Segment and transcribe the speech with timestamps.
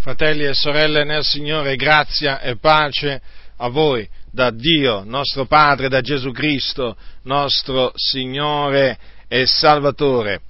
[0.00, 3.20] Fratelli e sorelle nel Signore, grazia e pace
[3.56, 10.40] a voi da Dio, nostro Padre, da Gesù Cristo, nostro Signore e Salvatore.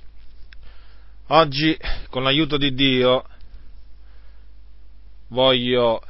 [1.29, 1.75] Oggi,
[2.11, 3.25] con l'aiuto di Dio,
[5.29, 6.03] voglio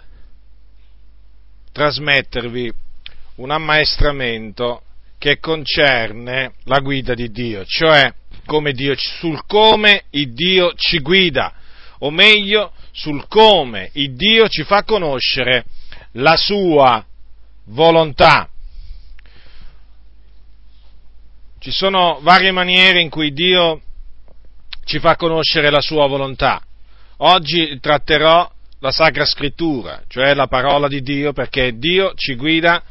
[1.71, 2.73] trasmettervi
[3.37, 4.83] un ammaestramento
[5.17, 8.13] che concerne la guida di Dio, cioè
[8.47, 11.55] come Dio, sul come il Dio ci guida,
[12.01, 15.65] o meglio sul come il Dio ci fa conoscere
[16.13, 17.05] la sua
[17.67, 18.49] volontà.
[21.61, 23.81] Ci sono varie maniere in cui Dio
[24.85, 26.61] ci fa conoscere la sua volontà.
[27.19, 28.51] Oggi tratterò
[28.81, 32.83] la Sacra Scrittura, cioè la parola di Dio, perché Dio ci guida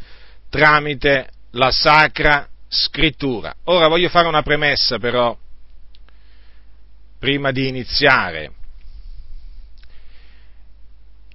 [0.50, 3.54] tramite la Sacra Scrittura.
[3.66, 5.38] Ora voglio fare una premessa però,
[7.20, 8.52] prima di iniziare.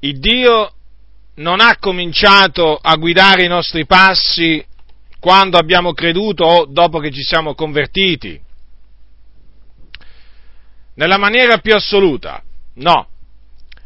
[0.04, 0.72] Il Dio
[1.36, 4.64] non ha cominciato a guidare i nostri passi
[5.20, 8.40] quando abbiamo creduto o dopo che ci siamo convertiti.
[10.94, 12.42] Nella maniera più assoluta,
[12.74, 13.08] no.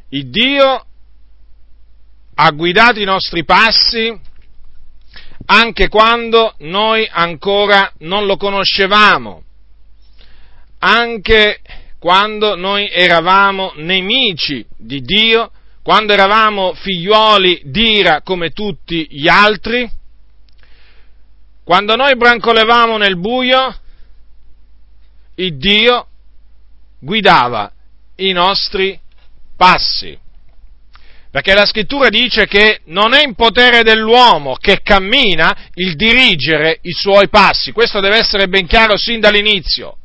[0.09, 0.87] Il Dio
[2.35, 4.19] ha guidato i nostri passi
[5.45, 9.43] anche quando noi ancora non lo conoscevamo,
[10.79, 11.61] anche
[11.99, 15.51] quando noi eravamo nemici di Dio
[15.87, 19.89] quando eravamo figliuoli d'ira come tutti gli altri,
[21.63, 23.73] quando noi brancolevamo nel buio,
[25.37, 26.09] il Dio
[26.99, 27.71] guidava
[28.17, 28.99] i nostri
[29.57, 30.19] passi.
[31.31, 36.93] Perché la scrittura dice che non è in potere dell'uomo che cammina il dirigere i
[36.93, 37.71] suoi passi.
[37.71, 39.99] Questo deve essere ben chiaro sin dall'inizio.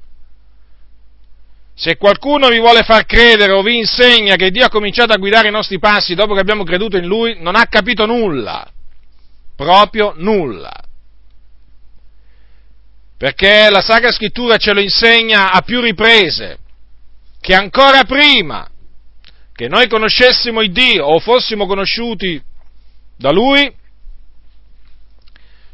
[1.73, 5.47] Se qualcuno vi vuole far credere o vi insegna che Dio ha cominciato a guidare
[5.47, 8.69] i nostri passi dopo che abbiamo creduto in Lui, non ha capito nulla,
[9.55, 10.73] proprio nulla.
[13.17, 16.57] Perché la Sacra Scrittura ce lo insegna a più riprese,
[17.39, 18.67] che ancora prima
[19.53, 22.41] che noi conoscessimo il Dio o fossimo conosciuti
[23.15, 23.71] da Lui,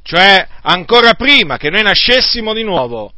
[0.04, 3.14] cioè ancora prima che noi nascessimo di nuovo,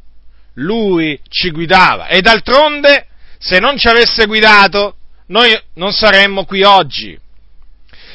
[0.60, 2.08] lui ci guidava.
[2.08, 4.96] E d'altronde, se non ci avesse guidato,
[5.28, 7.20] noi non saremmo qui oggi.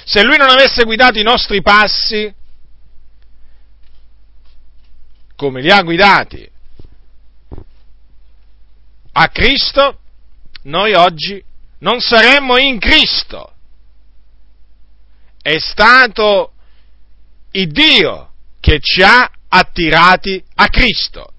[0.05, 2.33] Se lui non avesse guidato i nostri passi,
[5.37, 6.49] come li ha guidati
[9.17, 9.99] a Cristo,
[10.63, 11.43] noi oggi
[11.79, 13.53] non saremmo in Cristo.
[15.41, 16.53] È stato
[17.53, 21.34] il Dio che ci ha attirati a Cristo.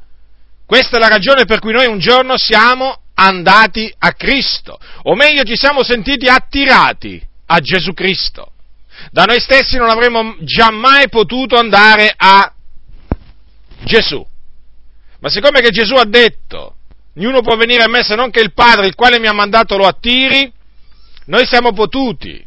[0.66, 5.44] Questa è la ragione per cui noi un giorno siamo andati a Cristo, o meglio
[5.44, 8.52] ci siamo sentiti attirati a Gesù Cristo.
[9.12, 10.36] Da noi stessi non avremmo
[10.72, 12.52] mai potuto andare a
[13.84, 14.26] Gesù.
[15.20, 16.76] Ma siccome che Gesù ha detto,
[17.16, 19.78] ognuno può venire a me se non che il Padre, il quale mi ha mandato,
[19.78, 20.52] lo attiri,
[21.26, 22.44] noi siamo potuti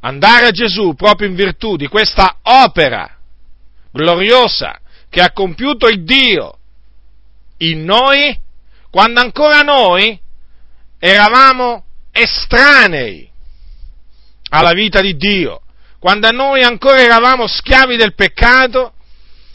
[0.00, 3.16] andare a Gesù proprio in virtù di questa opera
[3.92, 4.78] gloriosa
[5.08, 6.57] che ha compiuto il Dio
[7.58, 8.38] in noi
[8.90, 10.18] quando ancora noi
[10.98, 13.28] eravamo estranei
[14.50, 15.60] alla vita di Dio,
[15.98, 18.94] quando noi ancora eravamo schiavi del peccato,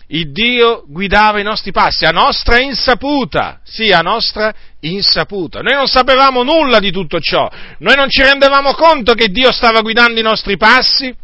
[0.07, 5.61] il Dio guidava i nostri passi a nostra insaputa, sì, a nostra insaputa.
[5.61, 7.49] Noi non sapevamo nulla di tutto ciò,
[7.79, 11.15] noi non ci rendevamo conto che Dio stava guidando i nostri passi,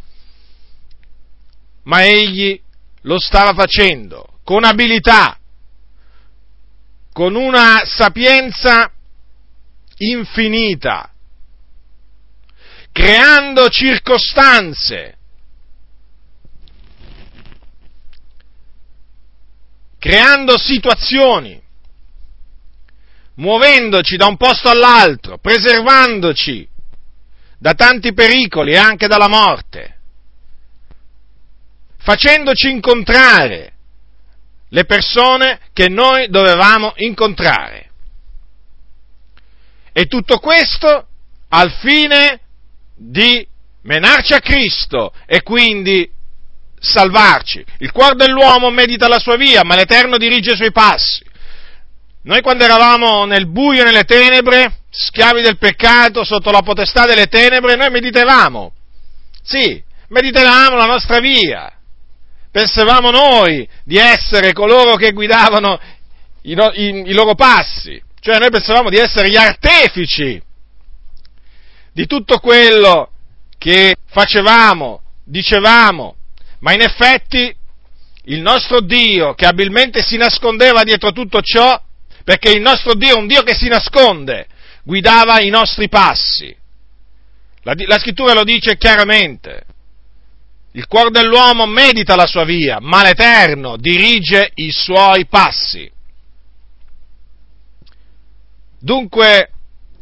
[1.83, 2.59] ma Egli
[3.03, 5.38] lo stava facendo con abilità,
[7.11, 8.91] con una sapienza
[9.97, 11.11] infinita,
[12.91, 15.17] creando circostanze,
[19.99, 21.61] creando situazioni,
[23.35, 26.67] muovendoci da un posto all'altro, preservandoci
[27.57, 29.97] da tanti pericoli e anche dalla morte,
[31.97, 33.73] facendoci incontrare
[34.69, 37.89] le persone che noi dovevamo incontrare.
[39.91, 41.07] E tutto questo
[41.49, 42.39] al fine
[42.95, 43.45] di
[43.83, 46.09] menarci a Cristo e quindi
[46.79, 47.63] salvarci.
[47.79, 51.25] Il cuore dell'uomo medita la sua via, ma l'Eterno dirige i suoi passi.
[52.21, 57.27] Noi quando eravamo nel buio e nelle tenebre, schiavi del peccato, sotto la potestà delle
[57.27, 58.73] tenebre, noi meditavamo.
[59.41, 61.78] Sì, meditavamo la nostra via
[62.51, 65.79] pensavamo noi di essere coloro che guidavano
[66.43, 70.41] i, i, i loro passi, cioè noi pensavamo di essere gli artefici
[71.93, 73.11] di tutto quello
[73.57, 76.15] che facevamo, dicevamo,
[76.59, 77.53] ma in effetti
[78.25, 81.81] il nostro Dio, che abilmente si nascondeva dietro tutto ciò,
[82.23, 84.47] perché il nostro Dio è un Dio che si nasconde,
[84.83, 86.55] guidava i nostri passi.
[87.63, 89.63] La, la scrittura lo dice chiaramente.
[90.79, 95.91] Il cuore dell'uomo medita la sua via, ma l'Eterno dirige i suoi passi.
[98.79, 99.51] Dunque,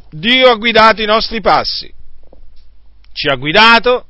[0.08, 1.92] Dio ha guidato i nostri passi,
[3.12, 4.06] ci ha guidato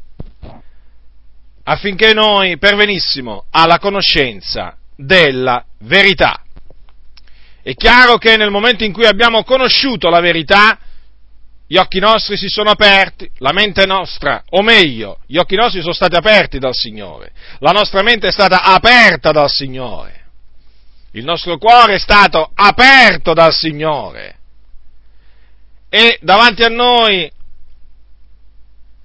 [1.64, 6.42] affinché noi pervenissimo alla conoscenza della verità.
[7.62, 10.78] È chiaro che nel momento in cui abbiamo conosciuto la verità,
[11.70, 15.92] gli occhi nostri si sono aperti, la mente nostra, o meglio, gli occhi nostri sono
[15.92, 20.24] stati aperti dal Signore, la nostra mente è stata aperta dal Signore,
[21.12, 24.36] il nostro cuore è stato aperto dal Signore.
[25.90, 27.30] E davanti a noi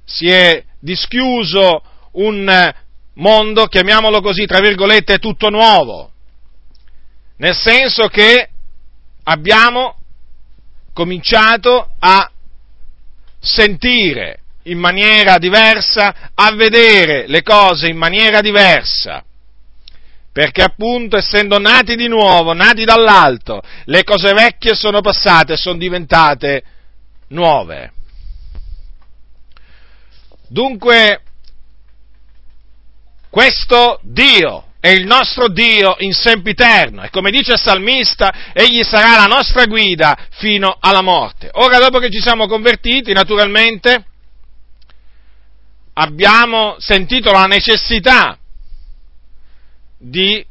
[0.06, 1.82] si è dischiuso
[2.14, 2.74] un
[3.16, 6.12] mondo, chiamiamolo così, tra virgolette, tutto nuovo,
[7.38, 8.50] nel senso che
[9.24, 9.98] abbiamo
[10.94, 12.33] cominciato a
[13.44, 19.24] sentire in maniera diversa, a vedere le cose in maniera diversa.
[20.32, 26.64] Perché appunto, essendo nati di nuovo, nati dall'alto, le cose vecchie sono passate sono diventate
[27.28, 27.92] nuove.
[30.48, 31.22] Dunque,
[33.30, 39.16] questo Dio è il nostro Dio in sempiterno e come dice il salmista, egli sarà
[39.16, 41.50] la nostra guida fino alla morte.
[41.54, 44.06] Ora, dopo che ci siamo convertiti, naturalmente,
[45.94, 48.38] abbiamo sentito la necessità
[49.98, 50.46] di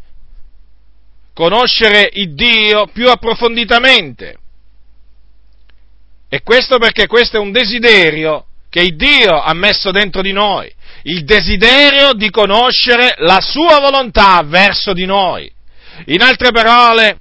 [1.34, 4.38] conoscere il Dio più approfonditamente.
[6.31, 10.73] E questo perché questo è un desiderio che il Dio ha messo dentro di noi
[11.02, 15.50] il desiderio di conoscere la sua volontà verso di noi.
[16.06, 17.20] In altre parole,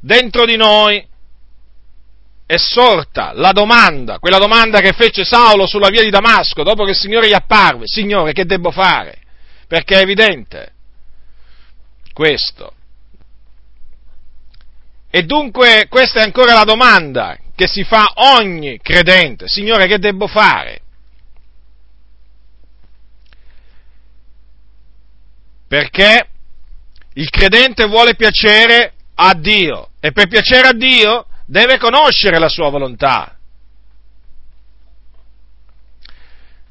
[0.00, 1.06] dentro di noi
[2.46, 6.90] è sorta la domanda, quella domanda che fece Saulo sulla via di Damasco dopo che
[6.90, 9.18] il Signore gli apparve, Signore che devo fare?
[9.68, 10.72] Perché è evidente
[12.12, 12.74] questo.
[15.10, 20.26] E dunque questa è ancora la domanda che si fa ogni credente, Signore che devo
[20.26, 20.82] fare?
[25.70, 26.26] Perché
[27.14, 32.70] il credente vuole piacere a Dio e per piacere a Dio deve conoscere la sua
[32.70, 33.36] volontà.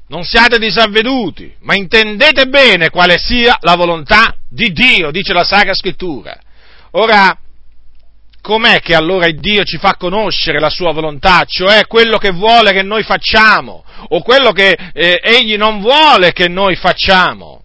[0.08, 5.72] Non siate disavveduti, ma intendete bene quale sia la volontà di Dio, dice la Sacra
[5.72, 6.38] Scrittura.
[6.90, 7.34] Ora,
[8.42, 12.82] com'è che allora Dio ci fa conoscere la sua volontà, cioè quello che vuole che
[12.82, 17.60] noi facciamo o quello che eh, Egli non vuole che noi facciamo?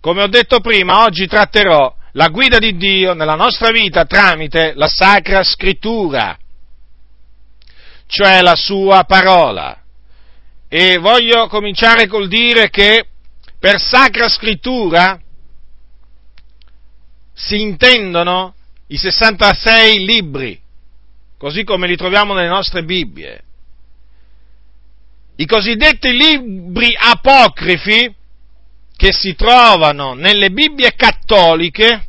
[0.00, 4.88] Come ho detto prima, oggi tratterò la guida di Dio nella nostra vita tramite la
[4.88, 6.38] Sacra Scrittura,
[8.06, 9.78] cioè la sua parola.
[10.68, 13.08] E voglio cominciare col dire che
[13.58, 15.20] per Sacra Scrittura
[17.34, 18.54] si intendono
[18.86, 20.58] i 66 libri,
[21.36, 23.42] così come li troviamo nelle nostre Bibbie.
[25.36, 28.14] I cosiddetti libri apocrifi
[29.00, 32.04] che si trovano nelle Bibbie cattoliche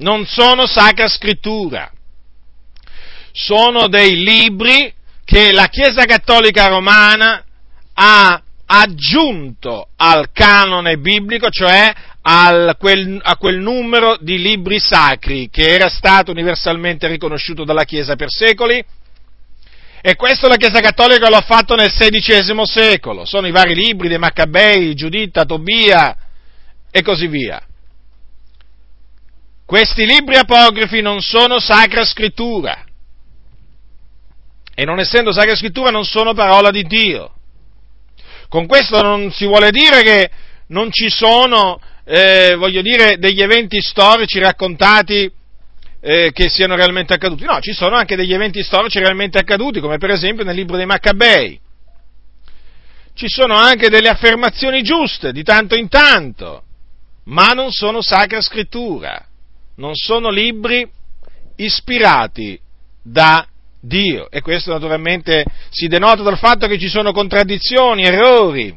[0.00, 1.90] non sono sacra scrittura,
[3.32, 4.92] sono dei libri
[5.24, 7.42] che la Chiesa cattolica romana
[7.94, 11.90] ha aggiunto al canone biblico, cioè
[12.76, 18.28] quel, a quel numero di libri sacri che era stato universalmente riconosciuto dalla Chiesa per
[18.28, 18.84] secoli
[20.02, 23.26] e questo la Chiesa Cattolica lo ha fatto nel XVI secolo.
[23.26, 26.16] Sono i vari libri dei Maccabei, Giuditta, Tobia
[26.90, 27.62] e così via.
[29.66, 32.84] Questi libri apocrifi non sono sacra scrittura.
[34.74, 37.34] E non essendo sacra scrittura non sono parola di Dio.
[38.48, 40.30] Con questo non si vuole dire che
[40.68, 45.30] non ci sono, eh, voglio dire, degli eventi storici raccontati
[46.00, 47.44] eh, che siano realmente accaduti.
[47.44, 50.86] No, ci sono anche degli eventi storici realmente accaduti, come per esempio nel libro dei
[50.86, 51.60] Maccabei.
[53.14, 56.64] Ci sono anche delle affermazioni giuste di tanto in tanto,
[57.24, 59.22] ma non sono sacra scrittura,
[59.76, 60.88] non sono libri
[61.56, 62.58] ispirati
[63.02, 63.46] da
[63.78, 64.30] Dio.
[64.30, 68.74] E questo naturalmente si denota dal fatto che ci sono contraddizioni, errori,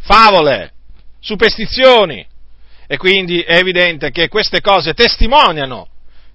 [0.00, 0.72] favole,
[1.20, 2.26] superstizioni.
[2.86, 5.88] E quindi è evidente che queste cose testimoniano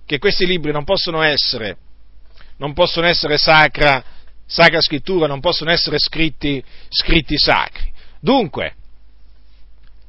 [0.05, 1.77] che questi libri non possono essere,
[2.57, 4.03] non possono essere sacra
[4.45, 7.91] Sacra Scrittura, non possono essere scritti, scritti sacri.
[8.19, 8.75] Dunque,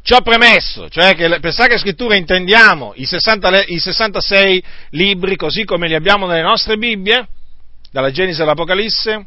[0.07, 5.89] Ciò premesso, cioè che per Sacra Scrittura intendiamo i, 60, i 66 libri così come
[5.89, 7.27] li abbiamo nelle nostre Bibbie,
[7.91, 9.27] dalla Genesi all'Apocalisse,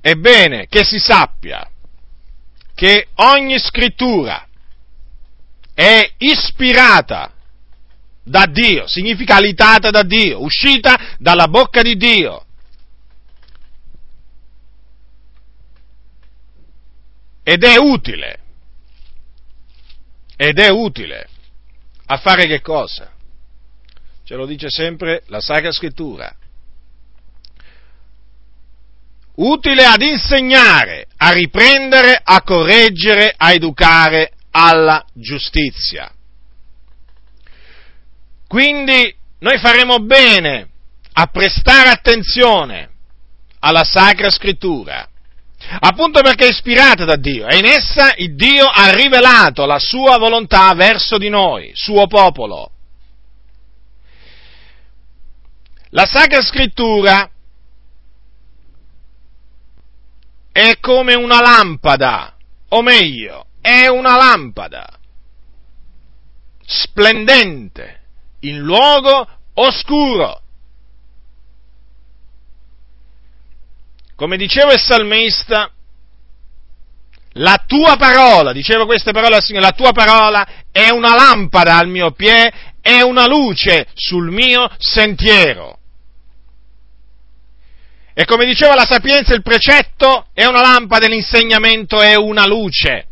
[0.00, 1.68] è bene che si sappia
[2.76, 4.46] che ogni scrittura
[5.74, 7.32] è ispirata
[8.22, 12.46] da Dio, significa alitata da Dio, uscita dalla bocca di Dio.
[17.42, 18.38] Ed è utile,
[20.36, 21.28] ed è utile
[22.06, 23.12] a fare che cosa?
[24.24, 26.34] Ce lo dice sempre la Sacra Scrittura.
[29.36, 36.12] Utile ad insegnare, a riprendere, a correggere, a educare alla giustizia.
[38.46, 40.68] Quindi noi faremo bene
[41.14, 42.90] a prestare attenzione
[43.58, 45.08] alla Sacra Scrittura
[45.80, 50.18] appunto perché è ispirata da Dio e in essa il Dio ha rivelato la sua
[50.18, 52.70] volontà verso di noi, suo popolo.
[55.90, 57.30] La Sacra Scrittura
[60.50, 62.36] è come una lampada,
[62.68, 64.86] o meglio, è una lampada
[66.66, 68.00] splendente
[68.40, 70.42] in luogo oscuro
[74.14, 75.70] come diceva il salmista,
[77.36, 81.88] la tua parola, diceva queste parole al Signore, la tua parola è una lampada al
[81.88, 85.78] mio piede, è una luce sul mio sentiero.
[88.14, 93.08] E come diceva la sapienza, il precetto è una lampada, l'insegnamento è una luce.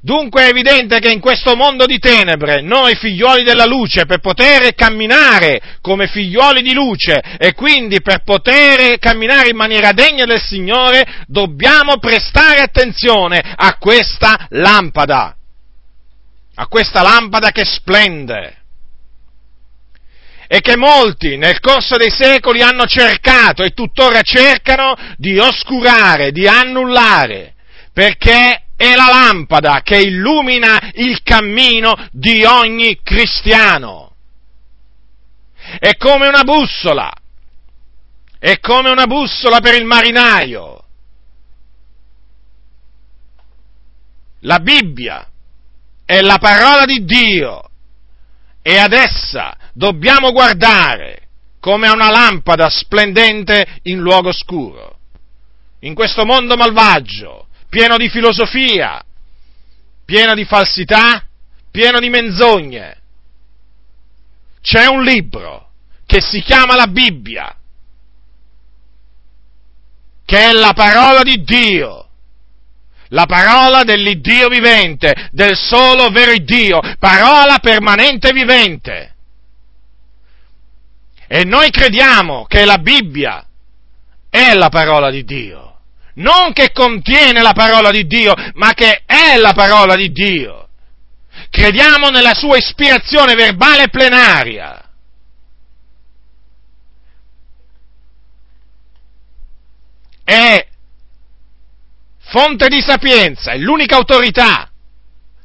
[0.00, 4.72] Dunque è evidente che in questo mondo di tenebre noi figlioli della luce per poter
[4.74, 11.24] camminare come figlioli di luce e quindi per poter camminare in maniera degna del Signore
[11.26, 15.34] dobbiamo prestare attenzione a questa lampada,
[16.54, 18.56] a questa lampada che splende
[20.46, 26.46] e che molti nel corso dei secoli hanno cercato e tuttora cercano di oscurare, di
[26.46, 27.54] annullare,
[27.92, 34.14] perché è la lampada che illumina il cammino di ogni cristiano.
[35.80, 37.12] È come una bussola,
[38.38, 40.84] è come una bussola per il marinaio.
[44.42, 45.28] La Bibbia
[46.04, 47.68] è la parola di Dio
[48.62, 54.98] e ad essa dobbiamo guardare come a una lampada splendente in luogo scuro.
[55.80, 59.02] In questo mondo malvagio, pieno di filosofia,
[60.04, 61.24] pieno di falsità,
[61.70, 62.96] pieno di menzogne.
[64.60, 65.70] C'è un libro
[66.06, 67.54] che si chiama la Bibbia,
[70.24, 72.08] che è la parola di Dio,
[73.08, 79.14] la parola dell'Iddio vivente, del solo vero Dio, parola permanente vivente.
[81.26, 83.46] E noi crediamo che la Bibbia
[84.30, 85.67] è la parola di Dio
[86.18, 90.68] non che contiene la parola di Dio, ma che è la parola di Dio.
[91.50, 94.82] Crediamo nella sua ispirazione verbale plenaria.
[100.24, 100.66] È
[102.18, 104.70] fonte di sapienza, è l'unica autorità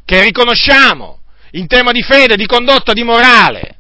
[0.04, 1.20] che riconosciamo
[1.52, 3.78] in tema di fede, di condotta, di morale.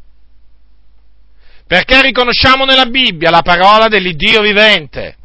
[1.67, 5.17] Perché riconosciamo nella Bibbia la parola dell'Iddio vivente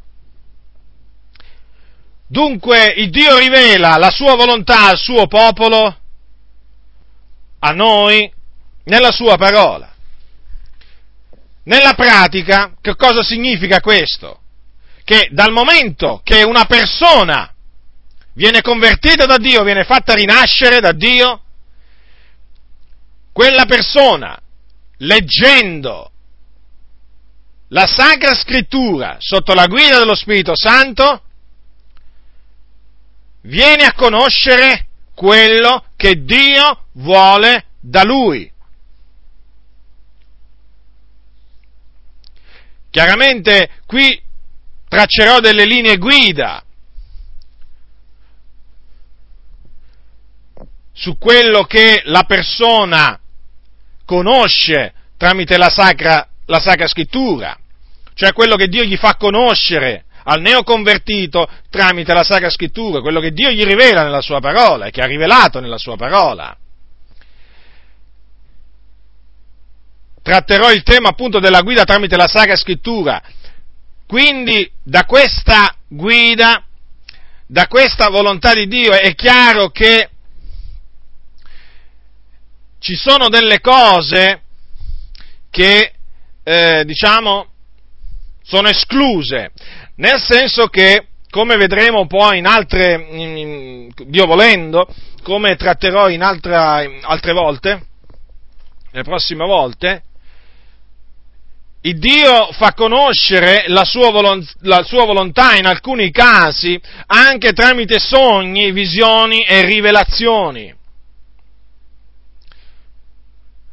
[2.31, 5.99] Dunque il Dio rivela la sua volontà al suo popolo,
[7.61, 8.31] a noi,
[8.85, 9.91] nella sua parola.
[11.65, 14.41] Nella pratica, che cosa significa questo?
[15.05, 17.51] Che dal momento che una persona
[18.35, 21.43] viene convertita da Dio, viene fatta rinascere da Dio,
[23.33, 24.39] quella persona,
[24.99, 26.11] leggendo
[27.69, 31.23] la Sacra Scrittura sotto la guida dello Spirito Santo,
[33.49, 38.51] viene a conoscere quello che Dio vuole da lui.
[42.91, 44.21] Chiaramente qui
[44.89, 46.63] traccerò delle linee guida
[50.93, 53.19] su quello che la persona
[54.05, 57.57] conosce tramite la sacra, la sacra scrittura,
[58.15, 63.33] cioè quello che Dio gli fa conoscere al neoconvertito tramite la Sacra Scrittura, quello che
[63.33, 66.57] Dio gli rivela nella sua parola e che ha rivelato nella sua parola.
[70.29, 73.23] tratterò il tema appunto della guida tramite la Sacra Scrittura.
[74.07, 76.67] Quindi da questa guida,
[77.47, 80.11] da questa volontà di Dio è chiaro che
[82.79, 84.43] ci sono delle cose
[85.51, 85.93] che,
[86.43, 87.47] eh, diciamo,
[88.43, 89.53] sono escluse,
[89.99, 94.89] nel senso che, come vedremo poi in altre, in, Dio volendo,
[95.23, 97.87] come tratterò in, altra, in altre volte,
[98.93, 100.03] le prossime volte,
[101.83, 107.99] il Dio fa conoscere la sua, volontà, la sua, volontà in alcuni casi anche tramite
[107.99, 110.75] sogni, visioni e rivelazioni.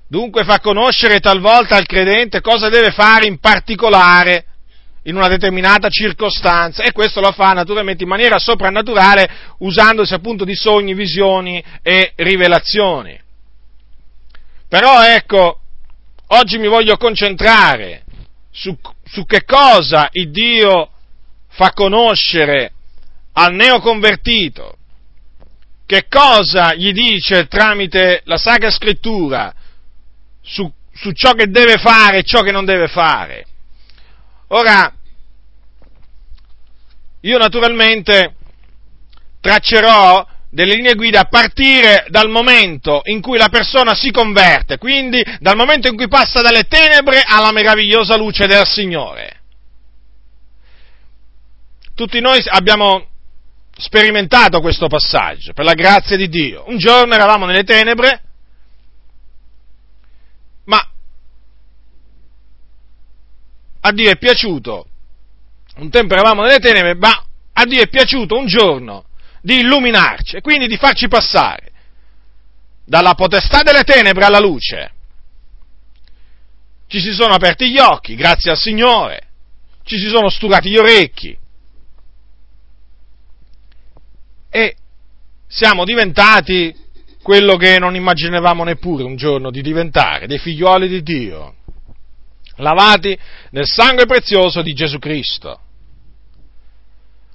[0.08, 4.46] Dunque fa conoscere talvolta al credente cosa deve fare in particolare
[5.08, 10.56] in una determinata circostanza e questo lo fa naturalmente in maniera soprannaturale usandosi appunto di
[10.56, 13.20] sogni, visioni e rivelazioni.
[14.68, 15.60] Però ecco,
[16.28, 18.04] oggi mi voglio concentrare
[18.52, 20.90] su, su che cosa il Dio
[21.50, 22.72] fa conoscere
[23.34, 24.78] al neoconvertito,
[25.86, 29.54] che cosa gli dice tramite la Sacra Scrittura
[30.42, 33.46] su, su ciò che deve fare e ciò che non deve fare.
[34.56, 34.90] Ora,
[37.20, 38.36] io naturalmente
[39.42, 45.22] traccerò delle linee guida a partire dal momento in cui la persona si converte, quindi
[45.42, 49.42] dal momento in cui passa dalle tenebre alla meravigliosa luce del Signore.
[51.94, 53.08] Tutti noi abbiamo
[53.78, 56.64] sperimentato questo passaggio, per la grazia di Dio.
[56.70, 58.22] Un giorno eravamo nelle tenebre,
[60.64, 60.82] ma
[63.88, 64.88] a Dio è piaciuto,
[65.76, 67.24] un tempo eravamo nelle tenebre, ma
[67.54, 69.06] a Dio è piaciuto un giorno
[69.42, 71.72] di illuminarci e quindi di farci passare
[72.84, 74.92] dalla potestà delle tenebre alla luce.
[76.88, 79.28] Ci si sono aperti gli occhi, grazie al Signore,
[79.84, 81.38] ci si sono sturati gli orecchi.
[84.50, 84.76] E
[85.48, 86.76] siamo diventati
[87.22, 91.56] quello che non immaginavamo neppure un giorno di diventare, dei figlioli di Dio,
[92.58, 93.18] lavati
[93.52, 95.60] nel sangue prezioso di Gesù Cristo.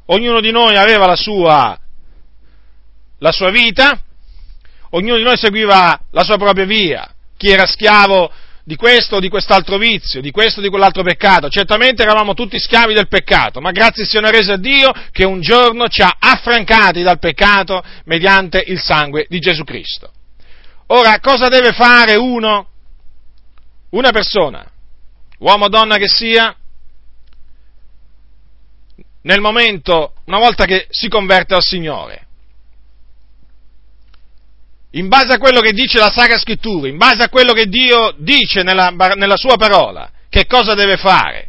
[0.07, 1.79] Ognuno di noi aveva la sua,
[3.19, 4.01] la sua vita,
[4.91, 8.33] ognuno di noi seguiva la sua propria via, chi era schiavo
[8.65, 11.49] di questo o di quest'altro vizio, di questo o di quell'altro peccato.
[11.49, 15.89] Certamente eravamo tutti schiavi del peccato, ma grazie siano rese a Dio che un giorno
[15.89, 20.11] ci ha affrancati dal peccato mediante il sangue di Gesù Cristo.
[20.89, 22.69] Ora, cosa deve fare uno?
[23.91, 24.65] Una persona,
[25.40, 26.57] uomo o donna che sia,
[29.22, 32.29] nel momento, una volta che si converte al Signore
[34.94, 38.14] in base a quello che dice la Sacra Scrittura, in base a quello che Dio
[38.18, 41.48] dice nella, nella sua parola, che cosa deve fare?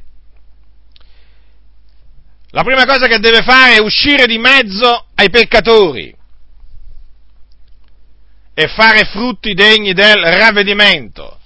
[2.52, 6.14] La prima cosa che deve fare è uscire di mezzo ai peccatori
[8.54, 11.40] e fare frutti degni del ravvedimento.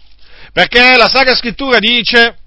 [0.56, 2.38] Perché la Sacra Scrittura dice,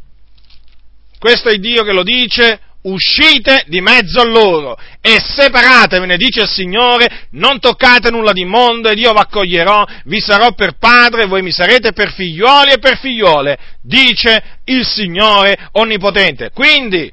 [1.19, 6.49] questo è Dio che lo dice, uscite di mezzo a loro e separatevene, dice il
[6.49, 11.43] Signore, non toccate nulla di mondo ed io vi accoglierò, vi sarò per padre, voi
[11.43, 16.49] mi sarete per figlioli e per figliole, dice il Signore Onnipotente.
[16.49, 17.13] Quindi,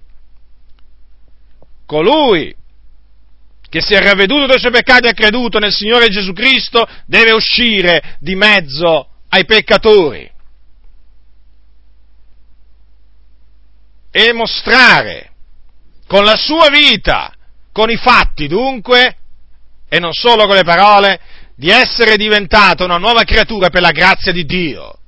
[1.85, 2.55] colui
[3.67, 7.33] che si è ravveduto dei suoi peccati e ha creduto nel Signore Gesù Cristo deve
[7.33, 10.31] uscire di mezzo ai peccatori
[14.17, 15.31] e mostrare
[16.07, 17.33] con la sua vita,
[17.73, 19.17] con i fatti dunque,
[19.89, 21.19] e non solo con le parole,
[21.57, 24.99] di essere diventato una nuova creatura per la grazia di Dio.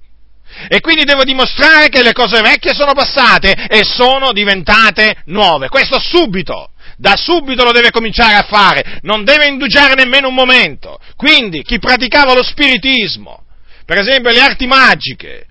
[0.67, 5.70] E quindi devo dimostrare che le cose vecchie sono passate e sono diventate nuove.
[5.70, 6.72] Questo subito.
[6.98, 11.00] Da subito lo deve cominciare a fare, non deve indugiare nemmeno un momento.
[11.15, 13.46] Quindi chi praticava lo spiritismo,
[13.86, 15.48] per esempio le arti magiche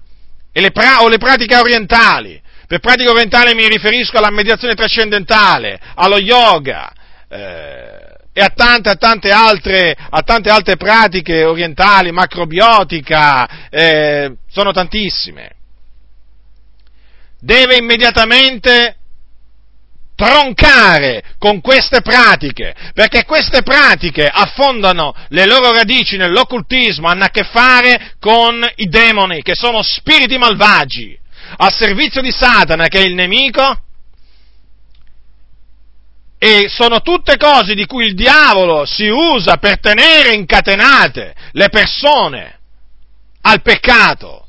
[0.60, 6.18] le pra- o le pratiche orientali, per pratica orientale mi riferisco alla mediazione trascendentale, allo
[6.18, 6.92] yoga
[7.28, 7.96] eh,
[8.32, 15.52] e a tante, a, tante altre, a tante, altre, pratiche orientali, macrobiotica, eh, sono tantissime.
[17.38, 18.96] Deve immediatamente
[20.16, 27.44] troncare con queste pratiche, perché queste pratiche affondano le loro radici nell'occultismo, hanno a che
[27.44, 31.16] fare con i demoni, che sono spiriti malvagi
[31.56, 33.80] al servizio di Satana che è il nemico
[36.38, 42.58] e sono tutte cose di cui il diavolo si usa per tenere incatenate le persone
[43.40, 44.46] al peccato.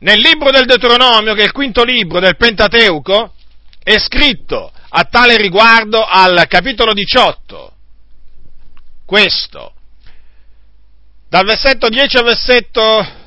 [0.00, 3.34] nel libro del Deuteronomio, che è il quinto libro del Pentateuco,
[3.82, 7.72] è scritto a tale riguardo al capitolo 18
[9.04, 9.74] questo,
[11.28, 13.18] dal versetto 10 al versetto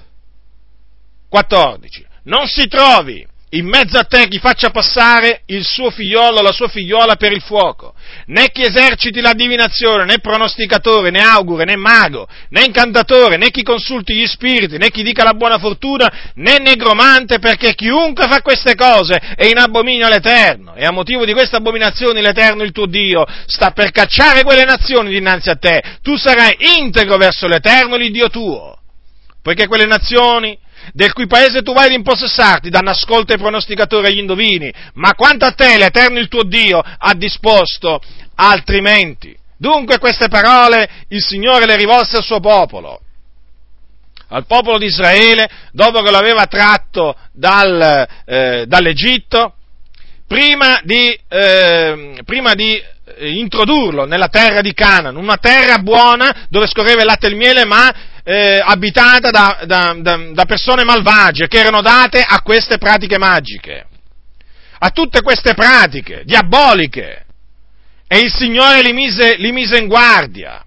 [1.34, 2.06] 14.
[2.26, 6.52] Non si trovi in mezzo a te chi faccia passare il suo figliolo o la
[6.52, 7.96] sua figliuola per il fuoco,
[8.28, 13.64] né chi eserciti la divinazione, né pronosticatore, né augure, né mago, né incantatore, né chi
[13.64, 18.76] consulti gli spiriti, né chi dica la buona fortuna, né negromante, perché chiunque fa queste
[18.76, 23.26] cose è in abominio all'Eterno, e a motivo di queste abominazioni l'Eterno, il tuo Dio,
[23.48, 28.80] sta per cacciare quelle nazioni dinanzi a te, tu sarai integro verso l'Eterno, l'Iddio tuo,
[29.44, 30.58] poiché quelle nazioni
[30.92, 35.14] del cui paese tu vai ad impossessarti, danno ascolto ai pronosticatori e agli indovini, ma
[35.14, 38.02] quanto a te l'Eterno il tuo Dio ha disposto
[38.36, 39.36] altrimenti.
[39.58, 43.00] Dunque queste parole il Signore le rivolse al suo popolo,
[44.30, 49.56] al popolo di Israele, dopo che lo aveva tratto dal, eh, dall'Egitto,
[50.28, 52.82] prima di, eh, prima di
[53.20, 57.66] introdurlo nella terra di Canaan, una terra buona dove scorreva il latte e il miele,
[57.66, 63.18] ma eh, abitata da, da, da, da persone malvagie che erano date a queste pratiche
[63.18, 63.86] magiche,
[64.80, 67.26] a tutte queste pratiche diaboliche.
[68.08, 70.64] E il Signore li mise, li mise in guardia.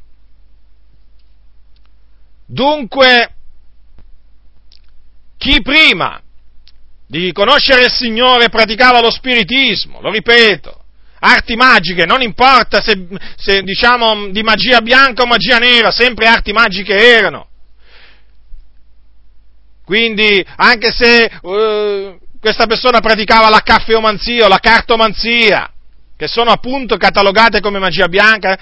[2.44, 3.34] Dunque,
[5.38, 6.20] chi prima
[7.06, 10.75] di conoscere il Signore praticava lo spiritismo, lo ripeto,
[11.26, 16.52] arti magiche, non importa se, se, diciamo di magia bianca o magia nera, sempre arti
[16.52, 17.48] magiche erano.
[19.84, 25.70] Quindi, anche se uh, questa persona praticava la caffeomanzia o la cartomanzia,
[26.16, 28.58] che sono appunto catalogate come magia bianca,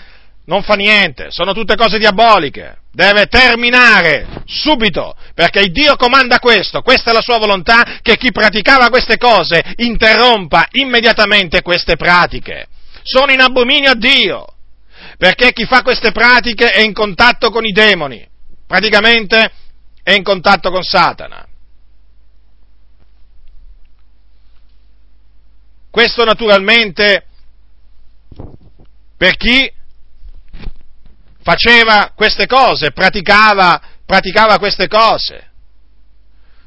[0.46, 2.78] non fa niente, sono tutte cose diaboliche.
[2.92, 8.88] Deve terminare subito, perché Dio comanda questo, questa è la sua volontà, che chi praticava
[8.88, 12.68] queste cose interrompa immediatamente queste pratiche.
[13.02, 14.46] Sono in abominio a Dio,
[15.18, 18.24] perché chi fa queste pratiche è in contatto con i demoni,
[18.66, 19.50] praticamente
[20.02, 21.46] è in contatto con Satana.
[25.90, 27.26] Questo naturalmente
[29.16, 29.72] per chi
[31.44, 35.50] faceva queste cose, praticava, praticava queste cose.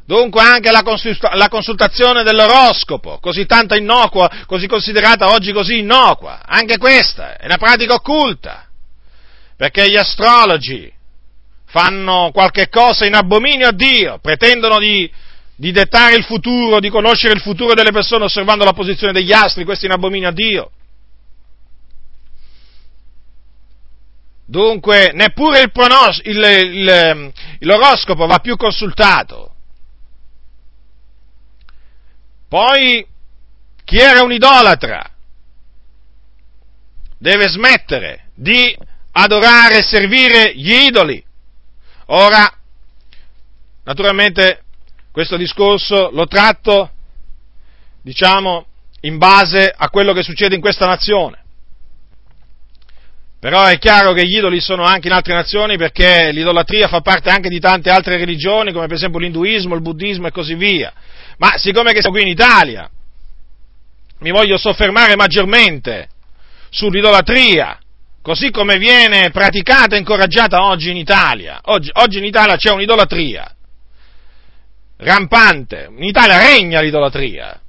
[0.06, 6.44] Dunque anche la, consulta- la, consultazione dell'oroscopo, così tanto innocua, così considerata oggi così innocua,
[6.46, 8.68] anche questa è una pratica occulta,
[9.58, 10.90] perché gli astrologi
[11.66, 15.12] fanno qualche cosa in abominio a Dio, pretendono di,
[15.58, 19.66] di dettare il futuro, di conoscere il futuro delle persone osservando la posizione degli astri,
[19.66, 20.72] questo in abominio a Dio.
[24.50, 29.56] Dunque, neppure il pronos- il, il, l'oroscopo va più consultato.
[32.48, 33.06] Poi,
[33.84, 35.12] chi era un idolatra
[37.18, 38.74] deve smettere di
[39.12, 41.22] adorare e servire gli idoli.
[42.06, 42.50] Ora,
[43.84, 44.64] naturalmente,
[45.12, 46.90] questo discorso lo tratto,
[48.02, 48.66] diciamo,
[49.02, 51.44] in base a quello che succede in questa nazione.
[53.40, 57.30] Però è chiaro che gli idoli sono anche in altre nazioni perché l'idolatria fa parte
[57.30, 60.92] anche di tante altre religioni, come per esempio l'induismo, il buddismo e così via.
[61.38, 62.90] Ma siccome che siamo qui in Italia,
[64.20, 66.10] mi voglio soffermare maggiormente
[66.70, 67.78] sull'idolatria,
[68.24, 71.62] così come viene praticata e incoraggiata oggi in Italia.
[71.66, 73.52] Oggi, oggi in Italia c'è un'idolatria
[74.98, 77.60] rampante, in Italia regna l'idolatria.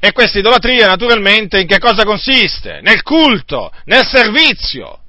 [0.00, 2.80] E questa idolatria naturalmente in che cosa consiste?
[2.82, 5.00] Nel culto, nel servizio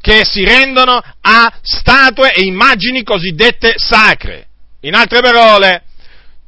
[0.00, 4.48] che si rendono a statue e immagini cosiddette sacre.
[4.80, 5.84] In altre parole,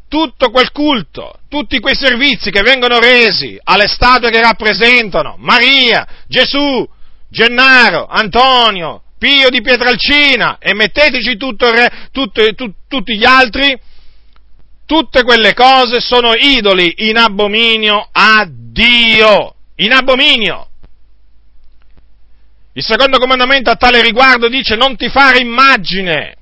[0.09, 6.87] tutto quel culto, tutti quei servizi che vengono resi alle statue che rappresentano Maria, Gesù,
[7.31, 11.69] Gennaro, Antonio, Pio di Pietralcina e metteteci tutto
[12.13, 13.75] tutto, tu, tutti gli altri,
[14.87, 20.69] tutte quelle cose sono idoli in abominio a Dio, in abominio.
[22.73, 26.37] Il secondo comandamento a tale riguardo dice non ti fare immagine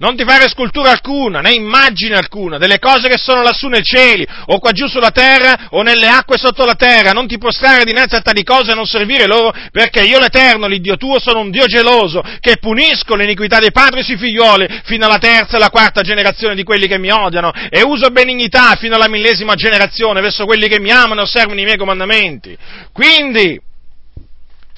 [0.00, 4.26] Non ti fare scultura alcuna, né immagine alcuna, delle cose che sono lassù nei cieli,
[4.46, 7.12] o qua giù sulla terra, o nelle acque sotto la terra.
[7.12, 10.96] Non ti prostrare dinanzi a tali cose e non servire loro, perché io l'Eterno, l'Iddio
[10.96, 15.52] tuo, sono un Dio geloso, che punisco l'iniquità dei padri sui figlioli, fino alla terza
[15.52, 19.54] e alla quarta generazione di quelli che mi odiano, e uso benignità fino alla millesima
[19.54, 22.56] generazione verso quelli che mi amano e osservano i miei comandamenti.
[22.90, 23.60] Quindi,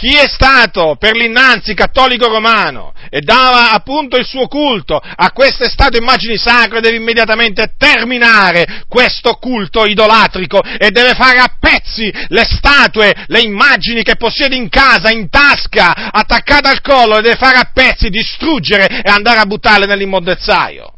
[0.02, 5.68] chi è stato per l'innanzi cattolico romano e dava appunto il suo culto a queste
[5.68, 12.42] statue immagini sacre deve immediatamente terminare questo culto idolatrico e deve fare a pezzi le
[12.42, 17.58] statue, le immagini che possiede in casa, in tasca, attaccate al collo, le deve fare
[17.58, 20.94] a pezzi, distruggere e andare a buttarle nell'immondezzaio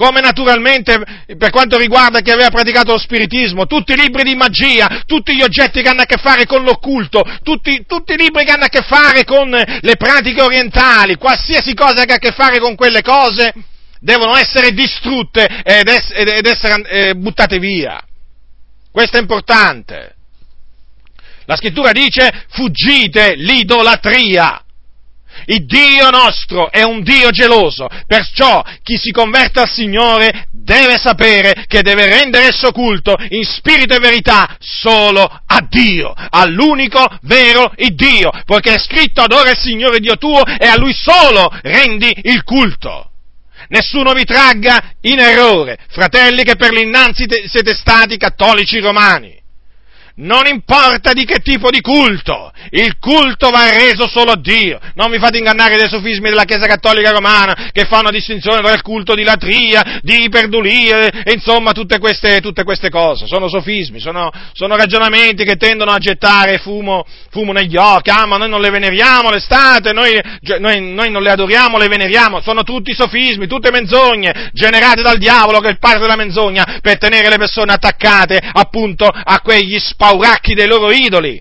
[0.00, 0.98] come naturalmente
[1.36, 5.42] per quanto riguarda chi aveva praticato lo spiritismo, tutti i libri di magia, tutti gli
[5.42, 8.68] oggetti che hanno a che fare con l'occulto, tutti, tutti i libri che hanno a
[8.68, 13.02] che fare con le pratiche orientali, qualsiasi cosa che ha a che fare con quelle
[13.02, 13.52] cose,
[14.00, 18.02] devono essere distrutte ed, ess- ed essere eh, buttate via.
[18.90, 20.14] Questo è importante.
[21.44, 24.64] La scrittura dice fuggite l'idolatria.
[25.46, 31.64] Il Dio nostro è un Dio geloso, perciò chi si converte al Signore deve sapere
[31.66, 38.30] che deve rendere suo culto in spirito e verità solo a Dio, all'unico vero Dio,
[38.44, 43.10] poiché è scritto adora il Signore Dio tuo e a Lui solo rendi il culto.
[43.68, 49.39] Nessuno vi tragga in errore, fratelli che per l'innanzi siete stati cattolici romani.
[50.20, 54.78] Non importa di che tipo di culto, il culto va reso solo a Dio.
[54.94, 58.82] Non vi fate ingannare dai sofismi della Chiesa Cattolica Romana che fanno distinzione tra il
[58.82, 63.26] culto di latria, di iperdulia e insomma tutte queste, tutte queste cose.
[63.26, 68.10] Sono sofismi, sono, sono, ragionamenti che tendono a gettare fumo, fumo negli occhi.
[68.10, 70.20] Ah, ma noi non le veneriamo l'estate, noi,
[70.58, 72.42] noi, noi non le adoriamo, le veneriamo.
[72.42, 76.98] Sono tutti sofismi, tutte menzogne generate dal diavolo che è il padre della menzogna per
[76.98, 81.40] tenere le persone attaccate appunto a quegli spaurati pauracchi dei loro idoli.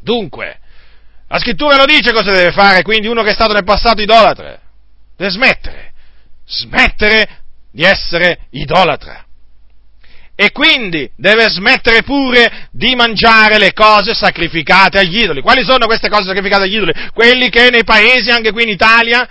[0.00, 0.58] Dunque,
[1.28, 4.60] la scrittura lo dice cosa deve fare, quindi uno che è stato nel passato idolatre.
[5.16, 5.92] Deve smettere,
[6.46, 9.24] smettere di essere idolatra.
[10.34, 15.40] E quindi deve smettere pure di mangiare le cose sacrificate agli idoli.
[15.40, 16.92] Quali sono queste cose sacrificate agli idoli?
[17.12, 19.28] Quelli che nei paesi, anche qui in Italia,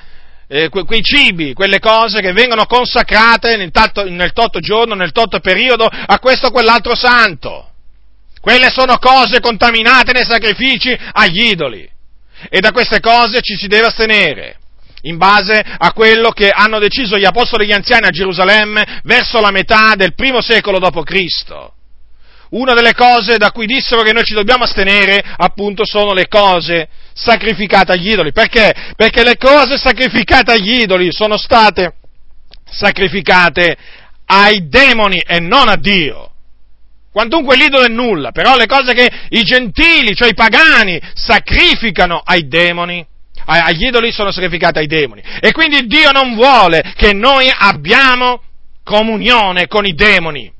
[0.48, 5.12] eh, que- quei cibi, quelle cose che vengono consacrate nel, tatto, nel totto giorno, nel
[5.12, 7.71] totto periodo, a questo o quell'altro santo.
[8.42, 11.88] Quelle sono cose contaminate nei sacrifici agli idoli.
[12.50, 14.58] E da queste cose ci si deve astenere,
[15.04, 19.40] in base a quello che hanno deciso gli apostoli e gli anziani a Gerusalemme verso
[19.40, 21.70] la metà del primo secolo d.C.
[22.50, 26.90] Una delle cose da cui dissero che noi ci dobbiamo astenere, appunto, sono le cose
[27.14, 28.32] sacrificate agli idoli.
[28.34, 28.74] Perché?
[28.96, 31.94] Perché le cose sacrificate agli idoli sono state
[32.70, 33.78] sacrificate
[34.26, 36.31] ai demoni e non a Dio.
[37.12, 42.48] Quantunque l'idolo è nulla, però le cose che i gentili, cioè i pagani, sacrificano ai
[42.48, 43.06] demoni,
[43.46, 45.22] agli idoli sono sacrificate ai demoni.
[45.42, 48.42] E quindi Dio non vuole che noi abbiamo
[48.84, 50.52] comunione con i demoni.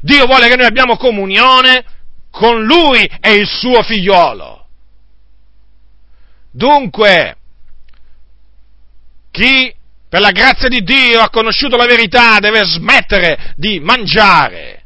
[0.00, 1.84] Dio vuole che noi abbiamo comunione
[2.30, 4.66] con Lui e il suo figliolo.
[6.52, 7.36] Dunque,
[9.30, 9.74] chi
[10.06, 14.83] per la grazia di Dio ha conosciuto la verità deve smettere di mangiare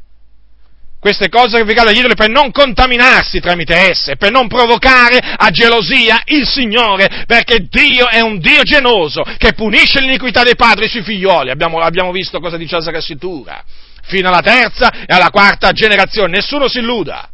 [0.99, 6.21] queste cose sacrificate agli idoli per non contaminarsi tramite esse, per non provocare a gelosia
[6.25, 11.51] il Signore, perché Dio è un Dio geloso che punisce l'iniquità dei padri sui figlioli.
[11.51, 13.63] Abbiamo, abbiamo visto cosa dice la Sacra Scrittura.
[14.03, 16.37] Fino alla terza e alla quarta generazione.
[16.37, 17.29] Nessuno si illuda.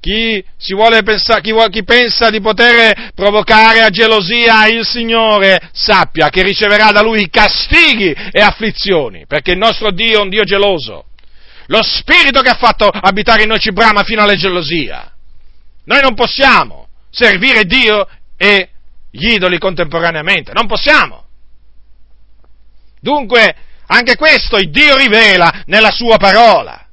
[0.00, 0.42] Chi,
[1.04, 7.02] pensa, chi, chi, pensa di poter provocare a gelosia il Signore sappia che riceverà da
[7.02, 11.04] Lui castighi e afflizioni, perché il nostro Dio è un Dio geloso.
[11.70, 15.12] Lo spirito che ha fatto abitare in noi ci brama fino alla gelosia.
[15.84, 18.70] Noi non possiamo servire Dio e
[19.10, 21.26] gli idoli contemporaneamente, non possiamo.
[23.00, 23.54] Dunque,
[23.86, 26.86] anche questo il Dio rivela nella sua parola.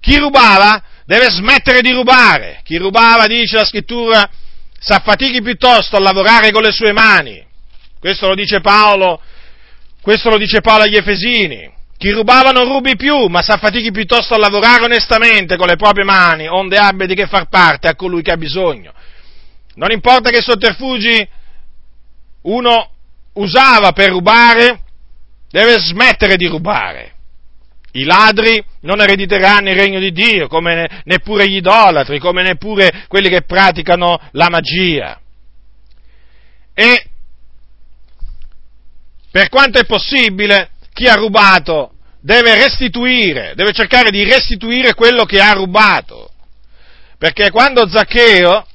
[0.00, 2.60] Chi rubava deve smettere di rubare.
[2.64, 4.30] Chi rubava, dice la scrittura,
[4.78, 7.46] s'affatichi piuttosto a lavorare con le sue mani.
[7.98, 9.20] Questo lo dice Paolo,
[10.00, 11.79] questo lo dice Paolo agli Efesini.
[12.00, 16.48] Chi rubava non rubi più, ma s'affatichi piuttosto a lavorare onestamente con le proprie mani,
[16.48, 18.94] onde abbia di che far parte a colui che ha bisogno.
[19.74, 21.28] Non importa che sotterfugi
[22.44, 22.90] uno
[23.34, 24.80] usava per rubare,
[25.50, 27.16] deve smettere di rubare.
[27.92, 33.28] I ladri non erediteranno il regno di Dio, come neppure gli idolatri, come neppure quelli
[33.28, 35.20] che praticano la magia.
[36.72, 37.04] E
[39.30, 45.40] per quanto è possibile, chi ha rubato deve restituire, deve cercare di restituire quello che
[45.40, 46.30] ha rubato.
[47.16, 48.66] Perché quando Zaccheo,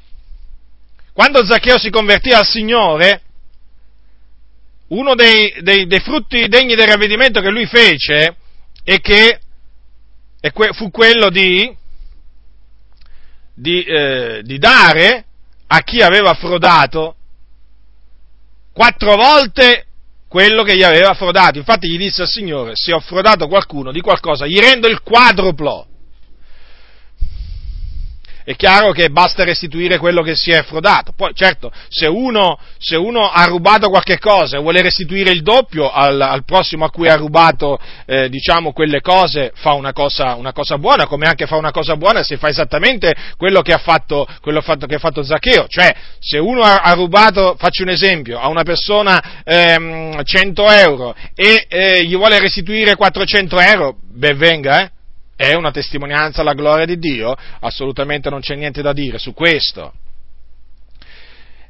[1.14, 3.22] quando Zaccheo si convertì al Signore,
[4.88, 8.36] uno dei, dei, dei frutti degni del ravvedimento che lui fece
[8.84, 9.40] e che
[10.40, 11.76] e que, fu quello di
[13.54, 15.26] di, eh, di dare
[15.68, 17.16] a chi aveva frodato
[18.74, 19.86] quattro volte
[20.28, 21.58] quello che gli aveva frodato.
[21.58, 25.88] Infatti gli disse al Signore, se ho frodato qualcuno di qualcosa, gli rendo il quadruplo
[28.46, 31.14] è chiaro che basta restituire quello che si è frodato.
[31.18, 35.92] Poi, certo, se uno, se uno ha rubato qualche cosa e vuole restituire il doppio
[35.92, 40.54] al, al prossimo a cui ha rubato, eh, diciamo, quelle cose, fa una cosa, una
[40.54, 44.28] cosa, buona, come anche fa una cosa buona se fa esattamente quello che ha fatto,
[44.42, 45.66] quello fatto, che ha fatto Zaccheo.
[45.68, 51.16] Cioè, se uno ha, ha, rubato, faccio un esempio, a una persona ehm, 100 euro
[51.34, 54.90] e eh, gli vuole restituire 400 euro, ben venga, eh?
[55.36, 57.36] È una testimonianza alla gloria di Dio?
[57.60, 59.94] Assolutamente non c'è niente da dire su questo.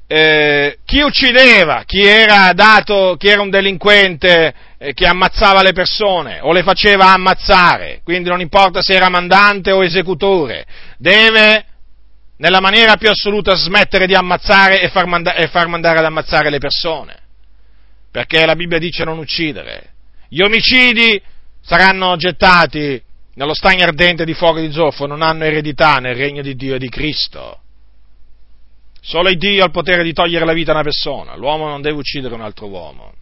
[0.07, 6.39] Eh, chi uccideva, chi era, dato, chi era un delinquente eh, che ammazzava le persone
[6.41, 10.65] o le faceva ammazzare, quindi non importa se era mandante o esecutore,
[10.99, 11.65] deve
[12.37, 16.51] nella maniera più assoluta smettere di ammazzare e far, manda- e far mandare ad ammazzare
[16.51, 17.17] le persone,
[18.11, 19.93] perché la Bibbia dice non uccidere.
[20.29, 21.19] Gli omicidi
[21.61, 23.01] saranno gettati
[23.35, 26.79] nello stagno ardente di fuoco di zolfo non hanno eredità nel regno di Dio e
[26.79, 27.59] di Cristo.
[29.01, 31.81] Solo il Dio ha il potere di togliere la vita a una persona, l'uomo non
[31.81, 33.13] deve uccidere un altro uomo.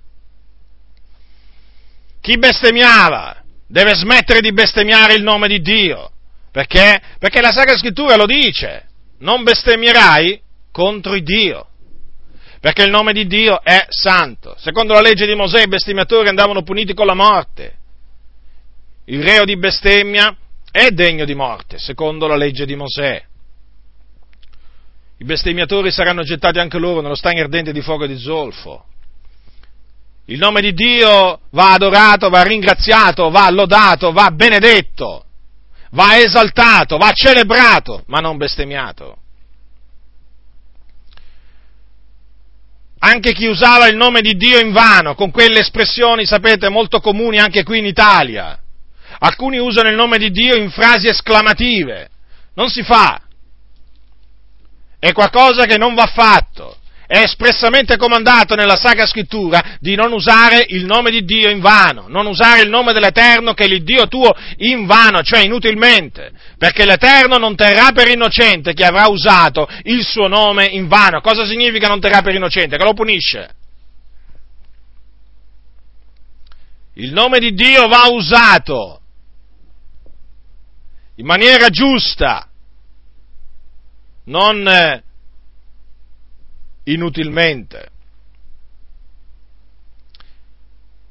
[2.21, 6.11] Chi bestemmiava deve smettere di bestemmiare il nome di Dio,
[6.51, 7.01] perché?
[7.19, 8.87] Perché la Sacra Scrittura lo dice,
[9.19, 11.67] non bestemmierai contro il Dio,
[12.61, 14.55] perché il nome di Dio è santo.
[14.57, 17.79] Secondo la legge di Mosè i bestemmiatori andavano puniti con la morte
[19.05, 20.35] il reo di bestemmia
[20.71, 23.23] è degno di morte, secondo la legge di Mosè.
[25.17, 28.85] I bestemmiatori saranno gettati anche loro nello stagno ardente di fuoco e di zolfo.
[30.25, 35.25] Il nome di Dio va adorato, va ringraziato, va lodato, va benedetto,
[35.91, 39.17] va esaltato, va celebrato, ma non bestemmiato.
[42.99, 47.37] Anche chi usava il nome di Dio in vano, con quelle espressioni, sapete, molto comuni
[47.37, 48.62] anche qui in Italia,
[49.25, 52.09] Alcuni usano il nome di Dio in frasi esclamative.
[52.55, 53.21] Non si fa.
[54.99, 56.77] È qualcosa che non va fatto.
[57.07, 62.07] È espressamente comandato nella Sacra Scrittura di non usare il nome di Dio in vano,
[62.07, 66.85] non usare il nome dell'Eterno che è il Dio tuo in vano, cioè inutilmente, perché
[66.85, 71.21] l'Eterno non terrà per innocente chi avrà usato il suo nome in vano.
[71.21, 72.75] Cosa significa non terrà per innocente?
[72.75, 73.49] Che lo punisce.
[76.95, 78.97] Il nome di Dio va usato
[81.15, 82.47] in maniera giusta,
[84.25, 85.03] non eh,
[86.85, 87.89] inutilmente.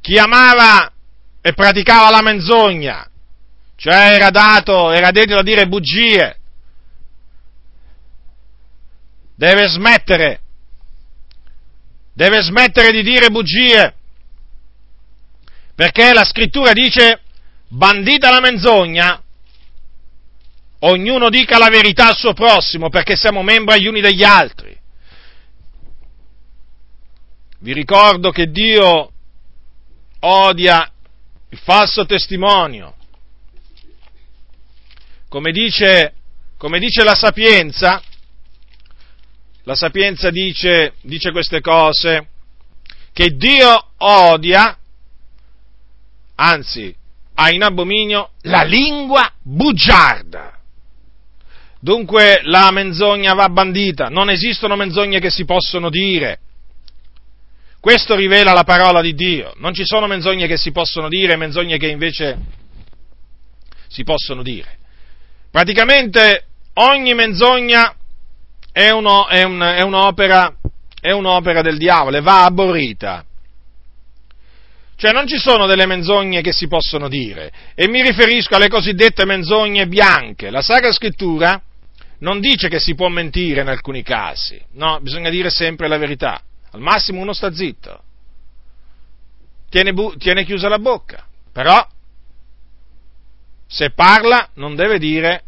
[0.01, 0.93] Chi amava
[1.41, 3.09] e praticava la menzogna,
[3.77, 6.37] cioè era dato, era detto da dire bugie,
[9.37, 10.41] deve smettere,
[12.13, 13.95] deve smettere di dire bugie,
[15.75, 17.21] perché la scrittura dice
[17.69, 19.22] bandita la menzogna,
[20.85, 24.79] ognuno dica la verità al suo prossimo perché siamo membri gli uni degli altri.
[27.59, 29.13] Vi ricordo che Dio
[30.21, 30.91] odia
[31.51, 32.97] il falso testimonio.
[35.29, 36.15] Come dice,
[36.57, 38.03] come dice la sapienza,
[39.63, 42.29] la sapienza dice, dice queste cose,
[43.13, 44.77] che Dio odia,
[46.35, 46.95] anzi
[47.35, 50.62] ha in abominio la lingua bugiarda.
[51.85, 56.39] Dunque la menzogna va bandita, non esistono menzogne che si possono dire.
[57.81, 61.79] Questo rivela la parola di Dio, non ci sono menzogne che si possono dire menzogne
[61.79, 62.39] che invece
[63.89, 64.79] si possono dire.
[65.51, 67.97] Praticamente ogni menzogna
[68.71, 70.55] è, uno, è, un, è, un'opera,
[71.01, 73.25] è un'opera del diavolo e va aborrita.
[74.95, 79.25] Cioè non ci sono delle menzogne che si possono dire e mi riferisco alle cosiddette
[79.25, 80.49] menzogne bianche.
[80.49, 81.61] La Sacra Scrittura
[82.23, 86.41] non dice che si può mentire in alcuni casi, no, bisogna dire sempre la verità.
[86.71, 88.03] Al massimo uno sta zitto,
[89.69, 91.85] tiene, bu- tiene chiusa la bocca, però
[93.67, 95.43] se parla non deve dire,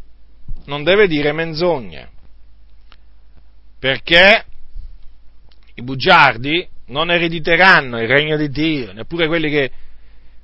[0.67, 2.11] non deve dire menzogne,
[3.79, 4.45] perché
[5.75, 9.71] i bugiardi non erediteranno il regno di Dio, neppure quelli che,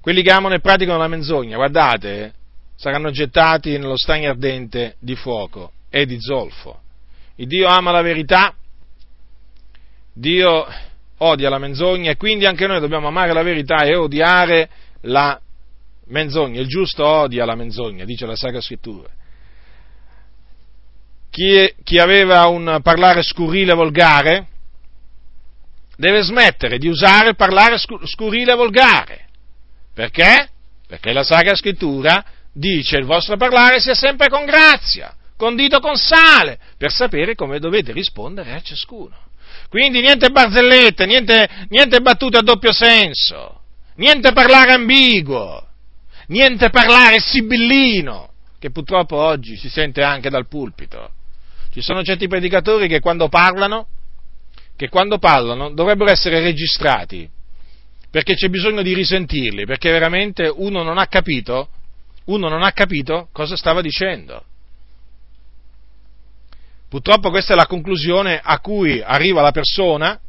[0.01, 2.35] quelli che amano e praticano la menzogna, guardate,
[2.77, 6.81] saranno gettati nello stagno ardente di fuoco e di zolfo.
[7.37, 8.55] Il Dio ama la verità,
[10.13, 10.67] Dio
[11.19, 14.69] odia la menzogna e quindi anche noi dobbiamo amare la verità e odiare
[15.03, 15.39] la
[16.07, 16.61] menzogna.
[16.61, 19.09] Il giusto odia la menzogna, dice la Sacra Scrittura.
[21.31, 24.47] chi, chi aveva un parlare scurrile e volgare
[25.97, 29.27] deve smettere di usare il parlare scurrile e volgare.
[29.93, 30.49] Perché?
[30.87, 36.59] Perché la Sacra Scrittura dice il vostro parlare sia sempre con grazia, condito con sale,
[36.77, 39.17] per sapere come dovete rispondere a ciascuno.
[39.71, 43.63] Quindi niente barzellette, niente, niente battute a doppio senso,
[43.95, 45.67] niente parlare ambiguo,
[46.27, 51.11] niente parlare sibillino, che purtroppo oggi si sente anche dal pulpito.
[51.73, 53.87] Ci sono certi predicatori che quando parlano,
[54.77, 57.27] che quando parlano dovrebbero essere registrati,
[58.11, 61.69] perché c'è bisogno di risentirli, perché veramente uno non ha capito,
[62.27, 64.45] uno non ha capito cosa stava dicendo.
[66.91, 70.21] Purtroppo questa è la conclusione a cui arriva la persona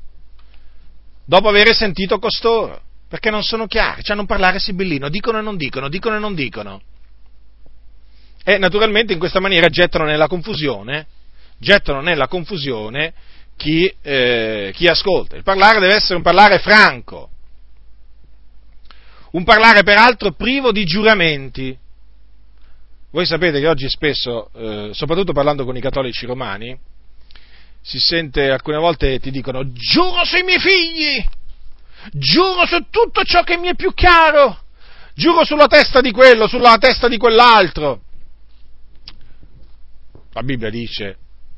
[1.25, 5.57] dopo aver sentito costoro, perché non sono chiari, cioè non parlare sibillino, dicono e non
[5.57, 6.81] dicono, dicono e non dicono.
[8.43, 11.07] E naturalmente in questa maniera gettano nella confusione
[11.61, 13.13] gettano nella confusione
[13.55, 15.35] chi, eh, chi ascolta.
[15.35, 17.29] Il parlare deve essere un parlare franco,
[19.31, 21.77] un parlare peraltro privo di giuramenti.
[23.11, 26.77] Voi sapete che oggi spesso, eh, soprattutto parlando con i cattolici romani,
[27.81, 31.21] si sente alcune volte ti dicono giuro sui miei figli,
[32.13, 34.61] giuro su tutto ciò che mi è più chiaro,
[35.13, 38.01] giuro sulla testa di quello, sulla testa di quell'altro.
[40.31, 41.17] La Bibbia dice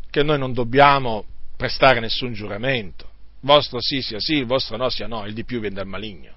[0.09, 1.25] che noi non dobbiamo
[1.55, 3.11] prestare nessun giuramento.
[3.41, 6.35] Vostro sì sia sì, il vostro no sia no, il di più viene dal maligno.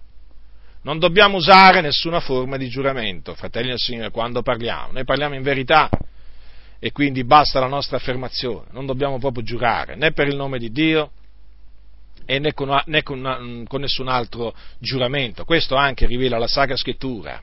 [0.87, 4.93] Non dobbiamo usare nessuna forma di giuramento, fratelli del Signore, quando parliamo.
[4.93, 5.91] Noi parliamo in verità
[6.79, 8.67] e quindi basta la nostra affermazione.
[8.71, 11.11] Non dobbiamo proprio giurare né per il nome di Dio
[12.25, 15.45] e né con, né con, con nessun altro giuramento.
[15.45, 17.43] Questo anche rivela la Sacra Scrittura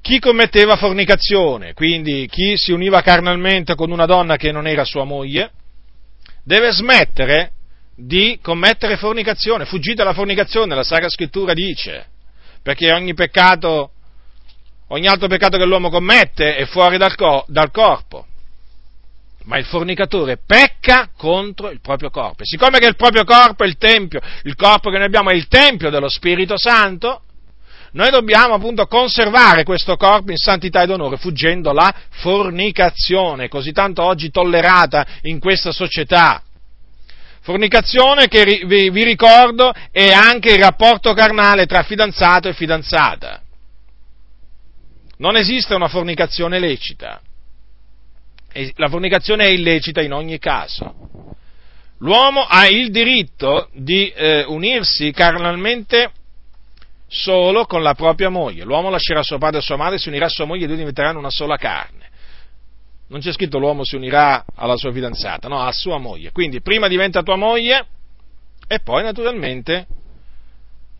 [0.00, 5.04] chi commetteva fornicazione, quindi chi si univa carnalmente con una donna che non era sua
[5.04, 5.52] moglie,
[6.42, 7.52] deve smettere
[7.94, 12.06] di commettere fornicazione, fuggite dalla fornicazione, la Sacra Scrittura dice,
[12.62, 13.90] perché ogni peccato,
[14.88, 18.26] ogni altro peccato che l'uomo commette è fuori dal, co- dal corpo,
[19.44, 22.42] ma il fornicatore pecca contro il proprio corpo.
[22.42, 25.34] E siccome che il proprio corpo è il tempio, il corpo che noi abbiamo è
[25.34, 27.22] il tempio dello Spirito Santo,
[27.92, 34.02] noi dobbiamo appunto conservare questo corpo in santità ed onore, fuggendo la fornicazione, così tanto
[34.02, 36.42] oggi tollerata in questa società.
[37.42, 43.42] Fornicazione che vi, vi ricordo è anche il rapporto carnale tra fidanzato e fidanzata.
[45.16, 47.20] Non esiste una fornicazione lecita.
[48.76, 50.94] La fornicazione è illecita in ogni caso.
[51.98, 56.12] L'uomo ha il diritto di eh, unirsi carnalmente
[57.08, 58.64] solo con la propria moglie.
[58.64, 61.18] L'uomo lascerà suo padre e sua madre, si unirà a sua moglie e due diventeranno
[61.18, 62.01] una sola carne.
[63.12, 66.32] Non c'è scritto l'uomo si unirà alla sua fidanzata, no, a sua moglie.
[66.32, 67.84] Quindi prima diventa tua moglie
[68.66, 69.86] e poi naturalmente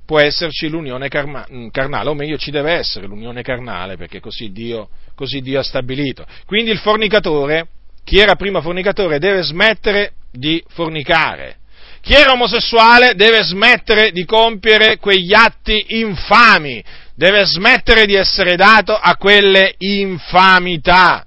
[0.05, 4.91] può esserci l'unione mm, carnale, o meglio ci deve essere l'unione carnale perché così Dio,
[5.15, 6.27] così Dio ha stabilito.
[6.45, 7.69] Quindi il fornicatore,
[8.05, 11.61] chi era prima fornicatore, deve smettere di fornicare
[12.03, 16.83] chi era omosessuale deve smettere di compiere quegli atti infami,
[17.15, 21.25] deve smettere di essere dato a quelle infamità,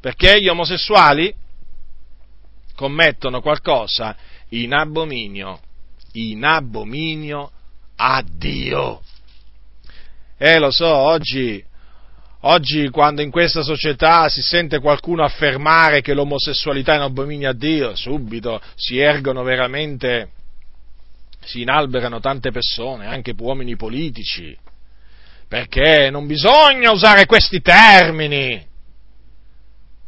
[0.00, 1.34] perché gli omosessuali
[2.74, 4.16] commettono qualcosa
[4.50, 5.60] in abominio,
[6.12, 7.50] in abominio
[7.96, 9.02] a Dio.
[10.38, 11.62] Eh, lo so, oggi
[12.44, 17.52] Oggi quando in questa società si sente qualcuno affermare che l'omosessualità è un abominio a
[17.52, 20.30] Dio, subito si ergono veramente,
[21.42, 24.56] si inalberano tante persone, anche uomini politici,
[25.48, 28.66] perché non bisogna usare questi termini,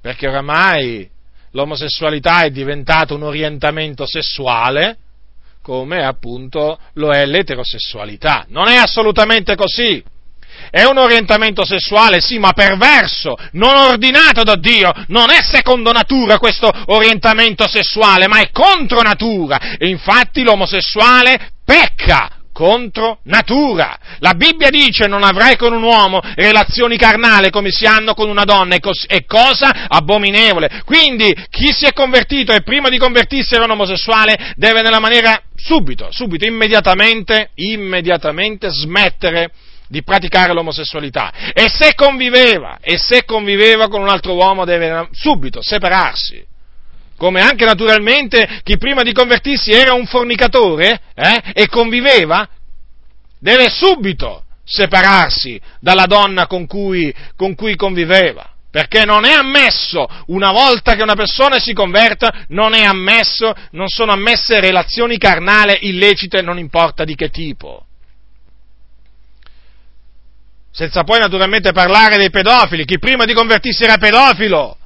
[0.03, 1.09] perché oramai
[1.53, 4.97] l'omosessualità è diventata un orientamento sessuale,
[5.63, 8.45] come appunto lo è l'eterosessualità.
[8.49, 10.03] Non è assolutamente così.
[10.71, 14.93] È un orientamento sessuale, sì, ma perverso, non ordinato da Dio.
[15.09, 19.77] Non è secondo natura questo orientamento sessuale, ma è contro natura.
[19.79, 23.99] E infatti l'omosessuale pecca contro natura.
[24.19, 28.45] La Bibbia dice non avrai con un uomo relazioni carnali come si hanno con una
[28.45, 28.77] donna,
[29.07, 30.83] è cosa abominevole.
[30.85, 35.41] Quindi chi si è convertito e prima di convertirsi era un omosessuale deve nella maniera
[35.57, 39.51] subito, subito, immediatamente, immediatamente smettere
[39.89, 45.61] di praticare l'omosessualità e se conviveva, e se conviveva con un altro uomo deve subito
[45.63, 46.52] separarsi.
[47.23, 52.49] Come anche naturalmente chi prima di convertirsi era un fornicatore eh, e conviveva,
[53.39, 58.51] deve subito separarsi dalla donna con cui, con cui conviveva.
[58.73, 63.87] Perché non è ammesso, una volta che una persona si converta, non è ammesso, non
[63.87, 67.87] sono ammesse relazioni carnali illecite, non importa di che tipo.
[70.73, 74.79] Senza poi naturalmente parlare dei pedofili, chi prima di convertirsi era pedofilo.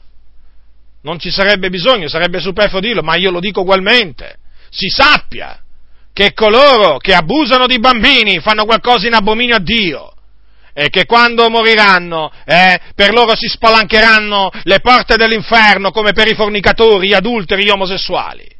[1.07, 4.39] Non ci sarebbe bisogno, sarebbe superfluo dirlo, ma io lo dico ugualmente.
[4.71, 5.57] Si sappia
[6.13, 10.13] che coloro che abusano di bambini fanno qualcosa in abominio a Dio
[10.75, 16.35] e che quando moriranno, eh, per loro si spalancheranno le porte dell'inferno come per i
[16.35, 18.56] fornicatori, gli adulteri, gli omosessuali.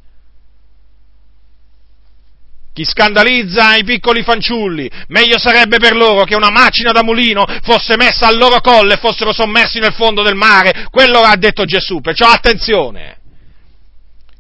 [2.77, 7.97] Chi scandalizza i piccoli fanciulli, meglio sarebbe per loro che una macina da mulino fosse
[7.97, 10.87] messa al loro collo e fossero sommersi nel fondo del mare.
[10.91, 13.17] Quello ha detto Gesù, perciò attenzione.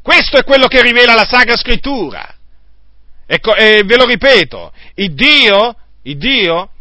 [0.02, 2.36] Questo è quello che rivela la Sacra Scrittura.
[3.26, 6.72] E, e ve lo ripeto, il Dio, il Dio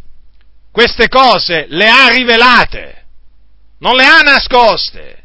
[0.74, 3.06] queste cose le ha rivelate,
[3.80, 5.24] non le ha nascoste.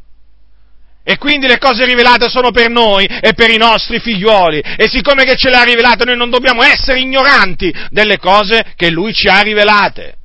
[1.03, 4.61] E quindi le cose rivelate sono per noi e per i nostri figlioli.
[4.61, 8.91] E siccome che ce le ha rivelate, noi non dobbiamo essere ignoranti delle cose che
[8.91, 10.17] Lui ci ha rivelate.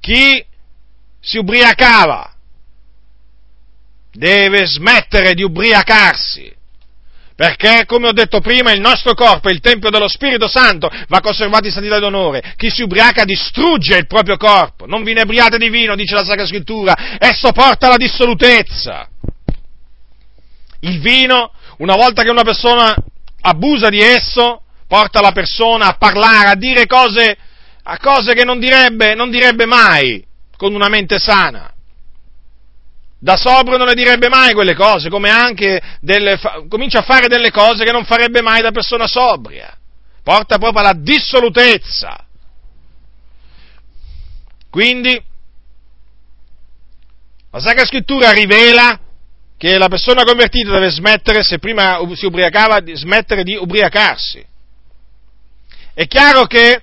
[0.00, 0.44] Chi
[1.20, 2.32] si ubriacava
[4.10, 6.56] deve smettere di ubriacarsi
[7.38, 11.20] perché, come ho detto prima, il nostro corpo è il Tempio dello Spirito Santo, va
[11.20, 12.42] conservato in santità ed onore.
[12.56, 14.86] Chi si ubriaca distrugge il proprio corpo.
[14.86, 19.08] Non vi inebriate di vino, dice la Sacra Scrittura, esso porta alla dissolutezza.
[20.80, 22.92] Il vino, una volta che una persona
[23.42, 27.36] abusa di esso, porta la persona a parlare, a dire cose,
[27.84, 30.26] a cose che non direbbe, non direbbe mai
[30.56, 31.72] con una mente sana.
[33.20, 36.38] Da sobrio non le direbbe mai quelle cose, come anche delle,
[36.68, 39.76] comincia a fare delle cose che non farebbe mai da persona sobria.
[40.22, 42.24] Porta proprio alla dissolutezza.
[44.70, 45.20] Quindi,
[47.50, 49.00] la Sacra Scrittura rivela
[49.56, 54.46] che la persona convertita deve smettere, se prima si ubriacava, smettere di ubriacarsi.
[55.92, 56.82] È chiaro che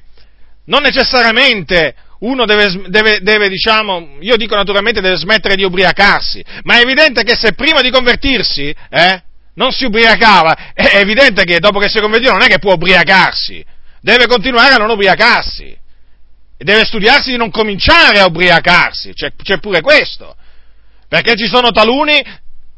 [0.65, 6.77] non necessariamente uno deve, deve, deve, diciamo, io dico naturalmente deve smettere di ubriacarsi, ma
[6.77, 9.23] è evidente che se prima di convertirsi, eh,
[9.55, 12.73] non si ubriacava, è evidente che dopo che si è convertito non è che può
[12.73, 13.63] ubriacarsi,
[14.01, 15.77] deve continuare a non ubriacarsi,
[16.57, 20.35] deve studiarsi di non cominciare a ubriacarsi, c'è, c'è pure questo,
[21.07, 22.23] perché ci sono taluni,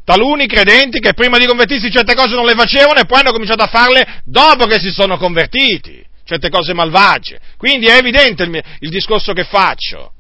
[0.04, 3.64] taluni credenti che prima di convertirsi certe cose non le facevano e poi hanno cominciato
[3.64, 7.40] a farle dopo che si sono convertiti certe cose malvagie.
[7.58, 10.12] Quindi è evidente il, il discorso che faccio.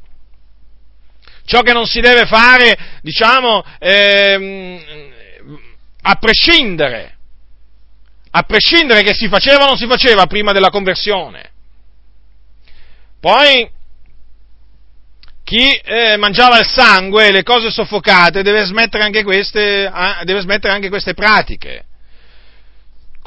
[1.45, 4.81] Ciò che non si deve fare, diciamo, ehm,
[6.01, 7.17] a prescindere,
[8.31, 11.51] a prescindere che si faceva o non si faceva prima della conversione.
[13.19, 13.69] Poi,
[15.43, 19.91] chi eh, mangiava il sangue e le cose soffocate deve smettere anche queste,
[20.23, 21.86] deve smettere anche queste pratiche.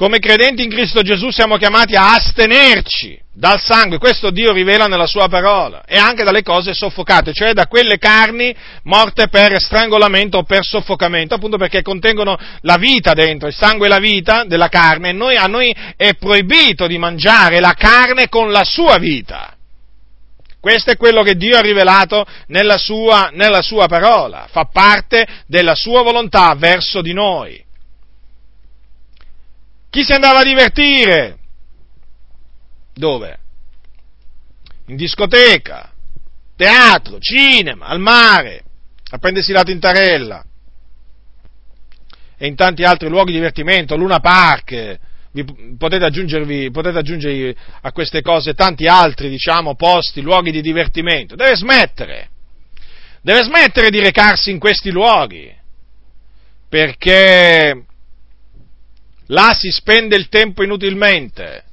[0.01, 5.05] Come credenti in Cristo Gesù siamo chiamati a astenerci dal sangue, questo Dio rivela nella
[5.05, 10.43] sua parola, e anche dalle cose soffocate, cioè da quelle carni morte per strangolamento o
[10.45, 15.11] per soffocamento, appunto perché contengono la vita dentro, il sangue è la vita della carne,
[15.11, 19.55] e noi, a noi è proibito di mangiare la carne con la sua vita.
[20.59, 25.75] Questo è quello che Dio ha rivelato nella sua, nella sua parola, fa parte della
[25.75, 27.69] sua volontà verso di noi.
[29.91, 31.39] Chi si andava a divertire?
[32.95, 33.39] Dove?
[34.87, 35.93] In discoteca,
[36.57, 38.65] teatro, cinema, al mare,
[39.11, 40.45] a prendersi la tintarella
[42.43, 44.99] e in tanti altri luoghi di divertimento, Luna Park,
[45.33, 45.45] vi,
[45.77, 51.35] potete, aggiungervi, potete aggiungere a queste cose tanti altri, diciamo, posti, luoghi di divertimento.
[51.35, 52.31] Deve smettere,
[53.21, 55.55] deve smettere di recarsi in questi luoghi,
[56.69, 57.85] perché
[59.31, 61.65] là si spende il tempo inutilmente,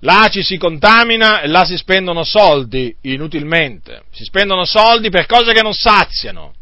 [0.00, 5.52] là ci si contamina e là si spendono soldi inutilmente, si spendono soldi per cose
[5.52, 6.54] che non saziano.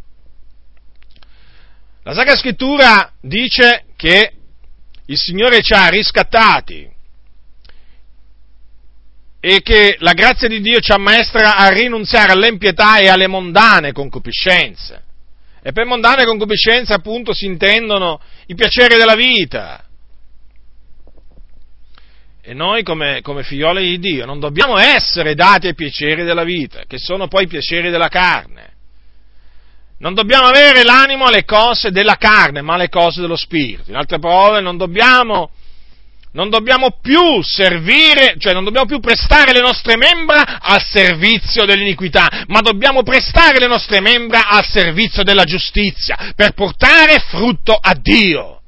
[2.02, 4.32] La Sacra Scrittura dice che
[5.06, 6.88] il Signore ci ha riscattati
[9.40, 15.04] e che la grazia di Dio ci ammaestra a rinunziare all'empietà e alle mondane concupiscenze.
[15.66, 19.84] E per mondane concupiscenze appunto si intendono i piaceri della vita.
[22.40, 26.84] E noi come, come figlioli di Dio non dobbiamo essere dati ai piaceri della vita,
[26.86, 28.74] che sono poi i piaceri della carne.
[29.98, 33.90] Non dobbiamo avere l'animo alle cose della carne, ma alle cose dello spirito.
[33.90, 35.50] In altre parole, non dobbiamo,
[36.32, 42.44] non dobbiamo più servire, cioè non dobbiamo più prestare le nostre membra al servizio dell'iniquità,
[42.48, 48.60] ma dobbiamo prestare le nostre membra al servizio della giustizia, per portare frutto a Dio.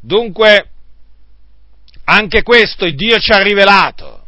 [0.00, 0.70] Dunque,
[2.04, 4.26] anche questo Dio ci ha rivelato.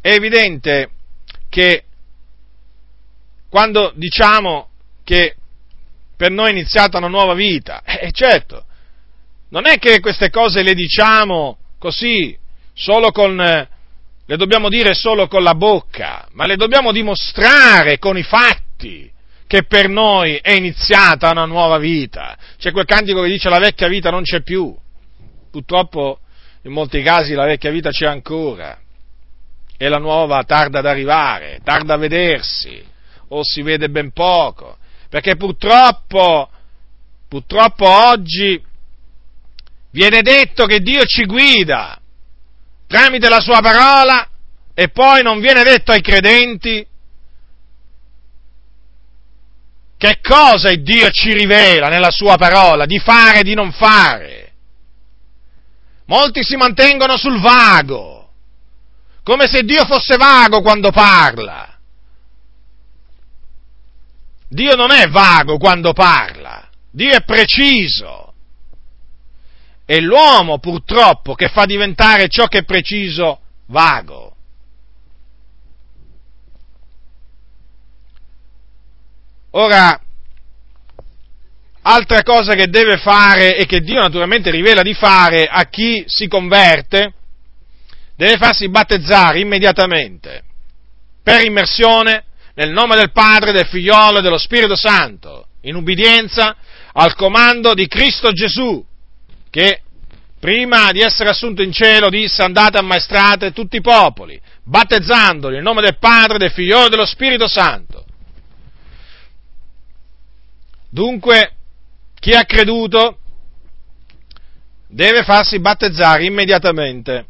[0.00, 0.90] È evidente
[1.48, 1.84] che
[3.48, 4.70] quando diciamo
[5.04, 5.36] che
[6.22, 7.82] per noi è iniziata una nuova vita.
[7.82, 8.64] E eh, certo,
[9.48, 12.38] non è che queste cose le diciamo così,
[12.72, 18.22] solo con, le dobbiamo dire solo con la bocca, ma le dobbiamo dimostrare con i
[18.22, 19.10] fatti
[19.48, 22.38] che per noi è iniziata una nuova vita.
[22.56, 24.72] C'è quel cantico che dice la vecchia vita non c'è più.
[25.50, 26.20] Purtroppo
[26.62, 28.78] in molti casi la vecchia vita c'è ancora
[29.76, 32.80] e la nuova tarda ad arrivare, tarda a vedersi
[33.30, 34.76] o si vede ben poco
[35.12, 36.48] perché purtroppo,
[37.28, 38.58] purtroppo oggi
[39.90, 42.00] viene detto che Dio ci guida
[42.86, 44.26] tramite la sua parola
[44.72, 46.86] e poi non viene detto ai credenti
[49.98, 54.52] che cosa il Dio ci rivela nella sua parola, di fare e di non fare.
[56.06, 58.30] Molti si mantengono sul vago,
[59.22, 61.71] come se Dio fosse vago quando parla.
[64.52, 68.34] Dio non è vago quando parla, Dio è preciso.
[69.86, 74.36] È l'uomo purtroppo che fa diventare ciò che è preciso vago.
[79.52, 79.98] Ora,
[81.80, 86.28] altra cosa che deve fare e che Dio naturalmente rivela di fare a chi si
[86.28, 87.14] converte,
[88.16, 90.44] deve farsi battezzare immediatamente
[91.22, 92.24] per immersione
[92.54, 96.56] nel nome del Padre, del Figliolo e dello Spirito Santo, in ubbidienza
[96.92, 98.84] al comando di Cristo Gesù,
[99.50, 99.80] che
[100.38, 105.62] prima di essere assunto in cielo disse andate a maestrate tutti i popoli, battezzandoli nel
[105.62, 108.04] nome del Padre, del Figliolo e dello Spirito Santo.
[110.90, 111.54] Dunque,
[112.18, 113.18] chi ha creduto
[114.86, 117.24] deve farsi battezzare immediatamente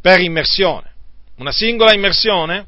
[0.00, 0.92] per immersione.
[1.36, 2.66] Una singola immersione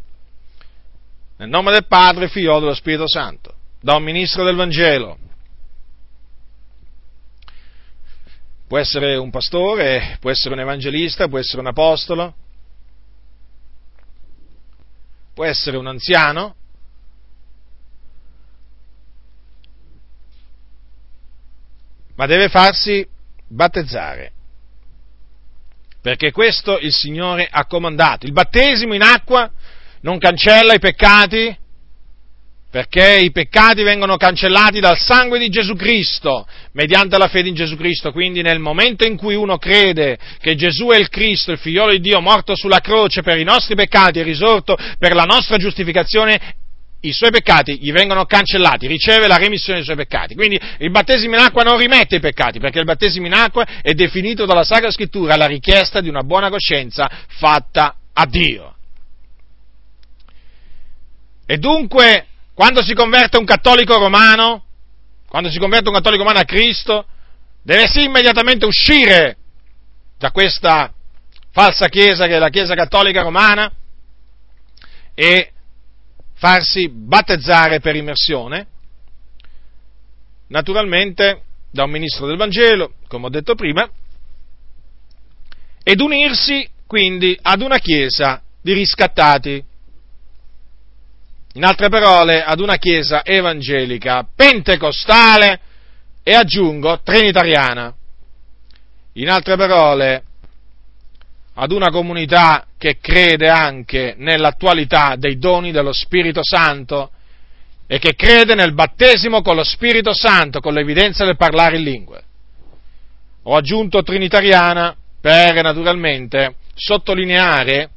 [1.43, 5.19] nel nome del Padre, Figlio dello Spirito Santo, da un ministro del Vangelo.
[8.69, 12.35] Può essere un pastore, può essere un evangelista, può essere un apostolo,
[15.35, 16.55] può essere un anziano,
[22.15, 23.05] ma deve farsi
[23.49, 24.33] battezzare,
[26.01, 28.27] perché questo il Signore ha comandato.
[28.27, 29.51] Il battesimo in acqua
[30.03, 31.57] non cancella i peccati?
[32.71, 37.77] Perché i peccati vengono cancellati dal sangue di Gesù Cristo, mediante la fede in Gesù
[37.77, 38.13] Cristo.
[38.13, 42.01] Quindi nel momento in cui uno crede che Gesù è il Cristo, il figliolo di
[42.01, 46.57] Dio, morto sulla croce per i nostri peccati e risorto per la nostra giustificazione,
[47.01, 50.35] i suoi peccati gli vengono cancellati, riceve la remissione dei suoi peccati.
[50.35, 53.93] Quindi il battesimo in acqua non rimette i peccati, perché il battesimo in acqua è
[53.93, 58.72] definito dalla Sacra Scrittura la richiesta di una buona coscienza fatta a Dio.
[61.53, 64.65] E dunque, quando si converte un cattolico romano,
[65.29, 67.05] quando si converte un cattolico romano a Cristo,
[67.63, 69.37] deve sì immediatamente uscire
[70.17, 70.91] da questa
[71.51, 73.71] falsa chiesa che è la chiesa cattolica romana
[75.13, 75.53] e
[76.33, 78.67] farsi battezzare per immersione,
[80.47, 83.87] naturalmente da un ministro del Vangelo, come ho detto prima,
[85.83, 89.63] ed unirsi quindi ad una chiesa di riscattati
[91.55, 95.61] in altre parole, ad una chiesa evangelica pentecostale
[96.23, 97.95] e aggiungo trinitariana.
[99.15, 100.23] In altre parole,
[101.55, 107.11] ad una comunità che crede anche nell'attualità dei doni dello Spirito Santo
[107.87, 112.25] e che crede nel battesimo con lo Spirito Santo, con l'evidenza del parlare in lingue.
[113.43, 117.91] Ho aggiunto trinitariana per naturalmente sottolineare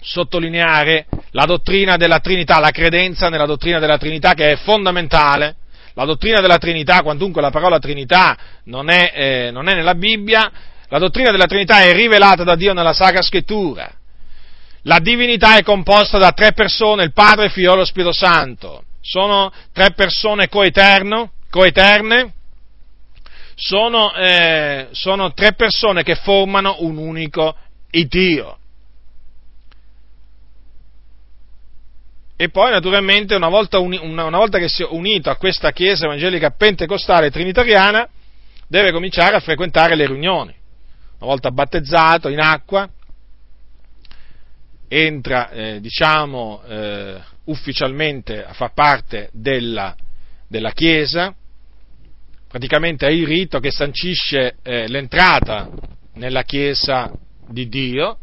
[0.00, 5.56] sottolineare la dottrina della Trinità, la credenza nella dottrina della Trinità che è fondamentale.
[5.94, 10.50] La dottrina della Trinità, quantunque la parola Trinità non è, eh, non è nella Bibbia,
[10.88, 13.92] la dottrina della Trinità è rivelata da Dio nella Sacra Scrittura.
[14.82, 18.84] La divinità è composta da tre persone, il Padre, il Figlio e lo Spirito Santo.
[19.00, 22.32] Sono tre persone coeterno, coeterne,
[23.54, 27.56] sono, eh, sono tre persone che formano un unico
[27.90, 28.58] Dio.
[32.44, 35.72] E poi naturalmente una volta, uni, una, una volta che si è unito a questa
[35.72, 38.06] chiesa evangelica pentecostale trinitariana,
[38.68, 40.54] deve cominciare a frequentare le riunioni.
[41.20, 42.86] Una volta battezzato in acqua,
[44.88, 49.96] entra, eh, diciamo, eh, ufficialmente a far parte della,
[50.46, 51.34] della Chiesa,
[52.46, 55.70] praticamente è il rito che sancisce eh, l'entrata
[56.16, 57.10] nella Chiesa
[57.48, 58.18] di Dio,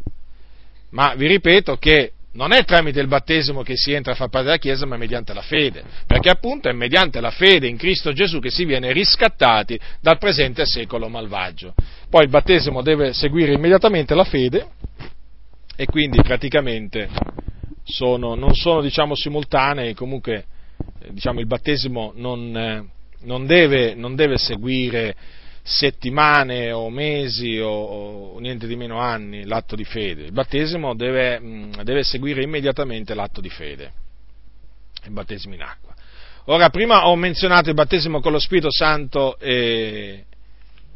[0.92, 4.48] ma vi ripeto che non è tramite il battesimo che si entra a far parte
[4.48, 8.40] della Chiesa, ma mediante la fede, perché appunto è mediante la fede in Cristo Gesù
[8.40, 11.74] che si viene riscattati dal presente secolo malvagio.
[12.10, 14.68] Poi il battesimo deve seguire immediatamente la fede
[15.76, 17.10] e quindi praticamente
[17.84, 20.46] sono, non sono diciamo, simultanei, comunque
[21.02, 22.86] eh, diciamo, il battesimo non, eh,
[23.24, 25.16] non, deve, non, deve, seguire
[25.64, 31.40] settimane o mesi o, o, niente di meno anni l'atto di fede, il battesimo deve,
[31.40, 33.92] mm, deve seguire immediatamente l'atto di fede,
[35.06, 35.94] il battesimo in acqua.
[36.46, 40.26] Ora, prima ho menzionato il battesimo con lo Spirito Santo e,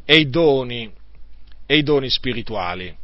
[0.04, 0.90] e, i, doni,
[1.64, 2.94] e i doni spirituali.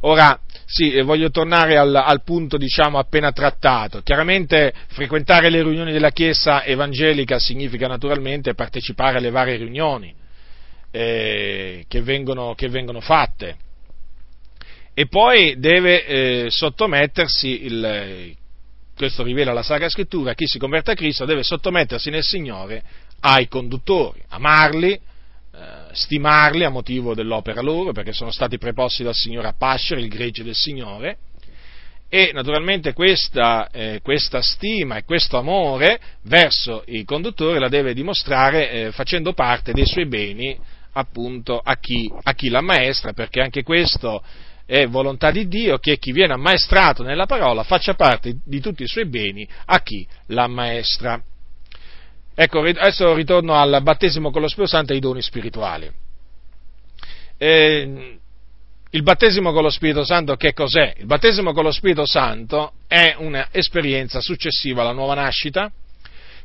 [0.00, 4.00] Ora, sì, voglio tornare al, al punto, diciamo, appena trattato.
[4.02, 10.17] Chiaramente frequentare le riunioni della Chiesa evangelica significa naturalmente partecipare alle varie riunioni
[10.90, 13.56] eh, che, vengono, che, vengono, fatte.
[14.94, 18.34] E poi deve eh, sottomettersi, il,
[18.96, 22.82] questo rivela la Sacra Scrittura, chi si converte a Cristo deve sottomettersi nel Signore
[23.20, 25.00] ai conduttori, amarli, eh,
[25.92, 30.42] stimarli a motivo dell'opera loro, perché sono stati preposti dal Signore a pascere il gregge
[30.42, 31.18] del Signore,
[32.10, 38.70] e naturalmente questa, eh, questa, stima e questo amore verso i conduttori la deve dimostrare
[38.70, 40.58] eh, facendo parte dei suoi beni
[40.92, 44.22] appunto a chi, a chi l'ammaestra, perché anche questo
[44.66, 48.86] è volontà di Dio che chi viene ammaestrato nella parola faccia parte di tutti i
[48.86, 51.22] suoi beni a chi l'ammaestra.
[52.34, 55.90] Ecco, adesso ritorno al battesimo con lo Spirito Santo e ai doni spirituali.
[57.36, 58.18] Eh,
[58.90, 60.94] il battesimo con lo Spirito Santo che cos'è?
[60.98, 65.70] Il battesimo con lo Spirito Santo è un'esperienza successiva alla nuova nascita,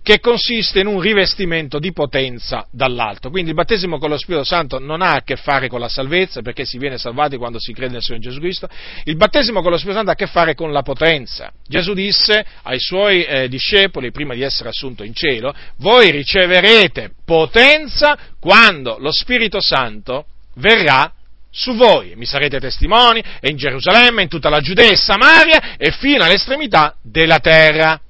[0.03, 3.29] che consiste in un rivestimento di potenza dall'alto.
[3.29, 6.41] Quindi il battesimo con lo Spirito Santo non ha a che fare con la salvezza,
[6.41, 8.67] perché si viene salvati quando si crede nel Signore Gesù Cristo.
[9.05, 11.51] Il battesimo con lo Spirito Santo ha a che fare con la potenza.
[11.65, 18.17] Gesù disse ai suoi eh, discepoli, prima di essere assunto in cielo, voi riceverete potenza
[18.41, 20.25] quando lo Spirito Santo
[20.55, 21.11] verrà
[21.49, 25.91] su voi, mi sarete testimoni e in Gerusalemme, in tutta la Giudea e Samaria e
[25.91, 28.01] fino all'estremità della terra.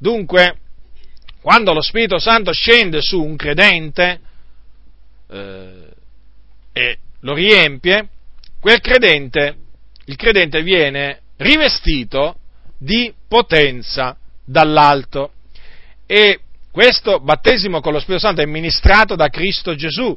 [0.00, 0.56] Dunque,
[1.42, 4.20] quando lo Spirito Santo scende su un credente
[5.28, 5.88] eh,
[6.72, 8.08] e lo riempie,
[8.60, 9.56] quel credente,
[10.06, 12.36] il credente viene rivestito
[12.78, 15.32] di potenza dall'alto.
[16.06, 16.40] E
[16.70, 20.16] questo battesimo con lo Spirito Santo è ministrato da Cristo Gesù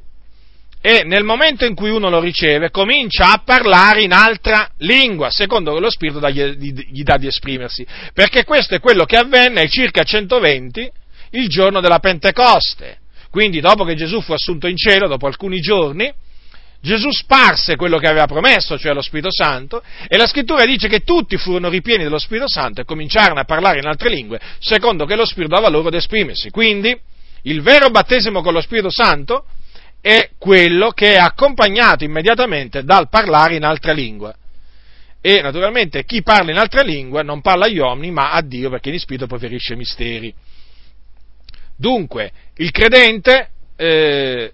[0.86, 5.73] e nel momento in cui uno lo riceve comincia a parlare in altra lingua, secondo
[5.73, 10.03] che lo Spirito gli dà di esprimersi, perché questo è quello che avvenne ai circa
[10.03, 10.91] 120
[11.31, 12.97] il giorno della Pentecoste.
[13.31, 16.13] Quindi dopo che Gesù fu assunto in cielo, dopo alcuni giorni,
[16.81, 20.99] Gesù sparse quello che aveva promesso, cioè lo Spirito Santo, e la scrittura dice che
[21.05, 25.15] tutti furono ripieni dello Spirito Santo e cominciarono a parlare in altre lingue, secondo che
[25.15, 26.49] lo Spirito dava loro ad esprimersi.
[26.49, 26.93] Quindi
[27.43, 29.45] il vero battesimo con lo Spirito Santo
[30.03, 34.35] è quello che è accompagnato immediatamente dal parlare in altra lingua.
[35.21, 38.89] E naturalmente chi parla in altra lingua non parla agli uomini, ma a Dio, perché
[38.89, 40.33] in spirito preferisce misteri.
[41.77, 43.47] Dunque, il credente,
[43.77, 44.53] eh,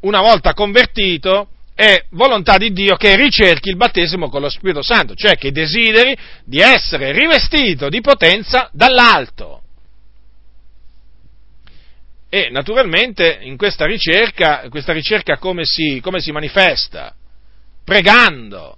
[0.00, 5.14] una volta convertito, è volontà di Dio che ricerchi il battesimo con lo Spirito Santo,
[5.14, 9.62] cioè che desideri di essere rivestito di potenza dall'alto.
[12.34, 17.14] E naturalmente in questa ricerca, questa ricerca come si, come si manifesta?
[17.84, 18.76] Pregando.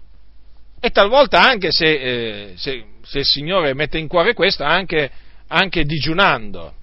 [0.79, 5.11] E talvolta anche se, eh, se, se, il Signore mette in cuore questo, anche,
[5.47, 6.75] anche digiunando,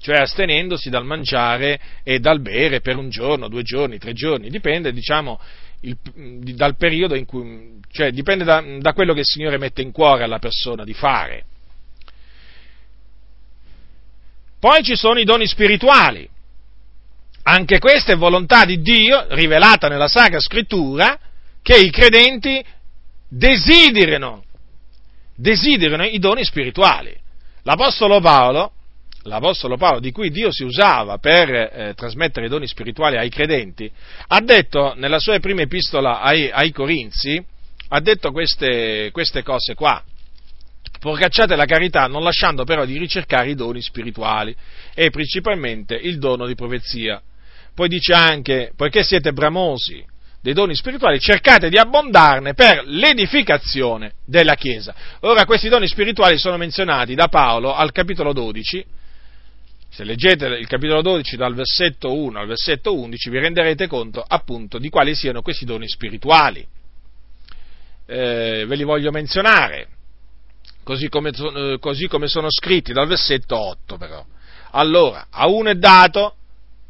[0.00, 4.92] cioè astenendosi dal mangiare e dal bere per un giorno, due giorni, tre giorni, dipende,
[4.92, 5.40] diciamo,
[5.82, 5.96] il,
[6.56, 10.24] dal periodo in cui, cioè dipende da, da quello che il Signore mette in cuore
[10.24, 11.44] alla persona di fare.
[14.64, 16.26] Poi ci sono i doni spirituali.
[17.42, 21.18] Anche questa è volontà di Dio, rivelata nella Sacra Scrittura,
[21.60, 22.64] che i credenti
[23.28, 24.42] desiderino,
[25.36, 27.14] desiderino i doni spirituali.
[27.64, 28.72] L'Apostolo Paolo,
[29.24, 33.92] l'Apostolo Paolo, di cui Dio si usava per eh, trasmettere i doni spirituali ai credenti,
[34.28, 37.38] ha detto nella sua prima epistola ai, ai Corinzi,
[37.88, 40.02] ha detto queste, queste cose qua.
[41.04, 44.56] Procacciate la carità non lasciando però di ricercare i doni spirituali
[44.94, 47.20] e principalmente il dono di profezia.
[47.74, 50.02] Poi dice anche, poiché siete bramosi
[50.40, 54.94] dei doni spirituali, cercate di abbondarne per l'edificazione della Chiesa.
[55.20, 58.86] Ora questi doni spirituali sono menzionati da Paolo al capitolo 12,
[59.90, 64.78] se leggete il capitolo 12 dal versetto 1 al versetto 11 vi renderete conto appunto
[64.78, 66.66] di quali siano questi doni spirituali.
[68.06, 69.88] Eh, ve li voglio menzionare
[70.84, 74.24] così come, eh, così come sono scritti dal versetto 8 però.
[74.72, 76.36] Allora, a uno è dato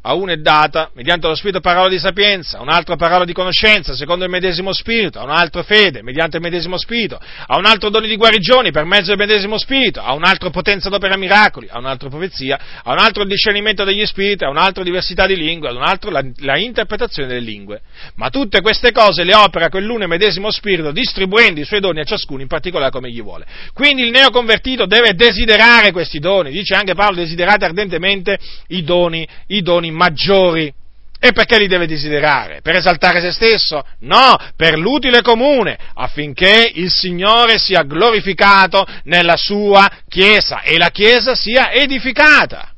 [0.07, 3.33] a uno è data, mediante lo Spirito, parola di sapienza, a un altro parola di
[3.33, 7.65] conoscenza, secondo il medesimo Spirito, a un altro fede, mediante il medesimo Spirito, a un
[7.65, 11.67] altro doni di guarigioni, per mezzo del medesimo Spirito, a un altro potenza d'opera miracoli,
[11.71, 15.35] a un altro profezia, a un altro discernimento degli Spiriti, a un altro diversità di
[15.35, 17.81] lingue, a un altro la, la interpretazione delle lingue.
[18.13, 22.03] Ma tutte queste cose le opera quell'uno e medesimo Spirito, distribuendo i suoi doni a
[22.03, 23.47] ciascuno in particolare come gli vuole.
[23.73, 28.37] Quindi il neoconvertito deve desiderare questi doni, dice anche Paolo, desiderate ardentemente
[28.67, 30.71] i doni, i doni maggiori.
[31.17, 32.59] E perché li deve desiderare?
[32.61, 33.83] Per esaltare se stesso?
[34.01, 41.33] No, per l'utile comune, affinché il Signore sia glorificato nella sua Chiesa e la Chiesa
[41.33, 42.69] sia edificata.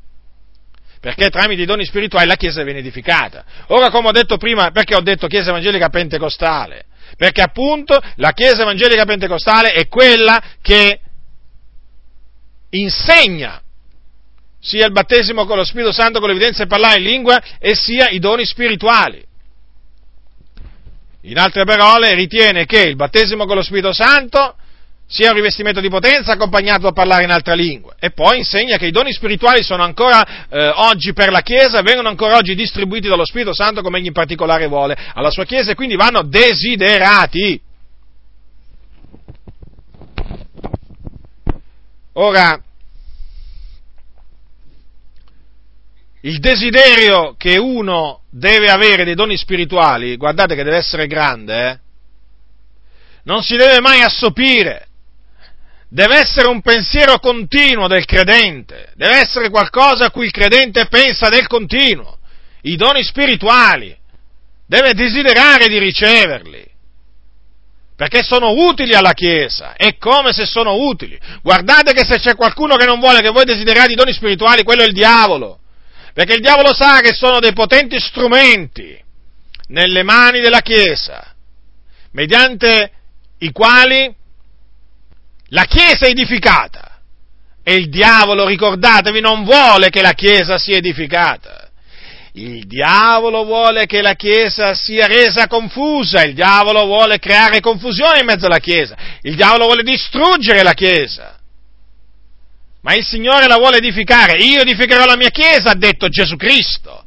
[1.02, 3.44] Perché tramite i doni spirituali la Chiesa viene edificata.
[3.68, 6.86] Ora, come ho detto prima, perché ho detto Chiesa Evangelica Pentecostale?
[7.18, 11.00] Perché appunto la Chiesa Evangelica Pentecostale è quella che
[12.70, 13.62] insegna
[14.60, 18.10] sia il battesimo con lo Spirito Santo, con l'evidenza di parlare in lingua, e sia
[18.10, 19.24] i doni spirituali.
[21.22, 24.56] In altre parole, ritiene che il battesimo con lo Spirito Santo
[25.10, 27.96] sia un rivestimento di potenza accompagnato a parlare in altra lingua.
[27.98, 32.10] E poi insegna che i doni spirituali sono ancora eh, oggi per la Chiesa, vengono
[32.10, 35.76] ancora oggi distribuiti dallo Spirito Santo come egli in particolare vuole alla sua Chiesa e
[35.76, 37.62] quindi vanno desiderati.
[42.14, 42.60] Ora,
[46.28, 51.80] il desiderio che uno deve avere dei doni spirituali, guardate che deve essere grande, eh?
[53.24, 54.88] non si deve mai assopire,
[55.88, 61.30] deve essere un pensiero continuo del credente, deve essere qualcosa a cui il credente pensa
[61.30, 62.18] del continuo,
[62.64, 63.96] i doni spirituali,
[64.66, 66.66] deve desiderare di riceverli,
[67.96, 71.18] perché sono utili alla Chiesa, è come se sono utili.
[71.42, 74.84] Guardate che se c'è qualcuno che non vuole che voi desideriate i doni spirituali, quello
[74.84, 75.62] è il diavolo
[76.18, 79.00] perché il diavolo sa che sono dei potenti strumenti
[79.68, 81.36] nelle mani della Chiesa,
[82.14, 82.92] mediante
[83.38, 84.12] i quali
[85.50, 87.02] la Chiesa è edificata.
[87.64, 91.70] E il diavolo, ricordatevi, non vuole che la Chiesa sia edificata.
[92.34, 98.26] Il diavolo vuole che la Chiesa sia resa confusa, il diavolo vuole creare confusione in
[98.26, 101.38] mezzo alla Chiesa, il diavolo vuole distruggere la Chiesa
[102.88, 104.42] ma il Signore la vuole edificare.
[104.42, 107.04] Io edificherò la mia Chiesa, ha detto Gesù Cristo.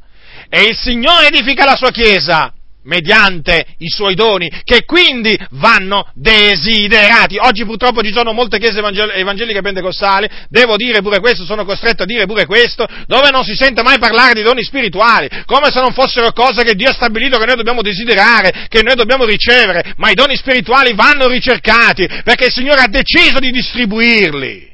[0.47, 2.53] E il Signore edifica la sua Chiesa
[2.83, 7.37] mediante i suoi doni, che quindi vanno desiderati.
[7.39, 12.05] Oggi purtroppo ci sono molte chiese evangeliche pentecostali, devo dire pure questo, sono costretto a
[12.07, 15.93] dire pure questo, dove non si sente mai parlare di doni spirituali, come se non
[15.93, 20.09] fossero cose che Dio ha stabilito che noi dobbiamo desiderare, che noi dobbiamo ricevere, ma
[20.09, 24.70] i doni spirituali vanno ricercati, perché il Signore ha deciso di distribuirli.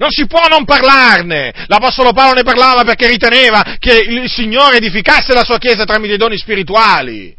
[0.00, 1.52] Non si può non parlarne.
[1.66, 6.16] L'Apostolo Paolo ne parlava perché riteneva che il Signore edificasse la sua Chiesa tramite i
[6.16, 7.36] doni spirituali.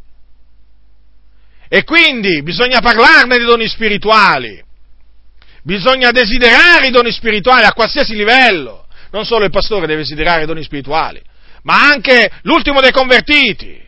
[1.67, 4.63] E quindi bisogna parlarne dei doni spirituali.
[5.63, 8.85] Bisogna desiderare i doni spirituali a qualsiasi livello.
[9.09, 11.19] Non solo il pastore deve desiderare i doni spirituali,
[11.63, 13.79] ma anche l'ultimo dei convertiti.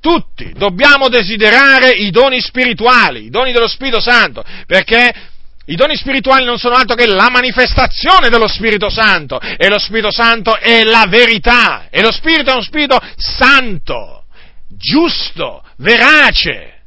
[0.00, 5.30] Tutti dobbiamo desiderare i doni spirituali, i doni dello Spirito Santo, perché
[5.66, 10.10] i doni spirituali non sono altro che la manifestazione dello Spirito Santo e lo Spirito
[10.10, 14.24] Santo è la verità e lo Spirito è uno Spirito santo,
[14.68, 16.80] giusto, verace,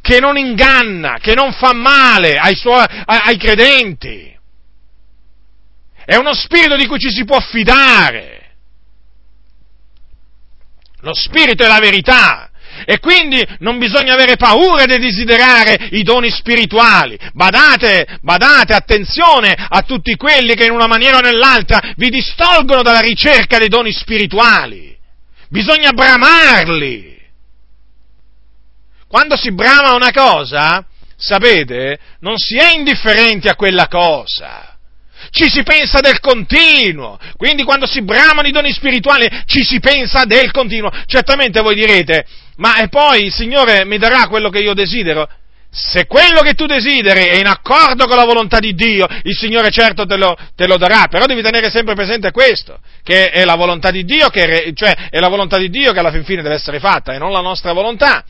[0.00, 4.34] che non inganna, che non fa male ai, suoi, ai credenti.
[6.04, 8.40] È uno Spirito di cui ci si può fidare.
[11.00, 12.51] Lo Spirito è la verità
[12.84, 17.18] e quindi non bisogna avere paura di desiderare i doni spirituali.
[17.32, 23.00] Badate, badate, attenzione a tutti quelli che in una maniera o nell'altra vi distolgono dalla
[23.00, 24.96] ricerca dei doni spirituali.
[25.48, 27.10] Bisogna bramarli.
[29.06, 30.84] Quando si brama una cosa,
[31.16, 34.72] sapete, non si è indifferenti a quella cosa
[35.30, 37.18] ci si pensa del continuo.
[37.36, 40.90] Quindi quando si bramano i doni spirituali ci si pensa del continuo.
[41.06, 45.28] Certamente voi direte, ma e poi il Signore mi darà quello che io desidero?
[45.74, 49.70] se quello che tu desideri è in accordo con la volontà di Dio, il Signore
[49.70, 53.54] certo te lo, te lo darà, però devi tenere sempre presente questo, che è la
[53.54, 56.56] volontà di Dio che, cioè, è la volontà di Dio che alla fin fine deve
[56.56, 58.22] essere fatta e non la nostra volontà.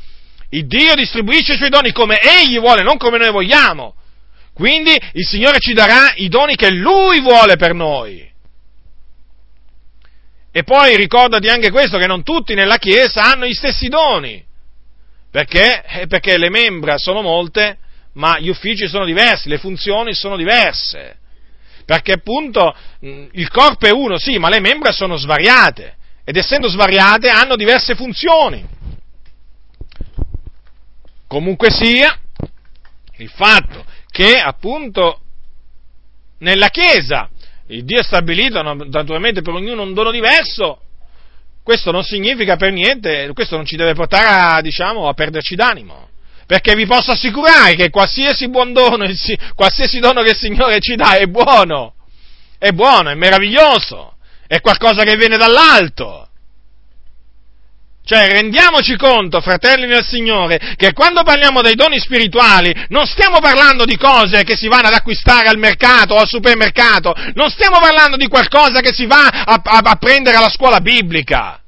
[0.50, 3.96] Il Dio distribuisce i suoi doni come Egli vuole, non come noi vogliamo.
[4.54, 8.30] Quindi il Signore ci darà i doni che Lui vuole per noi.
[10.52, 14.44] E poi ricordati anche questo, che non tutti nella Chiesa hanno gli stessi doni.
[15.30, 15.82] Perché?
[15.82, 17.78] Eh, perché le membra sono molte,
[18.14, 21.16] ma gli uffici sono diversi, le funzioni sono diverse.
[21.86, 25.96] Perché appunto il corpo è uno, sì, ma le membra sono svariate.
[26.24, 28.64] Ed essendo svariate hanno diverse funzioni.
[31.26, 32.14] Comunque sia,
[33.16, 35.20] il fatto che appunto
[36.38, 37.30] nella Chiesa
[37.72, 40.80] il Dio ha stabilito naturalmente per ognuno un dono diverso,
[41.62, 46.08] questo non significa per niente, questo non ci deve portare a, diciamo, a perderci d'animo.
[46.46, 49.06] Perché vi posso assicurare che qualsiasi buon dono,
[49.54, 51.94] qualsiasi dono che il Signore ci dà è buono,
[52.58, 54.16] è buono, è meraviglioso,
[54.46, 56.21] è qualcosa che viene dall'alto.
[58.04, 63.84] Cioè, rendiamoci conto, fratelli del Signore, che quando parliamo dei doni spirituali non stiamo parlando
[63.84, 68.16] di cose che si vanno ad acquistare al mercato o al supermercato, non stiamo parlando
[68.16, 71.60] di qualcosa che si va a, a, a prendere alla scuola biblica.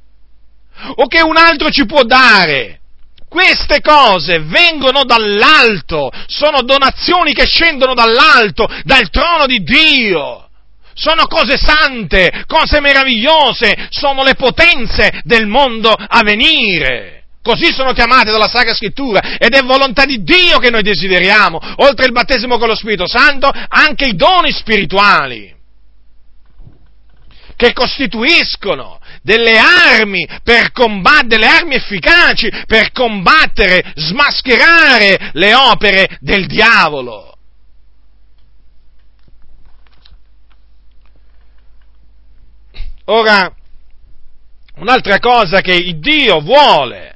[0.97, 2.81] O che un altro ci può dare.
[3.29, 10.45] Queste cose vengono dall'alto, sono donazioni che scendono dall'alto, dal trono di Dio
[10.95, 17.25] sono cose sante, cose meravigliose, sono le potenze del mondo a venire.
[17.43, 22.07] Così sono chiamate dalla Sacra Scrittura ed è volontà di Dio che noi desideriamo, oltre
[22.07, 25.53] il battesimo con lo Spirito Santo, anche i doni spirituali
[27.57, 36.47] che costituiscono delle armi per combattere, delle armi efficaci per combattere, smascherare le opere del
[36.47, 37.34] diavolo.
[43.07, 43.55] Ora,
[44.77, 47.13] un'altra cosa che Dio vuole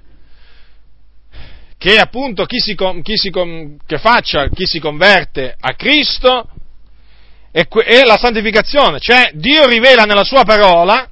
[1.78, 6.50] che appunto chi si, chi si, che faccia chi si converte a Cristo
[7.52, 11.08] è, è la santificazione, cioè Dio rivela nella sua parola,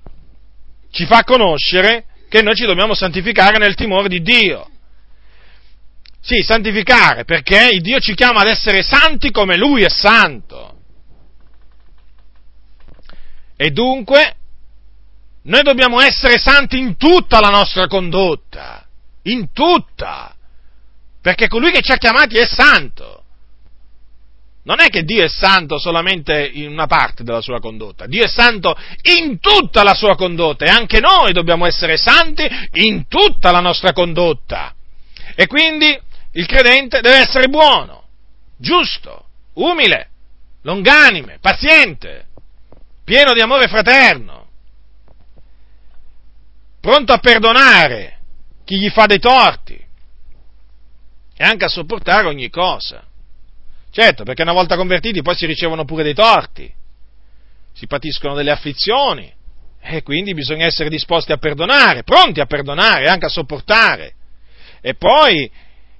[0.90, 4.68] ci fa conoscere che noi ci dobbiamo santificare nel timore di Dio.
[6.20, 10.74] Sì, santificare, perché Dio ci chiama ad essere santi come Lui è santo.
[13.56, 14.34] E dunque
[15.47, 18.84] noi dobbiamo essere santi in tutta la nostra condotta,
[19.22, 20.34] in tutta,
[21.20, 23.22] perché colui che ci ha chiamati è santo.
[24.64, 28.28] Non è che Dio è santo solamente in una parte della sua condotta, Dio è
[28.28, 33.61] santo in tutta la sua condotta e anche noi dobbiamo essere santi in tutta la
[33.61, 34.74] nostra condotta.
[35.36, 35.97] E quindi
[36.32, 38.09] il credente deve essere buono,
[38.57, 40.09] giusto, umile,
[40.62, 42.26] longanime, paziente,
[43.05, 44.45] pieno di amore fraterno
[46.87, 48.18] pronto a perdonare
[48.64, 53.05] chi gli fa dei torti e anche a sopportare ogni cosa.
[53.91, 56.72] Certo, perché una volta convertiti poi si ricevono pure dei torti,
[57.72, 59.34] si patiscono delle afflizioni
[59.80, 64.14] e quindi bisogna essere disposti a perdonare, pronti a perdonare anche a sopportare.
[64.80, 65.51] E poi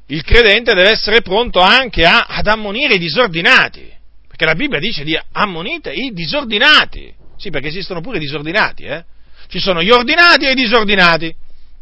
[0.07, 3.93] il credente deve essere pronto anche a, ad ammonire i disordinati,
[4.29, 7.13] perché la Bibbia dice di ammonite i disordinati.
[7.37, 9.05] Sì, perché esistono pure i disordinati, eh?
[9.49, 11.35] Ci sono gli ordinati e i disordinati.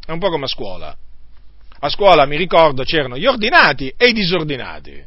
[0.05, 0.97] È un po' come a scuola.
[1.81, 5.05] A scuola mi ricordo c'erano gli ordinati e i disordinati.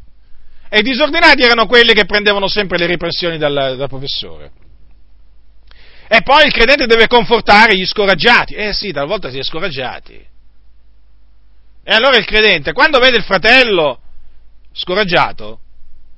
[0.70, 4.52] E i disordinati erano quelli che prendevano sempre le riprensioni dal, dal professore.
[6.08, 8.54] E poi il credente deve confortare gli scoraggiati.
[8.54, 10.26] Eh sì, talvolta si è scoraggiati.
[11.84, 14.00] E allora il credente, quando vede il fratello
[14.74, 15.60] scoraggiato,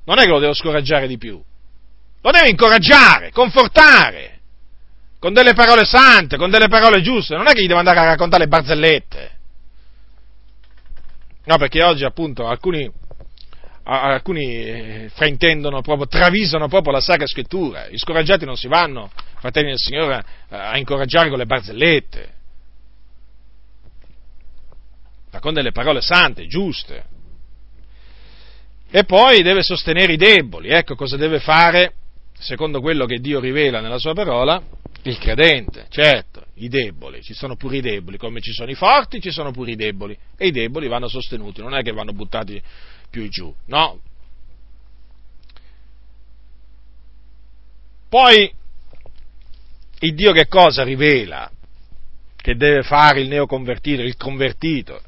[0.04, 1.40] non è che lo deve scoraggiare di più.
[2.22, 4.39] Lo deve incoraggiare, confortare
[5.20, 8.04] con delle parole sante, con delle parole giuste, non è che gli devo andare a
[8.04, 9.38] raccontare le barzellette.
[11.44, 12.90] No, perché oggi appunto alcuni,
[13.84, 17.88] alcuni eh, fraintendono proprio, travisano proprio la Sacra Scrittura.
[17.88, 22.32] Gli scoraggiati non si vanno, fratelli del Signore, a incoraggiare con le barzellette,
[25.32, 27.04] ma con delle parole sante, giuste.
[28.90, 30.70] E poi deve sostenere i deboli.
[30.70, 31.92] Ecco cosa deve fare,
[32.38, 37.56] secondo quello che Dio rivela nella sua parola, il credente, certo, i deboli, ci sono
[37.56, 40.50] pure i deboli, come ci sono i forti, ci sono pure i deboli, e i
[40.50, 42.60] deboli vanno sostenuti, non è che vanno buttati
[43.08, 44.00] più giù, no.
[48.08, 48.52] Poi,
[50.00, 51.50] il Dio che cosa rivela?
[52.36, 55.00] Che deve fare il neoconvertito, il convertito?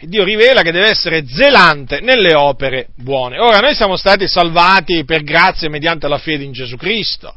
[0.00, 3.38] Dio rivela che deve essere zelante nelle opere buone.
[3.38, 7.36] Ora, noi siamo stati salvati per grazia mediante la fede in Gesù Cristo.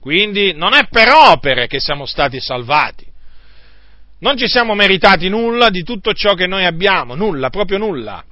[0.00, 3.06] Quindi non è per opere che siamo stati salvati.
[4.20, 8.24] Non ci siamo meritati nulla di tutto ciò che noi abbiamo, nulla, proprio nulla.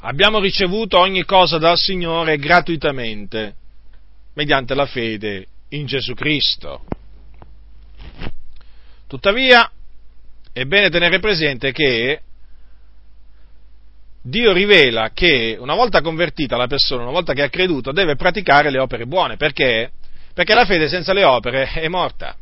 [0.00, 3.54] Abbiamo ricevuto ogni cosa dal Signore gratuitamente,
[4.34, 6.84] mediante la fede in Gesù Cristo.
[9.08, 9.70] Tuttavia,
[10.52, 12.20] è bene tenere presente che
[14.22, 18.70] Dio rivela che una volta convertita la persona, una volta che ha creduto, deve praticare
[18.70, 19.36] le opere buone.
[19.36, 19.92] Perché?
[20.38, 22.36] Perché la fede senza le opere è morta.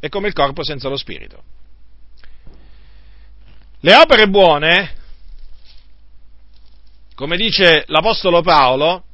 [0.00, 1.44] È come il corpo senza lo spirito.
[3.78, 4.94] Le opere buone,
[7.14, 9.04] come dice l'Apostolo Paolo,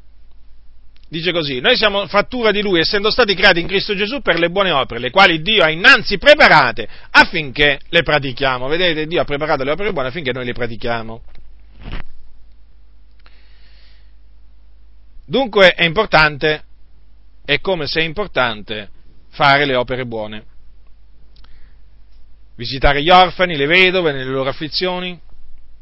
[1.06, 4.48] dice così, noi siamo fattura di Lui, essendo stati creati in Cristo Gesù per le
[4.48, 8.66] buone opere, le quali Dio ha innanzi preparate affinché le pratichiamo.
[8.66, 11.22] Vedete, Dio ha preparato le opere buone affinché noi le pratichiamo.
[15.26, 16.64] Dunque è importante,
[17.44, 18.88] è come se è importante
[19.28, 20.44] fare le opere buone.
[22.56, 25.20] Visitare gli orfani, le vedove nelle loro afflizioni,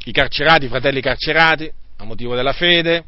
[0.04, 3.04] i carcerati, i fratelli carcerati, a motivo della fede,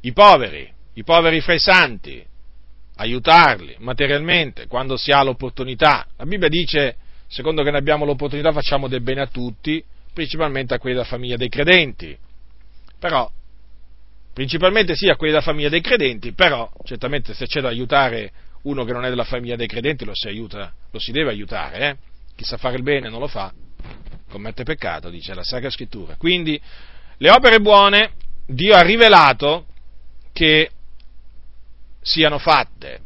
[0.00, 2.24] i poveri, i poveri fra i santi,
[2.96, 6.06] aiutarli materialmente quando si ha l'opportunità.
[6.16, 6.96] La Bibbia dice,
[7.28, 11.36] secondo che ne abbiamo l'opportunità, facciamo del bene a tutti, principalmente a quelli della famiglia
[11.36, 12.16] dei credenti.
[12.98, 13.30] Però,
[14.38, 18.30] principalmente sì a quelli della famiglia dei credenti, però certamente se c'è da aiutare
[18.62, 21.88] uno che non è della famiglia dei credenti lo si, aiuta, lo si deve aiutare,
[21.88, 21.96] eh?
[22.36, 23.52] chi sa fare il bene non lo fa,
[24.30, 26.14] commette peccato, dice la Sacra Scrittura.
[26.14, 26.60] Quindi
[27.16, 28.12] le opere buone
[28.46, 29.66] Dio ha rivelato
[30.32, 30.70] che
[32.00, 33.00] siano fatte.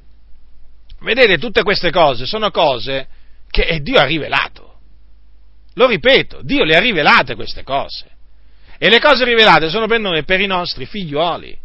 [1.00, 3.08] Vedete, tutte queste cose sono cose
[3.48, 4.80] che Dio ha rivelato.
[5.76, 8.11] Lo ripeto, Dio le ha rivelate queste cose.
[8.82, 11.56] E le cose rivelate sono per noi e per i nostri figlioli.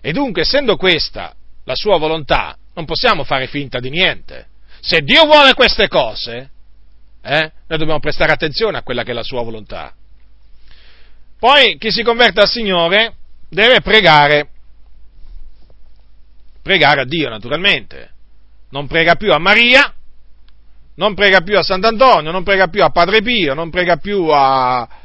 [0.00, 1.32] E dunque, essendo questa
[1.62, 4.48] la sua volontà, non possiamo fare finta di niente.
[4.80, 6.50] Se Dio vuole queste cose,
[7.22, 9.94] eh, noi dobbiamo prestare attenzione a quella che è la sua volontà.
[11.38, 13.14] Poi chi si converte al Signore
[13.48, 14.48] deve pregare
[16.60, 18.10] pregare a Dio naturalmente.
[18.70, 19.94] Non prega più a Maria,
[20.96, 25.01] non prega più a Sant'Antonio, non prega più a Padre Pio, non prega più a,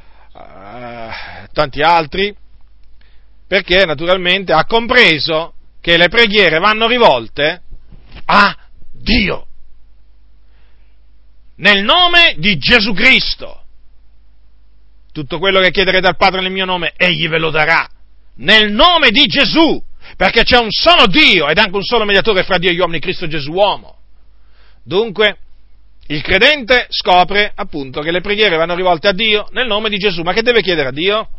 [1.58, 2.36] tanti altri,
[3.48, 7.64] perché naturalmente ha compreso che le preghiere vanno rivolte
[8.26, 8.56] a
[8.92, 9.48] Dio.
[11.56, 13.64] Nel nome di Gesù Cristo.
[15.12, 17.90] Tutto quello che chiederete al Padre nel mio nome, egli ve lo darà.
[18.36, 19.84] Nel nome di Gesù
[20.16, 23.00] perché c'è un solo Dio ed anche un solo mediatore fra Dio e gli uomini,
[23.00, 23.98] Cristo Gesù uomo.
[24.84, 25.38] Dunque,
[26.08, 30.22] il credente scopre appunto che le preghiere vanno rivolte a Dio nel nome di Gesù,
[30.22, 31.30] ma che deve chiedere a Dio?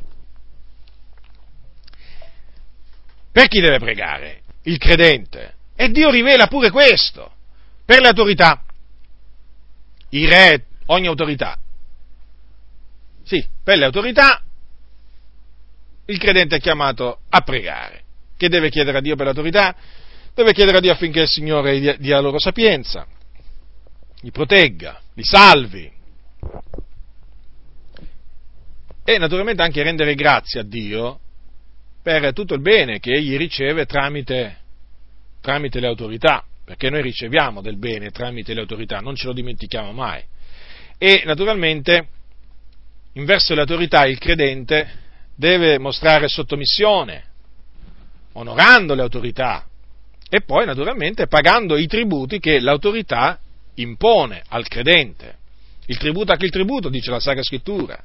[3.31, 4.43] Per chi deve pregare?
[4.63, 5.55] Il credente.
[5.77, 7.33] E Dio rivela pure questo,
[7.85, 8.63] per le autorità.
[10.11, 11.57] I re, ogni autorità.
[13.25, 14.43] Sì, per le autorità
[16.07, 18.03] il credente è chiamato a pregare.
[18.37, 19.77] Che deve chiedere a Dio per l'autorità?
[20.35, 23.07] Deve chiedere a Dio affinché il Signore dia loro sapienza,
[24.21, 25.93] li protegga, li salvi.
[29.05, 31.21] E naturalmente anche rendere grazie a Dio
[32.09, 34.57] per tutto il bene che egli riceve tramite,
[35.43, 39.93] tramite le autorità, perché noi riceviamo del bene tramite le autorità, non ce lo dimentichiamo
[39.93, 40.25] mai.
[40.97, 42.09] E naturalmente,
[43.13, 44.89] in verso le autorità, il credente
[45.35, 47.25] deve mostrare sottomissione,
[48.33, 49.67] onorando le autorità
[50.31, 53.39] e poi naturalmente pagando i tributi che l'autorità
[53.75, 55.37] impone al credente.
[55.85, 58.03] Il tributo anche il tributo, dice la Sacra Scrittura.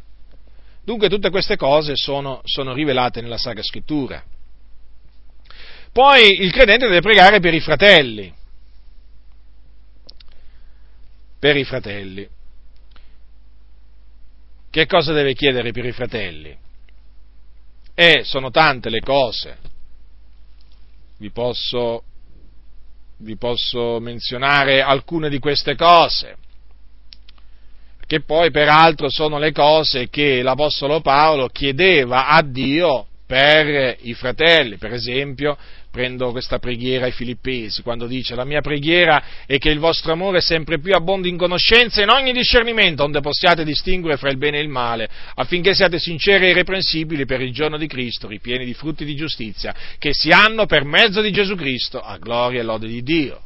[0.83, 4.23] Dunque tutte queste cose sono, sono rivelate nella Sacra Scrittura.
[5.91, 8.33] Poi il credente deve pregare per i fratelli.
[11.39, 12.27] Per i fratelli.
[14.69, 16.57] Che cosa deve chiedere per i fratelli?
[17.93, 19.71] Eh, sono tante le cose
[21.23, 22.03] vi posso,
[23.19, 26.35] vi posso menzionare alcune di queste cose,
[28.13, 34.77] che poi peraltro sono le cose che l'Apostolo Paolo chiedeva a Dio per i fratelli,
[34.77, 35.57] per esempio
[35.89, 40.41] prendo questa preghiera ai filippesi, quando dice la mia preghiera è che il vostro amore
[40.41, 44.59] sempre più abbondi in conoscenza e in ogni discernimento, onde possiate distinguere fra il bene
[44.59, 48.75] e il male, affinché siate sinceri e irreprensibili per il giorno di Cristo, ripieni di
[48.75, 52.85] frutti di giustizia, che si hanno per mezzo di Gesù Cristo a gloria e lode
[52.85, 53.41] di Dio.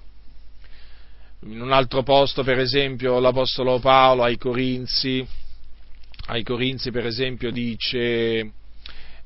[1.42, 5.26] In un altro posto, per esempio, l'Apostolo Paolo ai Corinzi,
[6.28, 8.52] ai Corinzi per esempio, dice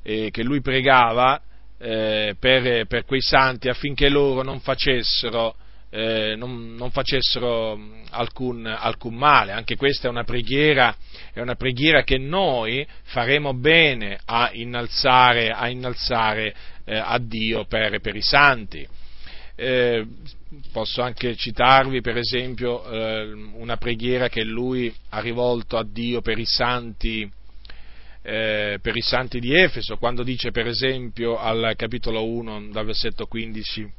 [0.02, 1.40] eh, che lui pregava
[1.78, 5.56] eh, per, per, quei santi affinché loro non facessero,
[5.90, 7.80] eh, non, non facessero
[8.10, 9.52] alcun, alcun, male.
[9.52, 10.94] Anche questa è una preghiera,
[11.32, 18.00] è una preghiera che noi faremo bene a innalzare, a, innalzare eh, a Dio per,
[18.00, 18.86] per, i santi.
[19.56, 20.06] Eh,
[20.70, 26.38] posso anche citarvi per esempio eh, una preghiera che lui ha rivolto a Dio per
[26.38, 27.30] i santi
[28.24, 33.26] eh, per i santi di Efeso, quando dice per esempio al capitolo 1, dal versetto
[33.26, 33.92] 15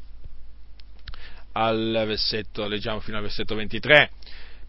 [1.54, 4.12] al versetto, leggiamo fino al versetto 23,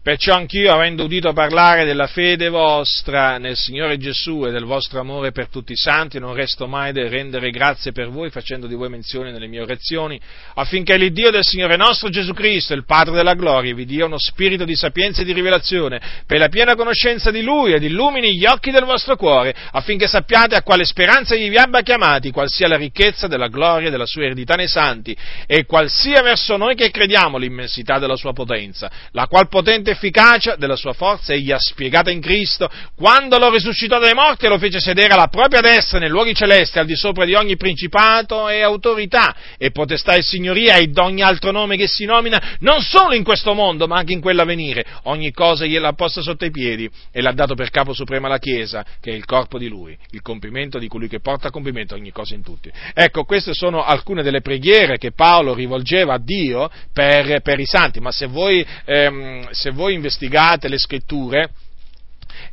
[0.05, 5.31] Perciò anch'io, avendo udito parlare della fede vostra nel Signore Gesù e del vostro amore
[5.31, 8.87] per tutti i santi, non resto mai del rendere grazie per voi, facendo di voi
[8.87, 10.21] menzione nelle mie orazioni,
[10.53, 14.63] affinché l'Iddio del Signore nostro Gesù Cristo, il Padre della gloria, vi dia uno spirito
[14.63, 18.69] di sapienza e di rivelazione, per la piena conoscenza di Lui ed illumini gli occhi
[18.69, 22.77] del vostro cuore, affinché sappiate a quale speranza egli vi abbia chiamati, qual sia la
[22.77, 25.17] ricchezza della gloria della sua eredità nei santi,
[25.47, 30.55] e qual sia verso noi che crediamo l'immensità della sua potenza, la qual potente efficacia
[30.55, 34.57] della sua forza egli ha spiegata in Cristo, quando lo risuscitò dai morti e lo
[34.57, 38.61] fece sedere alla propria destra nei luoghi celesti, al di sopra di ogni principato e
[38.61, 43.23] autorità, e potestà e signoria e d'ogni altro nome che si nomina, non solo in
[43.23, 44.85] questo mondo, ma anche in quello a venire.
[45.03, 48.85] Ogni cosa gliel'ha posta sotto i piedi e l'ha dato per capo supremo alla Chiesa,
[49.01, 52.11] che è il corpo di lui, il compimento di colui che porta a compimento ogni
[52.11, 52.71] cosa in tutti.
[52.93, 57.99] Ecco, queste sono alcune delle preghiere che Paolo rivolgeva a Dio per, per i santi,
[57.99, 61.51] ma se voi, ehm, se voi voi investigate le scritture,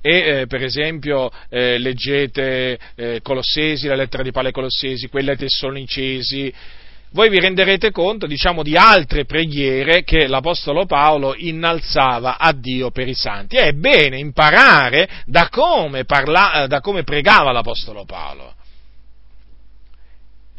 [0.02, 5.30] e eh, per esempio eh, leggete eh, Colossesi, la lettera di Paolo ai Colossesi, quella
[5.30, 6.52] ai Tessalonicesi,
[7.12, 13.06] voi vi renderete conto, diciamo, di altre preghiere che l'Apostolo Paolo innalzava a Dio per
[13.06, 13.56] i santi.
[13.56, 18.54] È bene imparare da come, parla, da come pregava l'Apostolo Paolo.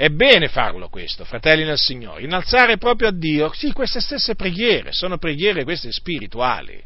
[0.03, 4.91] È bene farlo questo, fratelli nel Signore, innalzare proprio a Dio, sì, queste stesse preghiere,
[4.91, 6.77] sono preghiere queste spirituali,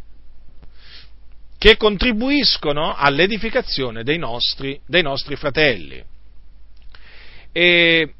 [1.58, 6.00] che contribuiscono all'edificazione dei nostri, dei nostri fratelli.
[7.52, 8.14] E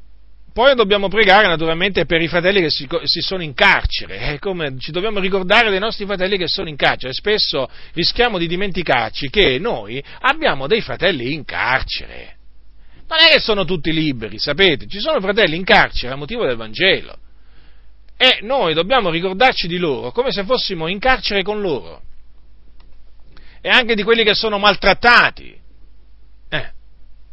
[0.52, 4.80] poi dobbiamo pregare naturalmente per i fratelli che si, si sono in carcere, eh, come
[4.80, 7.12] ci dobbiamo ricordare dei nostri fratelli che sono in carcere.
[7.12, 12.37] Spesso rischiamo di dimenticarci che noi abbiamo dei fratelli in carcere
[13.08, 16.56] non è che sono tutti liberi, sapete, ci sono fratelli in carcere a motivo del
[16.56, 17.16] Vangelo.
[18.16, 22.02] E noi dobbiamo ricordarci di loro come se fossimo in carcere con loro.
[23.60, 25.56] E anche di quelli che sono maltrattati.
[26.50, 26.70] Eh,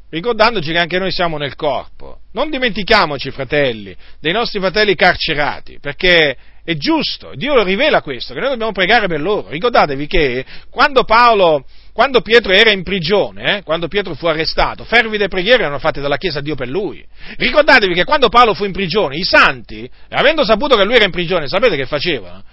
[0.09, 2.19] ricordandoci che anche noi siamo nel corpo.
[2.31, 8.39] Non dimentichiamoci, fratelli, dei nostri fratelli carcerati, perché è giusto, Dio lo rivela questo, che
[8.39, 9.49] noi dobbiamo pregare per loro.
[9.49, 11.65] Ricordatevi che quando Paolo
[11.95, 16.17] quando Pietro era in prigione, eh, quando Pietro fu arrestato, fervide preghiere erano fatte dalla
[16.17, 17.01] Chiesa a Dio per lui.
[17.37, 21.11] Ricordatevi che quando Paolo fu in prigione, i santi, avendo saputo che lui era in
[21.11, 22.43] prigione, sapete che facevano?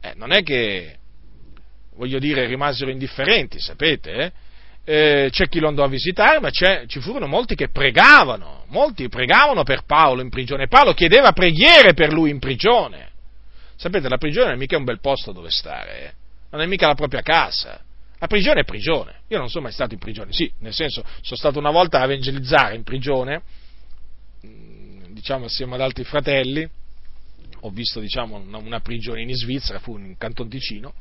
[0.00, 0.96] Eh, non è che,
[1.96, 4.12] voglio dire, rimasero indifferenti, sapete?
[4.12, 4.32] Eh?
[4.84, 9.64] Eh, c'è chi lo andò a visitare, ma ci furono molti che pregavano, molti pregavano
[9.64, 10.68] per Paolo in prigione.
[10.68, 13.10] Paolo chiedeva preghiere per lui in prigione.
[13.74, 16.12] Sapete, la prigione non è mica un bel posto dove stare, eh?
[16.52, 17.80] non è mica la propria casa.
[18.22, 19.22] La prigione è prigione.
[19.30, 22.04] Io non sono mai stato in prigione, sì, nel senso, sono stato una volta a
[22.04, 23.42] evangelizzare in prigione,
[24.46, 26.64] mm, diciamo assieme ad altri fratelli,
[27.62, 30.94] ho visto diciamo, una, una prigione in Svizzera, fu in Canton Ticino,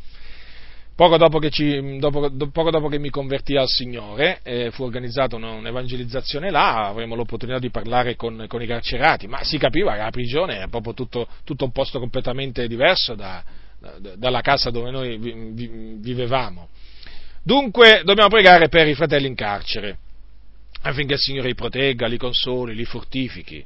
[0.95, 5.35] poco dopo che, ci, dopo, poco dopo che mi convertì al Signore, eh, fu organizzata
[5.35, 10.10] un'evangelizzazione là, avremo l'opportunità di parlare con, con, i carcerati, ma si capiva che la
[10.10, 13.43] prigione era proprio tutto, tutto un posto completamente diverso da,
[13.77, 15.69] da, dalla casa dove noi vi, vi,
[15.99, 16.69] vivevamo.
[17.43, 19.97] Dunque dobbiamo pregare per i fratelli in carcere,
[20.84, 23.65] affinché il Signore li protegga, li consoli, li fortifichi.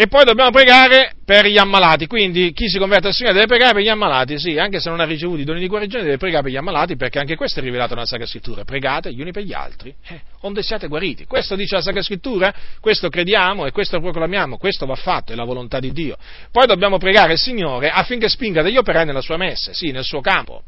[0.00, 3.72] E poi dobbiamo pregare per gli ammalati, quindi chi si converte al Signore deve pregare
[3.72, 6.44] per gli ammalati, sì, anche se non ha ricevuto i doni di guarigione deve pregare
[6.44, 9.42] per gli ammalati, perché anche questo è rivelato nella Sacra Scrittura, pregate gli uni per
[9.42, 11.24] gli altri, eh, onde siate guariti.
[11.24, 15.42] Questo dice la Sacra Scrittura, questo crediamo e questo proclamiamo, questo va fatto, è la
[15.42, 16.16] volontà di Dio.
[16.52, 20.20] Poi dobbiamo pregare il Signore affinché spinga degli operai nella sua messa, sì, nel suo
[20.20, 20.62] campo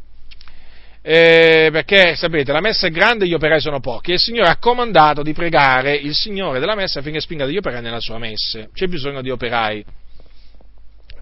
[1.02, 4.50] eh, perché sapete la messa è grande e gli operai sono pochi e il Signore
[4.50, 8.68] ha comandato di pregare il Signore della messa affinché spinga degli operai nella sua messa.
[8.72, 9.82] C'è bisogno di operai,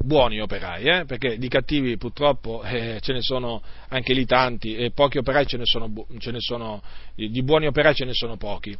[0.00, 1.04] buoni operai, eh?
[1.04, 5.58] perché di cattivi purtroppo eh, ce ne sono anche lì tanti e pochi operai ce
[5.58, 6.82] ne sono, ce ne sono
[7.14, 8.76] di buoni operai ce ne sono pochi.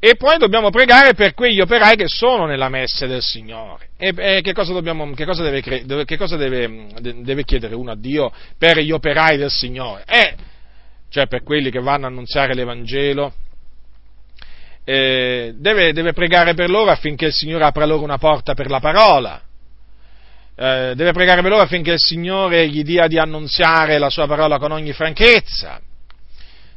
[0.00, 3.88] E poi dobbiamo pregare per quegli operai che sono nella messe del Signore.
[3.96, 7.96] E, e che cosa, dobbiamo, che cosa, deve, che cosa deve, deve, chiedere uno a
[7.96, 10.04] Dio per gli operai del Signore?
[10.06, 10.34] Eh,
[11.10, 13.32] cioè per quelli che vanno a annunziare l'Evangelo,
[14.84, 18.78] eh, deve, deve, pregare per loro affinché il Signore apra loro una porta per la
[18.78, 19.42] parola,
[20.54, 24.58] eh, deve pregare per loro affinché il Signore gli dia di annunziare la sua parola
[24.58, 25.80] con ogni franchezza,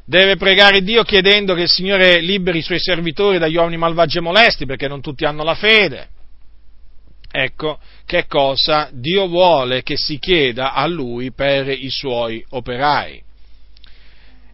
[0.06, 4.22] deve pregare Dio chiedendo che il Signore liberi i suoi servitori dagli uomini malvagi e
[4.22, 6.08] molesti, perché non tutti hanno la fede.
[7.34, 13.24] Ecco che cosa Dio vuole che si chieda a Lui per i suoi operai.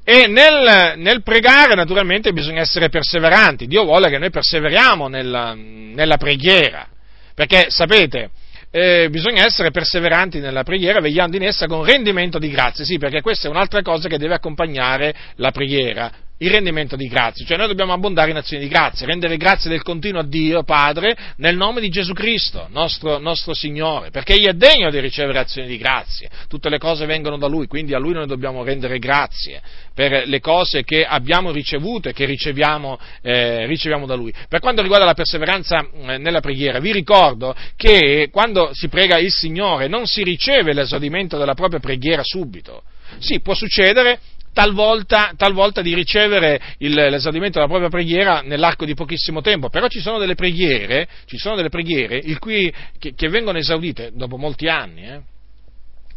[0.03, 3.67] E nel, nel pregare naturalmente bisogna essere perseveranti.
[3.67, 6.87] Dio vuole che noi perseveriamo nella, nella preghiera.
[7.33, 8.29] Perché sapete,
[8.77, 13.21] eh, bisogna essere perseveranti nella preghiera, vegliando in essa con rendimento di grazie, sì, perché
[13.21, 17.67] questa è un'altra cosa che deve accompagnare la preghiera, il rendimento di grazie, cioè noi
[17.67, 21.81] dobbiamo abbondare in azioni di grazie, rendere grazie del continuo a Dio Padre nel nome
[21.81, 26.29] di Gesù Cristo, nostro, nostro, Signore, perché Egli è degno di ricevere azioni di grazie,
[26.47, 29.61] tutte le cose vengono da Lui, quindi a Lui noi dobbiamo rendere grazie
[29.93, 34.31] per le cose che abbiamo ricevuto e che riceviamo, eh, riceviamo da Lui.
[34.47, 39.31] Per quanto riguarda la perseveranza eh, nella preghiera, vi ricordo che quando si prega il
[39.31, 42.83] Signore non si riceve l'esaudimento della propria preghiera subito,
[43.19, 44.19] sì, può succedere
[44.57, 49.99] talvolta, talvolta di ricevere il, l'esaudimento della propria preghiera nell'arco di pochissimo tempo, però ci
[49.99, 51.07] sono delle preghiere,
[51.37, 55.03] sono delle preghiere cui, che, che, vengono esaudite dopo molti anni.
[55.03, 55.19] Eh?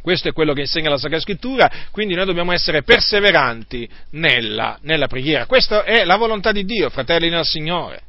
[0.01, 5.07] Questo è quello che insegna la Sacra Scrittura, quindi noi dobbiamo essere perseveranti nella, nella
[5.07, 5.45] preghiera.
[5.45, 8.01] Questa è la volontà di Dio, fratelli nel Signore.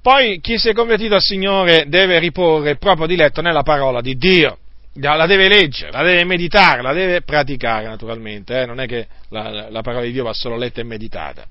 [0.00, 4.16] Poi chi si è convertito al Signore deve riporre il proprio diletto nella parola di
[4.16, 4.58] Dio
[5.00, 8.66] la deve leggere, la deve meditare, la deve praticare naturalmente, eh?
[8.66, 11.46] non è che la, la, parola di Dio va solo letta e meditata,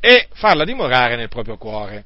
[0.00, 2.04] e farla dimorare nel proprio cuore.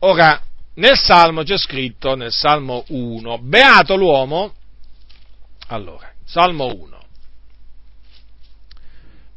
[0.00, 0.40] Ora,
[0.74, 4.54] nel Salmo c'è scritto, nel Salmo 1, beato l'uomo,
[5.68, 7.01] allora, Salmo 1,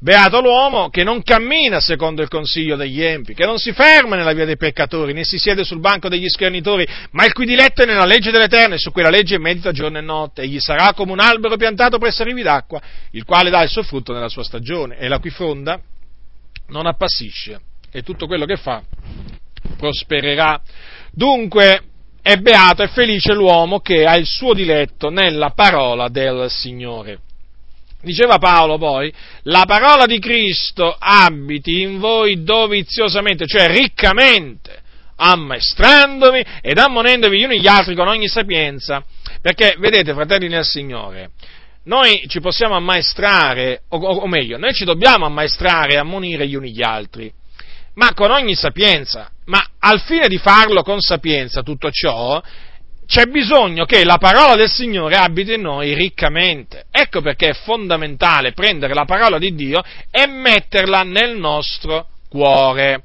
[0.06, 4.34] Beato l'uomo che non cammina secondo il consiglio degli empi, che non si ferma nella
[4.34, 7.88] via dei peccatori, né si siede sul banco degli schernitori, ma il cui diletto è
[7.88, 10.44] nella legge dell'Eterno e su quella legge medita giorno e notte.
[10.44, 12.80] Egli sarà come un albero piantato presso rivi d'acqua,
[13.14, 15.82] il quale dà il suo frutto nella sua stagione, e la cui fronda
[16.68, 17.60] non appassisce,
[17.92, 18.84] e tutto quello che fa
[19.76, 20.62] prospererà.
[21.12, 21.82] Dunque,
[22.22, 27.22] è beato e felice l'uomo che ha il suo diletto nella parola del Signore.
[28.06, 29.12] Diceva Paolo poi,
[29.46, 34.80] la parola di Cristo abiti in voi doviziosamente, cioè riccamente,
[35.16, 39.04] ammaestrandovi ed ammonendovi gli uni gli altri con ogni sapienza.
[39.42, 41.32] Perché, vedete, fratelli nel Signore,
[41.86, 46.74] noi ci possiamo ammaestrare, o, o meglio, noi ci dobbiamo ammaestrare e ammonire gli uni
[46.74, 47.34] gli altri,
[47.96, 49.32] ma con ogni sapienza.
[49.46, 52.40] Ma al fine di farlo con sapienza tutto ciò,
[53.06, 56.86] c'è bisogno che la parola del Signore abiti in noi riccamente.
[56.92, 63.04] Ecco perché è fondamentale prendere la parola di Dio e metterla nel nostro cuore.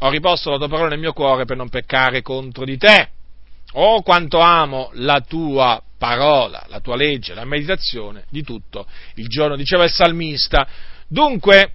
[0.00, 3.08] Ho riposto la tua parola nel mio cuore per non peccare contro di te.
[3.72, 9.56] Oh, quanto amo la tua parola, la tua legge, la meditazione di tutto il giorno,
[9.56, 10.66] diceva il salmista.
[11.06, 11.72] Dunque,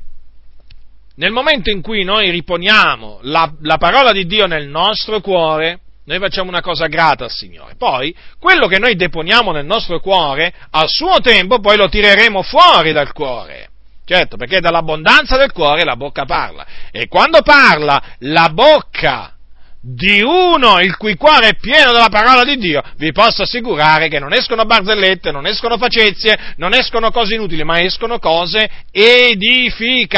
[1.15, 6.19] nel momento in cui noi riponiamo la, la parola di Dio nel nostro cuore, noi
[6.19, 7.75] facciamo una cosa grata al Signore.
[7.75, 12.91] Poi, quello che noi deponiamo nel nostro cuore, al suo tempo poi lo tireremo fuori
[12.91, 13.69] dal cuore.
[14.05, 16.63] Certo, perché dall'abbondanza del cuore la bocca parla.
[16.91, 19.35] E quando parla la bocca
[19.81, 24.19] di uno il cui cuore è pieno della parola di Dio, vi posso assicurare che
[24.19, 30.15] non escono barzellette, non escono facezie, non escono cose inutili, ma escono cose edificanti.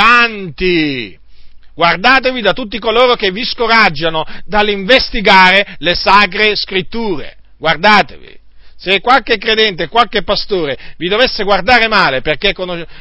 [1.77, 7.37] Guardatevi da tutti coloro che vi scoraggiano dall'investigare le sacre scritture.
[7.55, 8.35] Guardatevi.
[8.75, 12.55] Se qualche credente, qualche pastore vi dovesse guardare male perché,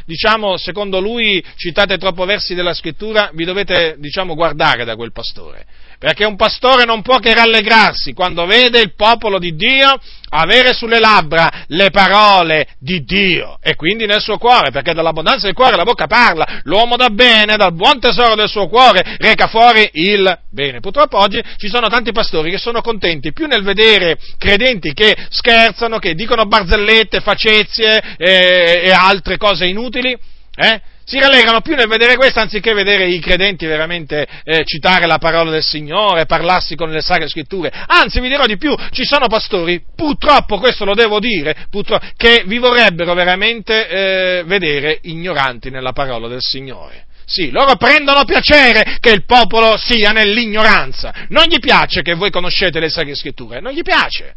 [0.04, 5.64] diciamo, secondo lui citate troppo versi della scrittura, vi dovete, diciamo, guardare da quel pastore
[5.98, 9.98] perché un pastore non può che rallegrarsi quando vede il popolo di Dio
[10.30, 15.54] avere sulle labbra le parole di Dio e quindi nel suo cuore, perché dall'abbondanza del
[15.54, 19.88] cuore la bocca parla, l'uomo da bene, dal buon tesoro del suo cuore reca fuori
[19.92, 20.80] il bene.
[20.80, 25.98] Purtroppo oggi ci sono tanti pastori che sono contenti più nel vedere credenti che scherzano,
[25.98, 30.16] che dicono barzellette, facezie eh, e altre cose inutili,
[30.56, 30.80] eh?
[31.08, 35.52] Si rallegrano più nel vedere questo anziché vedere i credenti veramente eh, citare la parola
[35.52, 37.72] del Signore, parlarsi con le sacre scritture.
[37.86, 41.68] Anzi, vi dirò di più, ci sono pastori, purtroppo questo lo devo dire,
[42.16, 47.06] che vi vorrebbero veramente eh, vedere ignoranti nella parola del Signore.
[47.24, 51.14] Sì, loro prendono piacere che il popolo sia nell'ignoranza.
[51.28, 54.34] Non gli piace che voi conoscete le Sacre Scritture, non gli piace.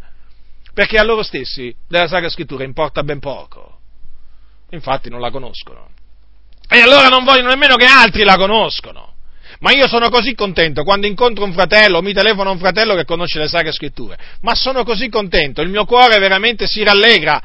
[0.71, 3.79] Perché a loro stessi della Sacra Scrittura importa ben poco.
[4.69, 5.97] Infatti non la conoscono.
[6.71, 9.15] E allora non vogliono nemmeno che altri la conoscono.
[9.59, 13.39] Ma io sono così contento quando incontro un fratello mi telefono un fratello che conosce
[13.39, 14.17] le Sacre Scritture.
[14.41, 17.41] Ma sono così contento, il mio cuore veramente si rallegra.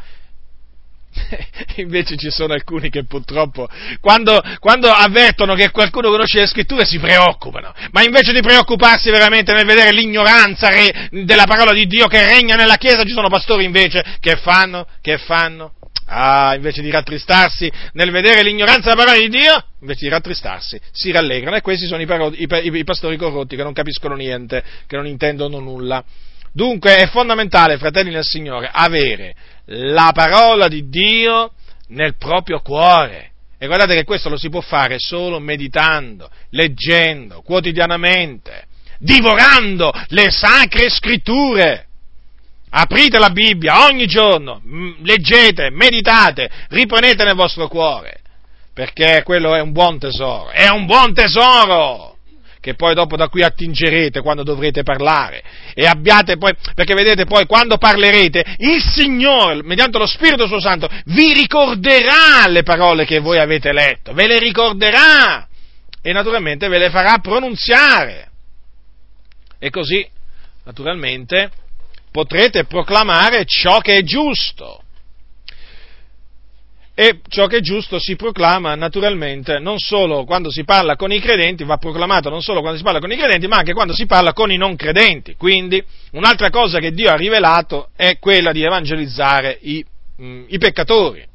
[1.77, 3.69] Invece ci sono alcuni che purtroppo,
[4.01, 7.73] quando, quando, avvertono che qualcuno conosce le scritture, si preoccupano.
[7.93, 12.57] Ma invece di preoccuparsi veramente nel vedere l'ignoranza re, della parola di Dio che regna
[12.57, 15.75] nella Chiesa, ci sono pastori invece che fanno, che fanno
[16.07, 21.11] Ah, invece di rattristarsi nel vedere l'ignoranza della parola di Dio, invece di rattristarsi, si
[21.11, 24.97] rallegrano e questi sono i, parodi, i, i pastori corrotti che non capiscono niente, che
[24.97, 26.05] non intendono nulla.
[26.53, 29.35] Dunque è fondamentale, fratelli nel Signore, avere
[29.67, 31.53] la parola di Dio
[31.89, 33.33] nel proprio cuore.
[33.59, 38.67] E guardate che questo lo si può fare solo meditando, leggendo quotidianamente,
[38.99, 41.87] divorando le sacre scritture.
[42.77, 44.61] Aprite la Bibbia ogni giorno,
[45.05, 48.21] leggete, meditate, riponete nel vostro cuore,
[48.75, 52.17] perché quello è un buon tesoro, è un buon tesoro
[52.59, 57.47] che poi dopo da qui attingerete quando dovrete parlare e abbiate poi, perché vedete poi
[57.47, 63.39] quando parlerete, il Signore, mediante lo Spirito suo Santo, vi ricorderà le parole che voi
[63.39, 65.47] avete letto, ve le ricorderà
[66.03, 68.31] e naturalmente ve le farà pronunziare.
[69.61, 70.05] E così,
[70.65, 71.51] naturalmente,
[72.15, 74.81] potrete proclamare ciò che è giusto.
[76.95, 81.19] E ciò che è giusto si proclama naturalmente non solo quando si parla con i
[81.19, 84.07] credenti, va proclamato non solo quando si parla con i credenti, ma anche quando si
[84.07, 85.35] parla con i non credenti.
[85.35, 85.83] Quindi
[86.13, 89.85] un'altra cosa che Dio ha rivelato è quella di evangelizzare i,
[90.17, 91.27] mh, mm, i peccatori.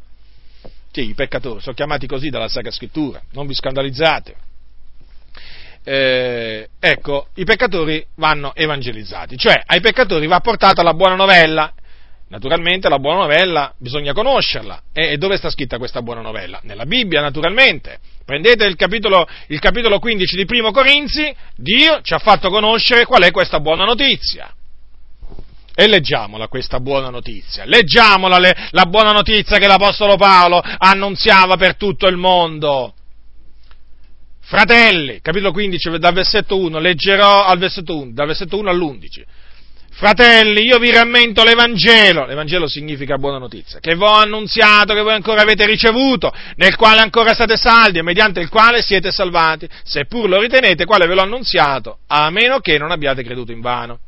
[0.93, 4.47] Sì, i peccatori, sono chiamati così dalla Sacra Scrittura, non vi scandalizzate
[5.91, 11.73] eh, ecco, i peccatori vanno evangelizzati, cioè ai peccatori va portata la buona novella.
[12.27, 14.83] Naturalmente la buona novella bisogna conoscerla.
[14.93, 16.59] E, dove sta scritta questa buona novella?
[16.61, 17.97] Nella Bibbia, naturalmente.
[18.23, 23.23] Prendete il capitolo, il capitolo 15 di Primo Corinzi, Dio ci ha fatto conoscere qual
[23.23, 24.53] è questa buona notizia.
[25.73, 31.77] E leggiamola questa buona notizia, leggiamola le, la buona notizia che l'Apostolo Paolo annunziava per
[31.77, 32.93] tutto il mondo.
[34.49, 39.21] Fratelli, capitolo 15, dal versetto 1, leggerò al versetto 1, dal versetto 1 all'11.
[39.91, 45.13] Fratelli, io vi rammento l'Evangelo, l'Evangelo significa buona notizia, che vi ho annunziato, che voi
[45.13, 50.27] ancora avete ricevuto, nel quale ancora state saldi e mediante il quale siete salvati, seppur
[50.27, 53.99] lo ritenete, quale ve l'ho annunziato, a meno che non abbiate creduto in vano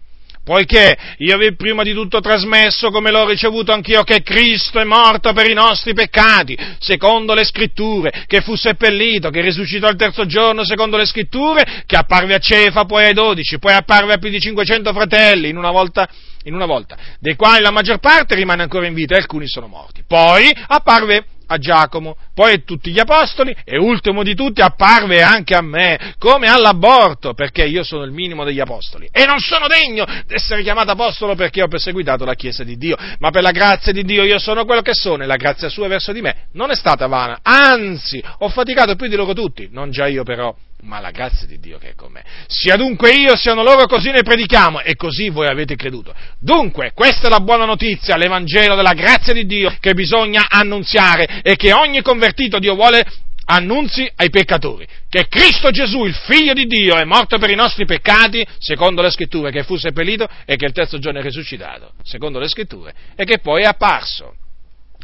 [0.43, 4.83] poiché io vi ho prima di tutto trasmesso, come l'ho ricevuto anch'io, che Cristo è
[4.83, 10.25] morto per i nostri peccati, secondo le scritture, che fu seppellito, che risuscitò il terzo
[10.25, 14.29] giorno, secondo le scritture, che apparve a Cefa, poi ai dodici, poi apparve a più
[14.29, 16.07] di 500 fratelli, in una volta
[16.45, 19.67] in una volta, dei quali la maggior parte rimane ancora in vita e alcuni sono
[19.67, 20.03] morti.
[20.07, 25.53] Poi apparve a Giacomo, poi a tutti gli apostoli e ultimo di tutti apparve anche
[25.53, 29.09] a me, come all'aborto, perché io sono il minimo degli apostoli.
[29.11, 32.95] E non sono degno di essere chiamato apostolo perché ho perseguitato la Chiesa di Dio,
[33.19, 35.87] ma per la grazia di Dio io sono quello che sono e la grazia sua
[35.87, 39.91] verso di me non è stata vana, anzi ho faticato più di loro tutti, non
[39.91, 42.23] già io però, ma la grazia di Dio che è con me.
[42.47, 46.13] Sia dunque io, siano loro, così ne predichiamo, e così voi avete creduto.
[46.39, 51.55] Dunque, questa è la buona notizia, l'Evangelo della grazia di Dio che bisogna annunziare e
[51.55, 53.05] che ogni convertito Dio vuole
[53.45, 57.85] annunzi ai peccatori, che Cristo Gesù, il Figlio di Dio, è morto per i nostri
[57.85, 62.39] peccati, secondo le scritture, che fu seppellito e che il terzo giorno è risuscitato, secondo
[62.39, 64.35] le scritture, e che poi è apparso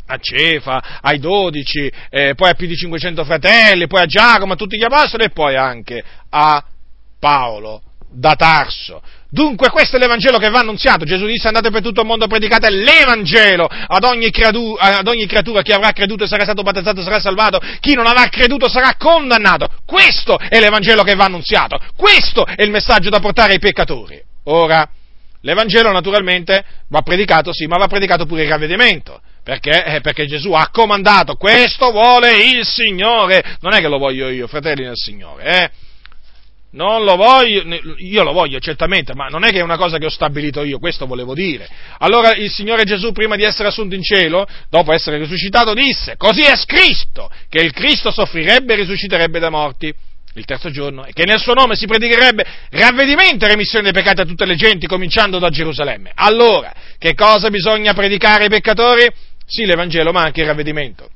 [0.07, 4.55] a Cefa, ai dodici, eh, poi a più di 500 fratelli, poi a Giacomo, a
[4.55, 6.63] tutti gli apostoli e poi anche a
[7.19, 9.01] Paolo da Tarso.
[9.29, 11.03] Dunque questo è l'Evangelo che va annunziato.
[11.03, 15.61] Gesù disse andate per tutto il mondo, predicate l'Evangelo ad ogni, creatura, ad ogni creatura.
[15.61, 19.67] Chi avrà creduto sarà stato battezzato sarà salvato, chi non avrà creduto sarà condannato.
[19.85, 21.77] Questo è l'Evangelo che va annunziato.
[21.95, 24.21] Questo è il messaggio da portare ai peccatori.
[24.45, 24.89] Ora,
[25.41, 29.21] l'Evangelo naturalmente va predicato, sì, ma va predicato pure il ravvedimento.
[29.47, 29.85] Perché?
[29.85, 34.45] Eh, perché Gesù ha comandato, questo vuole il Signore, non è che lo voglio io,
[34.45, 35.69] fratelli del Signore, eh?
[36.71, 37.63] Non lo voglio,
[37.95, 40.79] io lo voglio certamente, ma non è che è una cosa che ho stabilito io,
[40.79, 41.65] questo volevo dire.
[41.99, 46.41] Allora il Signore Gesù, prima di essere assunto in cielo, dopo essere risuscitato, disse, così
[46.41, 49.93] è scritto, che il Cristo soffrirebbe e risusciterebbe da morti
[50.33, 54.19] il terzo giorno, e che nel suo nome si predicherebbe ravvedimento e remissione dei peccati
[54.19, 56.11] a tutte le genti, cominciando da Gerusalemme.
[56.15, 59.09] Allora, che cosa bisogna predicare ai peccatori?
[59.47, 61.09] Sì, l'Evangelo, ma anche il ravvedimento.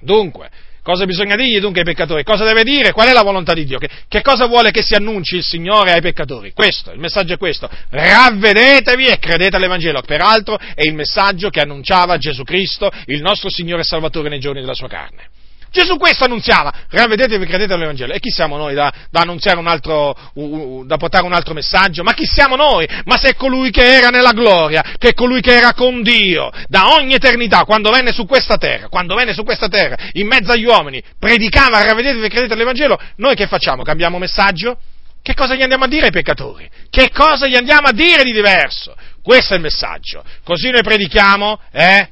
[0.00, 0.48] Dunque,
[0.86, 2.22] Cosa bisogna dirgli dunque ai peccatori?
[2.22, 2.92] Cosa deve dire?
[2.92, 3.76] Qual è la volontà di Dio?
[3.76, 6.52] Che, che, cosa vuole che si annunci il Signore ai peccatori?
[6.52, 7.68] Questo, il messaggio è questo.
[7.90, 10.00] Ravvedetevi e credete all'Evangelo.
[10.02, 14.60] Peraltro è il messaggio che annunciava Gesù Cristo, il nostro Signore e Salvatore nei giorni
[14.60, 15.30] della sua carne.
[15.76, 18.14] Gesù questo annunziava, ravvedetevi credete all'Evangelo.
[18.14, 22.02] E chi siamo noi da, da annunziare un altro, uh, da portare un altro messaggio?
[22.02, 22.88] Ma chi siamo noi?
[23.04, 27.12] Ma se colui che era nella gloria, che colui che era con Dio, da ogni
[27.12, 31.02] eternità, quando venne su questa terra, quando venne su questa terra, in mezzo agli uomini,
[31.18, 33.82] predicava, ravvedetevi e credete all'Evangelo, noi che facciamo?
[33.82, 34.78] Cambiamo messaggio?
[35.20, 36.70] Che cosa gli andiamo a dire ai peccatori?
[36.88, 38.96] Che cosa gli andiamo a dire di diverso?
[39.22, 40.24] Questo è il messaggio.
[40.42, 42.08] Così noi predichiamo, eh?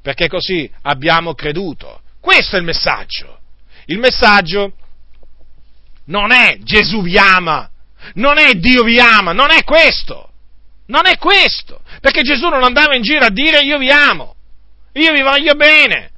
[0.00, 2.02] Perché così abbiamo creduto.
[2.24, 3.38] Questo è il messaggio.
[3.84, 4.72] Il messaggio
[6.06, 7.68] non è Gesù vi ama,
[8.14, 10.30] non è Dio vi ama, non è questo.
[10.86, 11.82] Non è questo.
[12.00, 14.36] Perché Gesù non andava in giro a dire io vi amo,
[14.94, 16.12] io vi voglio bene.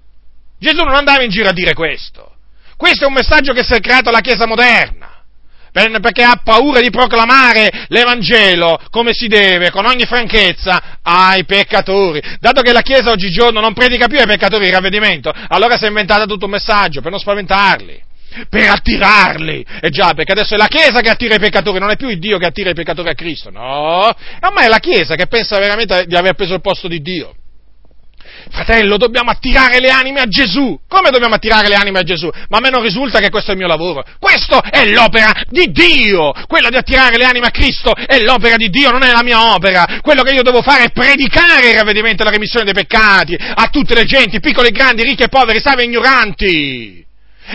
[0.60, 2.36] Gesù non andava in giro a dire questo.
[2.76, 5.05] Questo è un messaggio che si è creato alla Chiesa moderna
[6.00, 12.22] perché ha paura di proclamare l'Evangelo come si deve, con ogni franchezza, ai peccatori.
[12.40, 15.88] Dato che la Chiesa oggigiorno non predica più ai peccatori il ravvedimento, allora si è
[15.88, 18.04] inventata tutto un messaggio per non spaventarli
[18.50, 19.64] per attirarli.
[19.80, 22.18] E già, perché adesso è la Chiesa che attira i peccatori, non è più il
[22.18, 24.14] Dio che attira i peccatori a Cristo, no.
[24.40, 27.34] Ormai è la Chiesa che pensa veramente di aver preso il posto di Dio.
[28.50, 30.78] Fratello, dobbiamo attirare le anime a Gesù.
[30.88, 32.30] Come dobbiamo attirare le anime a Gesù?
[32.48, 34.04] Ma a me non risulta che questo è il mio lavoro.
[34.18, 36.32] Questo è l'opera di Dio.
[36.46, 39.54] Quello di attirare le anime a Cristo è l'opera di Dio, non è la mia
[39.54, 40.00] opera.
[40.00, 43.68] Quello che io devo fare è predicare il ravvedimento e la remissione dei peccati a
[43.68, 47.05] tutte le genti, piccoli e grandi, ricchi e poveri, savi e ignoranti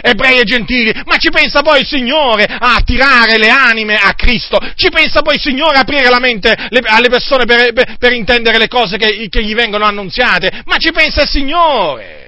[0.02, 4.58] ebrei e gentili, ma ci pensa poi il Signore a attirare le anime a Cristo,
[4.76, 8.58] ci pensa poi il Signore a aprire la mente alle persone per, per, per intendere
[8.58, 12.20] le cose che, che, gli vengono annunziate, ma ci pensa il Signore.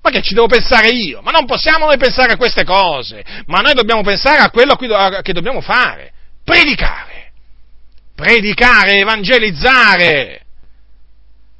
[0.00, 1.20] Ma che ci devo pensare io?
[1.22, 5.32] Ma non possiamo noi pensare a queste cose, ma noi dobbiamo pensare a quello che
[5.32, 6.12] dobbiamo fare,
[6.44, 7.32] predicare,
[8.14, 10.42] predicare, evangelizzare.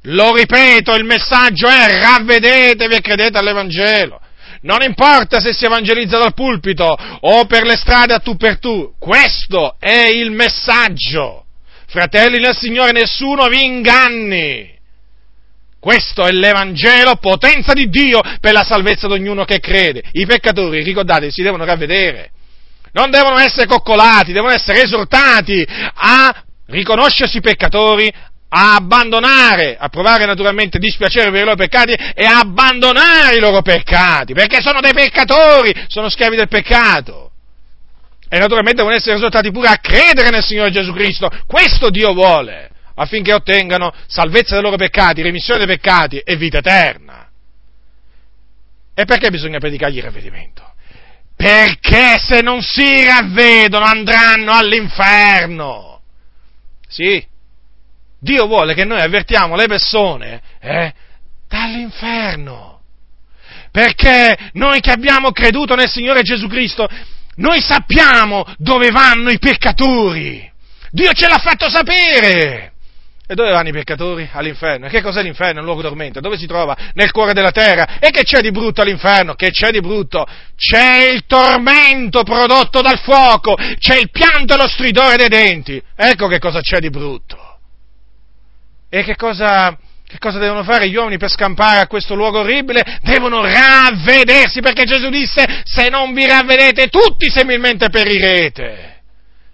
[0.03, 4.21] Lo ripeto, il messaggio è ravvedetevi e credete all'Evangelo.
[4.61, 6.85] Non importa se si evangelizza dal pulpito
[7.21, 11.45] o per le strade a tu per tu, questo è il messaggio.
[11.87, 14.77] Fratelli nel Signore, nessuno vi inganni.
[15.79, 20.03] Questo è l'Evangelo, potenza di Dio per la salvezza di ognuno che crede.
[20.11, 22.31] I peccatori, ricordate, si devono ravvedere.
[22.91, 28.11] Non devono essere coccolati, devono essere esortati a riconoscersi peccatori,
[28.49, 33.61] a abbandonare, a provare naturalmente dispiacere per i loro peccati e a abbandonare i loro
[33.61, 37.31] peccati, perché sono dei peccatori, sono schiavi del peccato.
[38.27, 42.69] E naturalmente devono essere esortati pure a credere nel Signore Gesù Cristo, questo Dio vuole,
[42.95, 47.27] affinché ottengano salvezza dei loro peccati, remissione dei peccati e vita eterna.
[48.93, 50.73] E perché bisogna predicargli il ravvedimento?
[51.35, 56.01] Perché se non si ravvedono andranno all'inferno.
[56.87, 57.25] Sì,
[58.19, 60.93] Dio vuole che noi avvertiamo le persone eh,
[61.47, 62.81] dall'inferno.
[63.71, 66.87] Perché noi che abbiamo creduto nel Signore Gesù Cristo,
[67.35, 70.49] noi sappiamo dove vanno i peccatori.
[70.91, 72.73] Dio ce l'ha fatto sapere.
[73.31, 74.27] E dove vanno i peccatori?
[74.33, 74.87] All'inferno.
[74.87, 75.59] E che cos'è l'inferno?
[75.59, 76.19] Un luogo dormente.
[76.19, 76.75] Dove si trova?
[76.95, 77.99] Nel cuore della terra.
[77.99, 79.35] E che c'è di brutto all'inferno?
[79.35, 80.25] Che c'è di brutto?
[80.55, 83.55] C'è il tormento prodotto dal fuoco.
[83.77, 85.79] C'è il pianto e lo stridore dei denti.
[85.95, 87.48] Ecco che cosa c'è di brutto.
[88.89, 92.99] E che cosa, che cosa devono fare gli uomini per scampare a questo luogo orribile?
[93.03, 98.97] Devono ravvedersi, perché Gesù disse, se non vi ravvedete tutti semilmente perirete.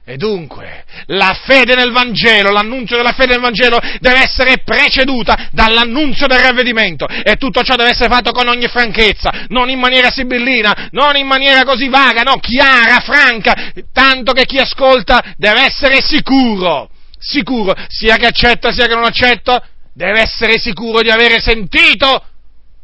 [0.08, 6.28] E dunque, la fede nel Vangelo, l'annunzio della fede nel Vangelo deve essere preceduta dall'annunzio
[6.28, 10.90] del ravvedimento e tutto ciò deve essere fatto con ogni franchezza, non in maniera sibillina,
[10.92, 16.90] non in maniera così vaga, no, chiara, franca, tanto che chi ascolta deve essere sicuro
[17.26, 22.24] sicuro, sia che accetta sia che non accetta, deve essere sicuro di avere sentito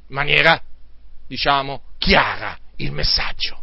[0.07, 0.59] in maniera,
[1.27, 3.59] diciamo, chiara il messaggio.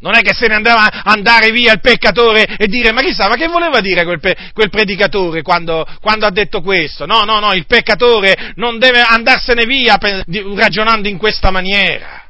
[0.00, 3.34] Non è che se ne andava andare via il peccatore e dire, ma chissà, ma
[3.34, 7.04] che voleva dire quel, pe- quel predicatore quando, quando, ha detto questo?
[7.04, 10.24] No, no, no, il peccatore non deve andarsene via per,
[10.54, 12.26] ragionando in questa maniera.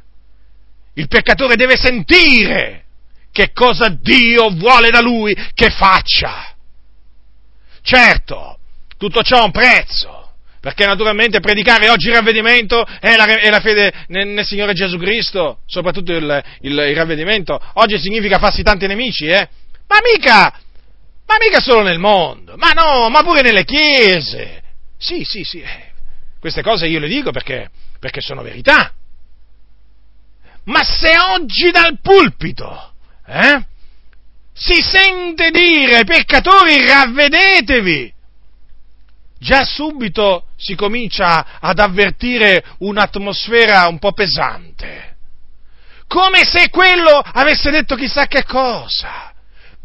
[0.94, 2.84] Il peccatore deve sentire
[3.38, 6.56] che cosa Dio vuole da lui che faccia.
[7.82, 8.58] Certo,
[8.96, 13.92] tutto ciò ha un prezzo, perché naturalmente predicare oggi il ravvedimento è la, la fede
[14.08, 17.60] nel, nel, Signore Gesù Cristo, soprattutto il, il, il, ravvedimento.
[17.74, 19.48] Oggi significa farsi tanti nemici, eh?
[19.86, 20.52] Ma mica,
[21.24, 24.62] ma mica solo nel mondo, ma no, ma pure nelle chiese.
[24.98, 25.60] Sì, sì, sì.
[25.60, 25.92] Eh.
[26.40, 27.70] Queste cose io le dico perché,
[28.00, 28.92] perché sono verità.
[30.64, 32.94] Ma se oggi dal pulpito
[33.28, 33.64] eh,
[34.54, 38.12] si sente dire ai peccatori ravvedetevi,
[39.38, 45.16] già subito si comincia ad avvertire un'atmosfera un po' pesante,
[46.08, 49.26] come se quello avesse detto chissà che cosa.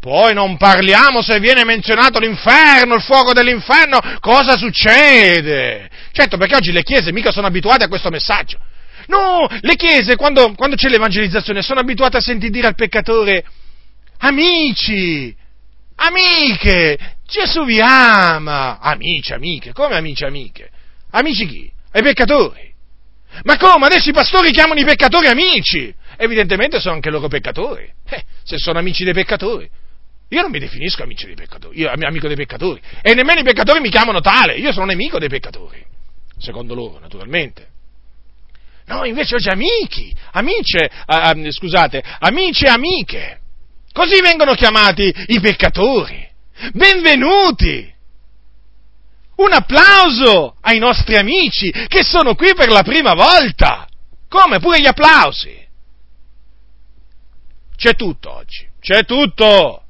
[0.00, 5.88] Poi non parliamo se viene menzionato l'inferno, il fuoco dell'inferno, cosa succede?
[6.12, 8.58] Certo, perché oggi le chiese mica sono abituate a questo messaggio.
[9.06, 13.44] No, le chiese quando, quando c'è l'evangelizzazione sono abituate a sentire dire al peccatore,
[14.18, 15.34] amici,
[15.96, 20.70] amiche, Gesù vi ama, amici, amiche, come amici, amiche?
[21.10, 21.72] Amici chi?
[21.92, 22.72] Ai peccatori.
[23.42, 23.86] Ma come?
[23.86, 25.92] Adesso i pastori chiamano i peccatori amici.
[26.16, 27.90] Evidentemente sono anche loro peccatori.
[28.08, 29.68] Eh, se sono amici dei peccatori.
[30.28, 32.80] Io non mi definisco amico dei peccatori, io amico dei peccatori.
[33.02, 34.56] E nemmeno i peccatori mi chiamano tale.
[34.56, 35.84] Io sono nemico dei peccatori.
[36.38, 37.68] Secondo loro, naturalmente.
[38.86, 43.40] No, invece oggi amici, amiche, uh, scusate, amici e amiche.
[43.92, 46.28] Così vengono chiamati i peccatori.
[46.72, 47.92] Benvenuti!
[49.36, 53.86] Un applauso ai nostri amici che sono qui per la prima volta.
[54.28, 54.58] Come?
[54.58, 55.62] Pure gli applausi.
[57.76, 59.82] C'è tutto oggi, c'è tutto.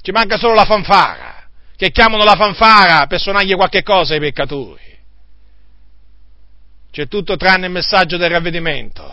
[0.00, 4.91] Ci manca solo la fanfara, che chiamano la fanfara per suonargli qualche cosa ai peccatori.
[6.92, 9.10] C'è tutto tranne il messaggio del ravvedimento.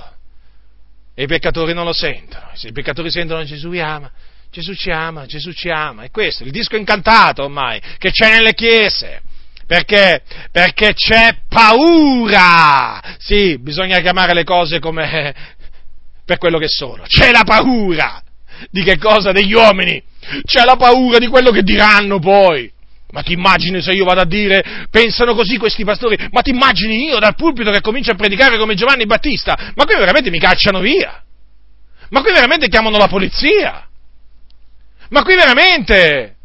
[1.16, 2.50] E i peccatori non lo sentono.
[2.54, 4.12] Se i peccatori sentono Gesù vi ama,
[4.52, 6.04] Gesù ci ama, Gesù ci ama.
[6.04, 9.22] È questo, il disco incantato ormai, che c'è nelle chiese.
[9.66, 10.24] Perché?
[10.52, 13.00] Perché c'è paura!
[13.18, 15.34] Sì, bisogna chiamare le cose come
[16.26, 17.04] per quello che sono.
[17.04, 18.22] C'è la paura!
[18.70, 19.32] Di che cosa?
[19.32, 20.04] Degli uomini!
[20.44, 22.70] C'è la paura di quello che diranno poi!
[23.12, 27.06] Ma ti immagini se io vado a dire, pensano così questi pastori, ma ti immagini
[27.06, 29.74] io dal pulpito che comincio a predicare come Giovanni Battista?
[29.76, 31.24] Ma qui veramente mi cacciano via!
[32.10, 33.88] Ma qui veramente chiamano la polizia!
[35.10, 36.36] Ma qui veramente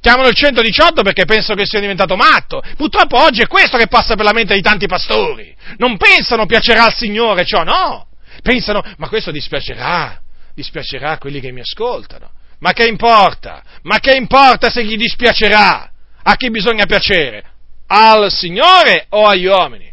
[0.00, 2.62] chiamano il 118 perché pensano che sia diventato matto.
[2.76, 5.52] Purtroppo oggi è questo che passa per la mente di tanti pastori.
[5.78, 8.06] Non pensano piacerà al Signore ciò, no!
[8.42, 10.20] Pensano, ma questo dispiacerà,
[10.54, 12.30] dispiacerà a quelli che mi ascoltano.
[12.60, 13.60] Ma che importa?
[13.82, 15.90] Ma che importa se gli dispiacerà?
[16.28, 17.44] A chi bisogna piacere?
[17.86, 19.92] Al Signore o agli uomini?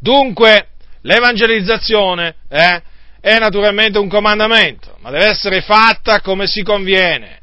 [0.00, 0.70] Dunque,
[1.02, 2.82] l'evangelizzazione eh,
[3.20, 7.40] è naturalmente un comandamento, ma deve essere fatta come si conviene.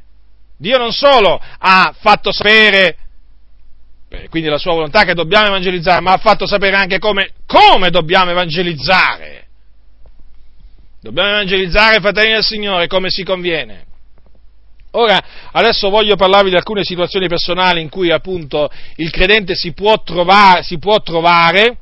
[0.57, 2.97] Dio non solo ha fatto sapere,
[4.29, 8.31] quindi la sua volontà che dobbiamo evangelizzare, ma ha fatto sapere anche come, come dobbiamo
[8.31, 9.47] evangelizzare.
[10.99, 13.85] Dobbiamo evangelizzare, fratelli del Signore, come si conviene.
[14.97, 20.01] Ora, adesso voglio parlarvi di alcune situazioni personali in cui appunto il credente si può
[20.03, 21.77] trovare, si può trovare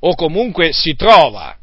[0.00, 1.56] o comunque si trova,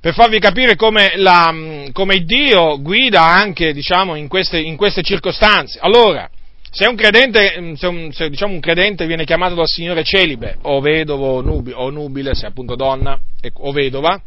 [0.00, 1.52] per farvi capire come, la,
[1.92, 5.78] come Dio guida anche diciamo, in, queste, in, queste, circostanze.
[5.80, 6.28] Allora,
[6.70, 10.80] se un credente, se un, se, diciamo, un credente viene chiamato dal Signore celibe, o
[10.80, 13.18] vedovo nubi, o nubile, se appunto donna,
[13.54, 14.20] o vedova,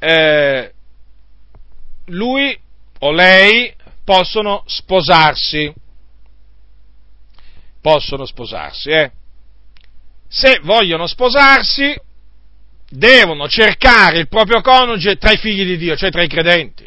[0.00, 0.72] eh,
[2.06, 2.58] lui
[2.98, 3.72] o lei
[4.04, 5.72] possono sposarsi.
[7.80, 9.10] Possono sposarsi, eh.
[10.28, 11.94] Se vogliono sposarsi,
[12.88, 16.84] devono cercare il proprio coniuge tra i figli di Dio, cioè tra i credenti.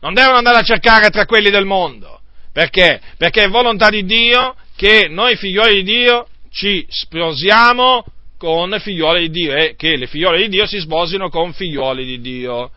[0.00, 2.20] Non devono andare a cercare tra quelli del mondo.
[2.52, 3.00] Perché?
[3.16, 8.04] Perché è volontà di Dio che noi figlioli di Dio ci sposiamo
[8.36, 12.20] con figlioli di Dio e che le figliole di Dio si sposino con figlioli di
[12.20, 12.70] Dio.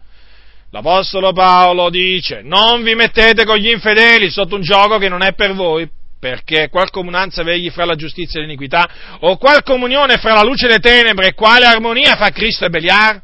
[0.76, 5.32] L'Apostolo Paolo dice, non vi mettete con gli infedeli sotto un gioco che non è
[5.32, 5.90] per voi,
[6.20, 8.86] perché qual comunanza vegli fra la giustizia e l'iniquità,
[9.22, 13.22] o qual comunione fra la luce e le tenebre, quale armonia fra Cristo e Beliar?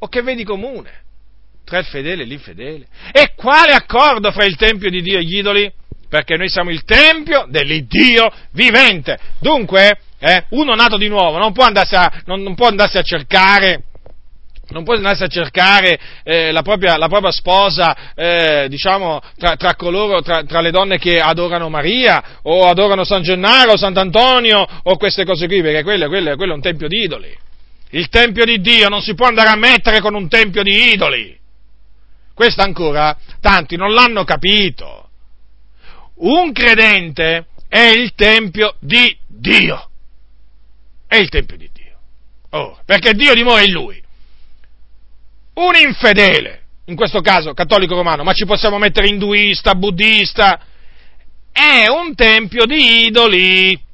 [0.00, 0.90] O che vedi comune
[1.64, 2.88] tra il fedele e l'infedele?
[3.12, 5.72] E quale accordo fra il Tempio di Dio e gli idoli?
[6.08, 9.16] Perché noi siamo il Tempio dell'Iddio vivente.
[9.38, 13.02] Dunque, eh, uno nato di nuovo non può andarsi a, non, non può andarsi a
[13.02, 13.84] cercare
[14.70, 19.74] non può andarsi a cercare eh, la, propria, la, propria, sposa, eh, diciamo, tra, tra,
[19.74, 25.24] coloro, tra, tra, le donne che adorano Maria, o adorano San Gennaro, Sant'Antonio, o queste
[25.24, 27.36] cose qui, perché quello, quello, quello è un tempio di idoli.
[27.90, 31.36] Il tempio di Dio non si può andare a mettere con un tempio di idoli.
[32.34, 35.08] Questo ancora tanti non l'hanno capito.
[36.16, 39.88] Un credente è il tempio di Dio.
[41.06, 41.98] È il tempio di Dio.
[42.50, 43.97] Oh, perché Dio dimora in lui
[45.58, 50.60] un infedele, in questo caso cattolico romano, ma ci possiamo mettere induista, buddista,
[51.52, 53.86] è un tempio di idoli.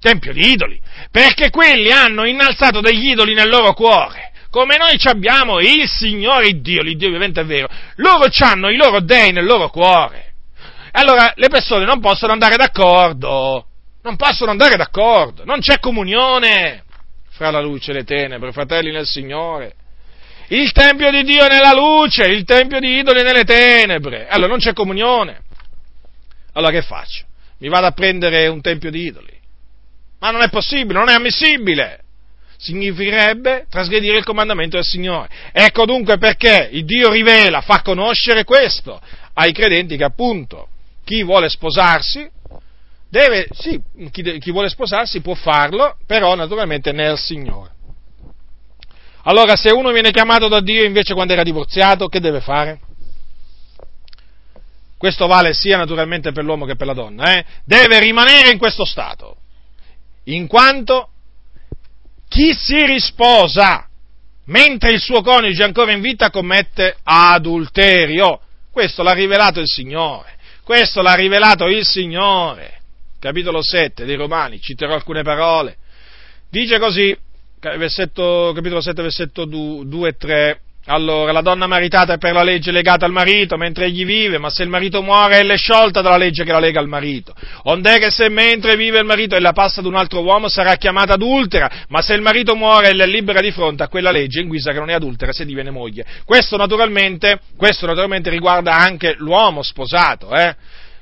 [0.00, 0.80] Tempio di idoli,
[1.10, 4.30] perché quelli hanno innalzato degli idoli nel loro cuore.
[4.50, 9.32] Come noi abbiamo il Signore Dio, l'Iddio vivente è vero, loro hanno i loro dei
[9.32, 10.34] nel loro cuore.
[10.92, 13.66] Allora le persone non possono andare d'accordo,
[14.02, 16.84] non possono andare d'accordo, non c'è comunione
[17.30, 19.74] fra la luce e le tenebre, fratelli nel Signore.
[20.48, 24.28] Il Tempio di Dio è nella luce, il Tempio di idoli è nelle tenebre.
[24.28, 25.42] Allora non c'è comunione.
[26.52, 27.24] Allora che faccio?
[27.58, 29.36] Mi vado a prendere un Tempio di idoli.
[30.20, 32.00] Ma non è possibile, non è ammissibile.
[32.56, 35.28] Significherebbe trasgredire il comandamento del Signore.
[35.52, 39.00] Ecco dunque perché il Dio rivela, fa conoscere questo
[39.34, 40.68] ai credenti che appunto
[41.04, 42.28] chi vuole sposarsi
[43.08, 43.80] deve, sì,
[44.10, 47.76] chi, chi vuole sposarsi può farlo, però naturalmente nel Signore.
[49.22, 52.80] Allora, se uno viene chiamato da Dio invece quando era divorziato, che deve fare?
[54.96, 57.44] Questo vale sia naturalmente per l'uomo che per la donna, eh?
[57.64, 59.36] deve rimanere in questo stato,
[60.24, 61.10] in quanto
[62.28, 63.88] chi si risposa
[64.46, 68.40] mentre il suo coniuge è ancora in vita commette adulterio.
[68.72, 72.76] Questo l'ha rivelato il Signore, questo l'ha rivelato il Signore.
[73.20, 75.76] Capitolo 7 dei Romani, citerò alcune parole.
[76.50, 77.16] Dice così,
[77.60, 80.60] versetto, capitolo 7, versetto 2 e 3.
[80.90, 84.48] Allora, la donna maritata è per la legge legata al marito mentre egli vive, ma
[84.48, 87.34] se il marito muore ella è sciolta dalla legge che la lega al marito.
[87.64, 91.12] Ond'è che se mentre vive il marito ella passa ad un altro uomo sarà chiamata
[91.12, 94.48] adultera, ma se il marito muore ella è libera di fronte a quella legge in
[94.48, 96.06] guisa che non è adultera se diviene moglie.
[96.24, 100.56] Questo naturalmente, questo naturalmente riguarda anche l'uomo sposato, eh?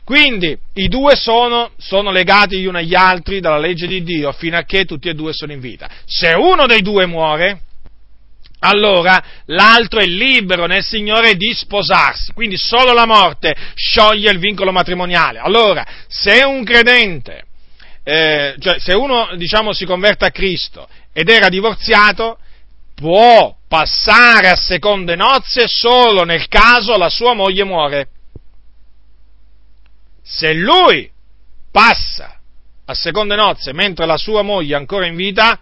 [0.06, 4.56] Quindi i due sono, sono, legati gli uni agli altri dalla legge di Dio fino
[4.56, 5.90] a che tutti e due sono in vita.
[6.04, 7.62] Se uno dei due muore,
[8.60, 12.32] allora l'altro è libero nel Signore di sposarsi.
[12.34, 15.40] Quindi solo la morte scioglie il vincolo matrimoniale.
[15.40, 17.42] Allora, se un credente,
[18.04, 22.38] eh, cioè se uno diciamo si converte a Cristo ed era divorziato,
[22.94, 28.08] può passare a seconde nozze solo nel caso la sua moglie muore
[30.28, 31.08] se lui
[31.70, 32.40] passa
[32.84, 35.60] a seconde nozze mentre la sua moglie è ancora in vita,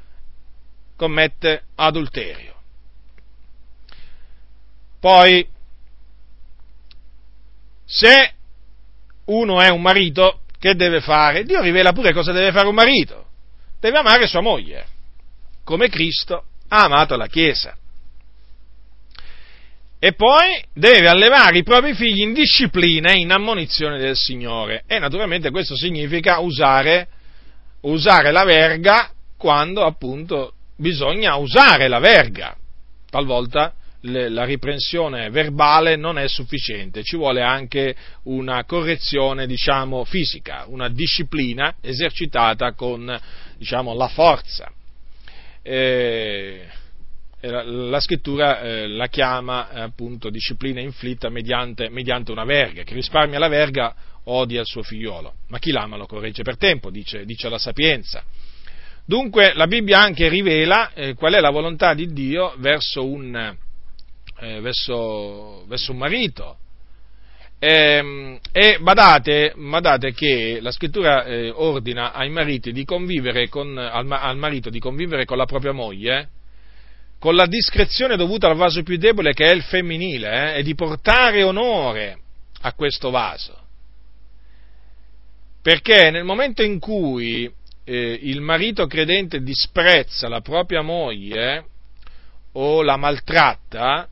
[0.97, 2.55] commette adulterio.
[4.99, 5.47] Poi,
[7.85, 8.35] se
[9.27, 11.45] uno è un marito, che deve fare?
[11.45, 13.27] Dio rivela pure cosa deve fare un marito.
[13.78, 14.86] Deve amare sua moglie,
[15.62, 17.77] come Cristo ha amato la Chiesa
[20.05, 24.83] e poi deve allevare i propri figli in disciplina e in ammonizione del Signore.
[24.87, 27.09] E naturalmente questo significa usare,
[27.81, 32.55] usare la verga quando appunto bisogna usare la verga.
[33.09, 33.73] Talvolta
[34.03, 40.91] le, la riprensione verbale non è sufficiente, ci vuole anche una correzione, diciamo, fisica, una
[40.91, 43.19] disciplina esercitata con,
[43.57, 44.71] diciamo, la forza.
[45.63, 46.83] Eh,
[47.51, 53.39] la scrittura eh, la chiama eh, appunto disciplina inflitta mediante, mediante, una verga, chi risparmia
[53.39, 53.95] la verga
[54.25, 58.23] odia il suo figliolo, ma chi l'ama lo corregge per tempo, dice, dice la sapienza.
[59.07, 63.37] Dunque la Bibbia anche rivela eh, qual è la volontà di Dio verso un,
[64.41, 66.57] eh, verso, verso un marito.
[67.59, 73.77] E, ehm, e badate, badate, che la scrittura eh, ordina ai mariti di convivere con,
[73.77, 76.29] al, al marito di convivere con la propria moglie
[77.25, 80.75] con la discrezione dovuta al vaso più debole che è il femminile, eh, e di
[80.75, 82.19] portare onore
[82.61, 83.59] a questo vaso.
[85.63, 87.51] Perché nel momento in cui
[87.85, 91.65] eh, il marito credente disprezza la propria moglie
[92.53, 94.07] o la maltratta,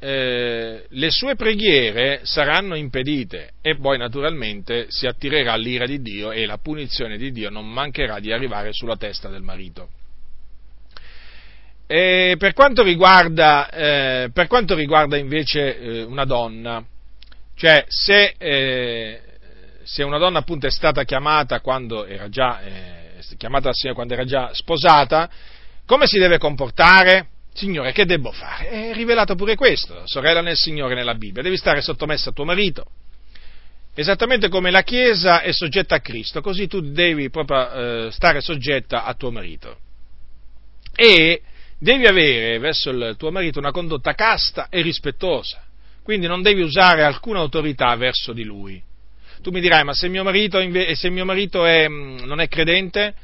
[0.00, 6.44] eh, le sue preghiere saranno impedite e poi naturalmente si attirerà l'ira di Dio e
[6.46, 10.01] la punizione di Dio non mancherà di arrivare sulla testa del marito.
[11.92, 16.82] Per quanto riguarda, eh, per quanto riguarda invece eh, una donna,
[17.54, 19.20] cioè se, eh,
[19.82, 24.14] se, una donna appunto è stata chiamata quando era già, eh, chiamata al Signore quando
[24.14, 25.28] era già sposata,
[25.84, 27.26] come si deve comportare?
[27.52, 28.70] Signore, che devo fare?
[28.70, 32.86] È rivelato pure questo, sorella nel Signore nella Bibbia, devi stare sottomessa a tuo marito,
[33.94, 39.04] esattamente come la Chiesa è soggetta a Cristo, così tu devi proprio eh, stare soggetta
[39.04, 39.76] a tuo marito.
[40.94, 41.42] E
[41.82, 45.60] devi avere verso il tuo marito una condotta casta e rispettosa,
[46.04, 48.80] quindi non devi usare alcuna autorità verso di lui.
[49.42, 50.60] Tu mi dirai, ma se mio marito,
[50.94, 53.14] se mio marito è, mm, non è credente,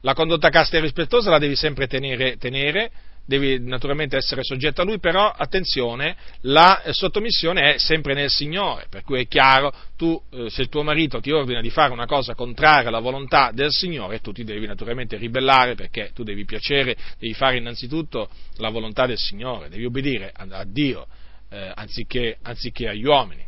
[0.00, 2.90] la condotta casta e rispettosa la devi sempre tenere, tenere
[3.26, 9.02] devi naturalmente essere soggetto a lui, però attenzione, la sottomissione è sempre nel Signore, per
[9.02, 12.34] cui è chiaro, tu, eh, se il tuo marito ti ordina di fare una cosa
[12.34, 17.34] contraria alla volontà del Signore, tu ti devi naturalmente ribellare perché tu devi piacere, devi
[17.34, 21.06] fare innanzitutto la volontà del Signore, devi obbedire a, Dio
[21.50, 23.44] eh, anziché, anziché, agli uomini.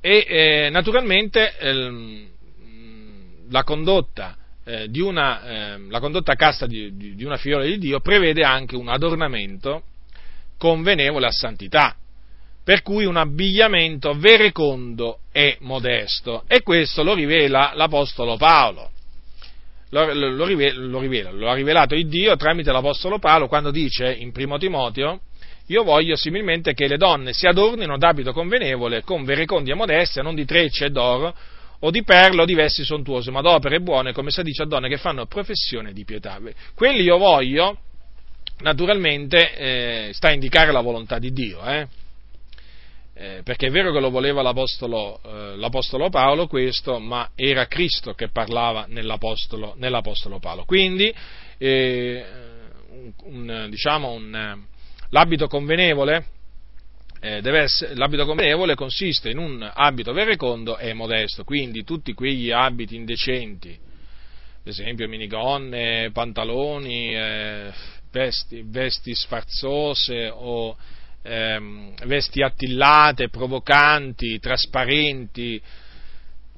[0.00, 2.28] E eh, naturalmente ehm,
[3.48, 8.00] la condotta eh, una, eh, la condotta casta di, di, di una figliola di Dio
[8.00, 9.82] prevede anche un adornamento
[10.56, 11.94] convenevole a santità,
[12.62, 16.44] per cui un abbigliamento verecondo e modesto.
[16.46, 18.90] E questo lo rivela l'Apostolo Paolo.
[19.90, 24.32] Lo, lo, lo, rivela, lo ha rivelato il Dio tramite l'Apostolo Paolo quando dice in
[24.32, 25.20] primo Timoteo
[25.68, 30.34] io voglio similmente che le donne si adornino d'abito convenevole, con verecondi e modestia, non
[30.34, 31.34] di trecce e d'oro,
[31.84, 34.88] o di perle o di vesti sontuose, ma d'opere buone, come si dice a donne
[34.88, 36.40] che fanno professione di pietà.
[36.74, 37.78] Quelli io voglio,
[38.60, 41.86] naturalmente, eh, sta a indicare la volontà di Dio, eh?
[43.16, 48.14] Eh, perché è vero che lo voleva l'apostolo, eh, l'apostolo, Paolo questo, ma era Cristo
[48.14, 50.64] che parlava nell'apostolo, nell'apostolo Paolo.
[50.64, 51.14] Quindi,
[51.58, 52.24] eh,
[52.88, 54.58] un, un, diciamo, un,
[55.10, 56.26] l'abito convenevole
[57.24, 62.96] eh, essere, l'abito convenevole consiste in un abito verecondo e modesto, quindi tutti quegli abiti
[62.96, 67.72] indecenti, ad esempio minigonne, pantaloni, eh,
[68.12, 70.76] vesti, vesti, sfarzose o
[71.22, 75.62] ehm, vesti attillate, provocanti, trasparenti,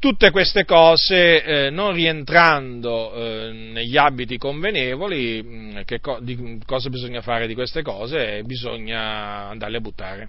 [0.01, 6.89] tutte queste cose eh, non rientrando eh, negli abiti convenevoli, mh, che co- di, cosa
[6.89, 8.43] bisogna fare di queste cose?
[8.43, 10.29] Bisogna andarle a buttare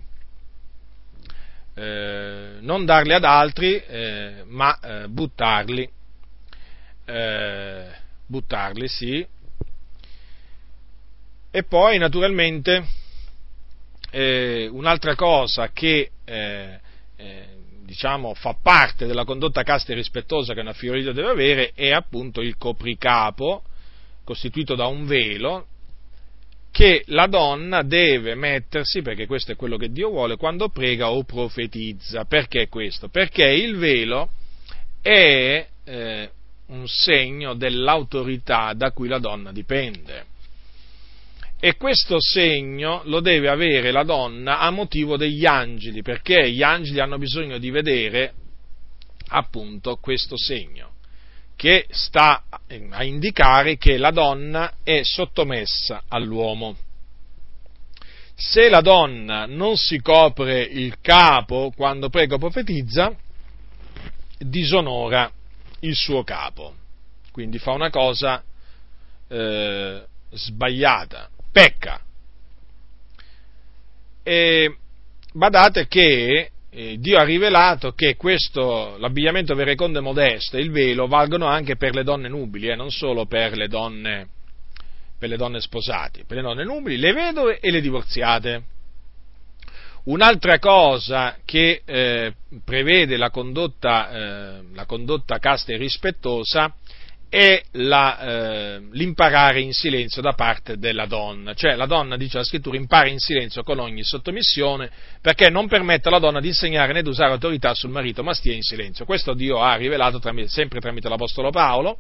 [1.78, 5.88] eh, non darli ad altri, eh, ma eh, buttarli,
[7.06, 7.86] eh,
[8.26, 9.28] buttarli, sì.
[11.52, 12.84] E poi, naturalmente,
[14.10, 16.12] eh, un'altra cosa che
[17.84, 22.42] diciamo, fa parte della condotta casta e rispettosa che una fiorita deve avere è appunto
[22.42, 23.64] il copricapo
[24.24, 25.68] costituito da un velo
[26.72, 31.24] che la donna deve mettersi, perché questo è quello che Dio vuole, quando prega o
[31.24, 32.26] profetizza.
[32.26, 33.10] Perché questo?
[33.10, 34.30] Perché il velo
[35.02, 36.30] è eh,
[36.68, 40.26] un segno dell'autorità da cui la donna dipende.
[41.60, 47.00] E questo segno lo deve avere la donna a motivo degli angeli, perché gli angeli
[47.00, 48.34] hanno bisogno di vedere
[49.30, 50.97] appunto questo segno
[51.58, 52.44] che sta
[52.92, 56.78] a indicare che la donna è sottomessa all'uomo.
[58.36, 63.14] Se la donna non si copre il capo quando prega o profetizza,
[64.38, 65.30] disonora
[65.80, 66.76] il suo capo,
[67.32, 68.44] quindi fa una cosa
[69.28, 72.00] eh, sbagliata, pecca.
[74.22, 74.78] E
[75.34, 81.48] badate che eh, Dio ha rivelato che questo, l'abbigliamento verecondo e modesto il velo valgono
[81.48, 84.28] anche per le donne nubili, eh, non solo per le donne,
[85.18, 88.64] per le donne sposate, per le donne nubili, le vedove e le divorziate.
[90.04, 92.34] Un'altra cosa che eh,
[92.64, 96.72] prevede la condotta, eh, la condotta casta e rispettosa
[97.30, 101.54] è la, eh, l'imparare in silenzio da parte della donna.
[101.54, 104.90] Cioè la donna, dice la scrittura, impara in silenzio con ogni sottomissione
[105.22, 108.54] perché non permette alla donna di insegnare né di usare autorità sul marito, ma stia
[108.54, 109.06] in silenzio.
[109.06, 112.00] Questo Dio ha rivelato tramite, sempre tramite l'Apostolo Paolo.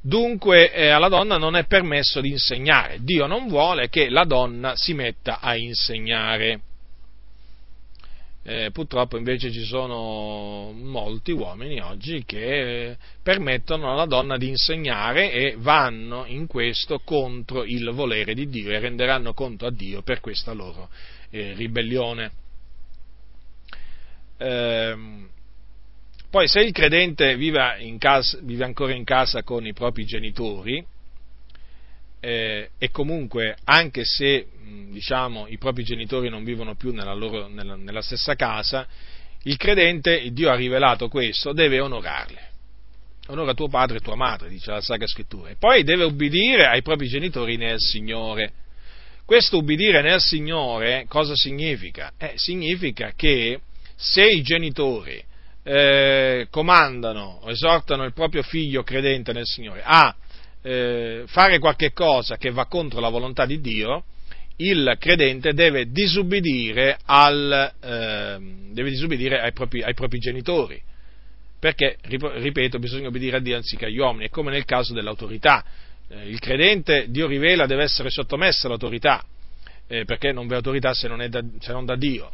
[0.00, 2.98] Dunque eh, alla donna non è permesso di insegnare.
[3.00, 6.60] Dio non vuole che la donna si metta a insegnare.
[8.50, 15.56] Eh, purtroppo invece ci sono molti uomini oggi che permettono alla donna di insegnare e
[15.58, 20.54] vanno in questo contro il volere di Dio e renderanno conto a Dio per questa
[20.54, 20.88] loro
[21.28, 22.30] eh, ribellione.
[24.38, 24.96] Eh,
[26.30, 30.82] poi se il credente vive, casa, vive ancora in casa con i propri genitori,
[32.28, 34.46] eh, e comunque anche se
[34.90, 38.86] diciamo, i propri genitori non vivono più nella, loro, nella, nella stessa casa,
[39.44, 42.36] il credente, il Dio ha rivelato questo, deve onorarli.
[43.28, 45.48] Onora tuo padre e tua madre, dice la Sacra Scrittura.
[45.48, 48.52] E poi deve ubbidire ai propri genitori nel Signore.
[49.24, 52.12] Questo ubbidire nel Signore cosa significa?
[52.18, 53.60] Eh, significa che
[53.96, 55.22] se i genitori
[55.62, 60.14] eh, comandano o esortano il proprio figlio credente nel Signore a
[60.62, 64.04] eh, fare qualche cosa che va contro la volontà di Dio,
[64.56, 68.38] il credente deve disubbidire, al, eh,
[68.72, 70.80] deve disubbidire ai, propri, ai, propri, genitori,
[71.58, 75.64] perché, ripeto, bisogna obbedire a Dio anziché agli uomini, è come nel caso dell'autorità,
[76.08, 79.24] eh, il credente, Dio rivela, deve essere sottomesso all'autorità,
[79.86, 82.32] eh, perché non v'è autorità se non, da, se non da Dio.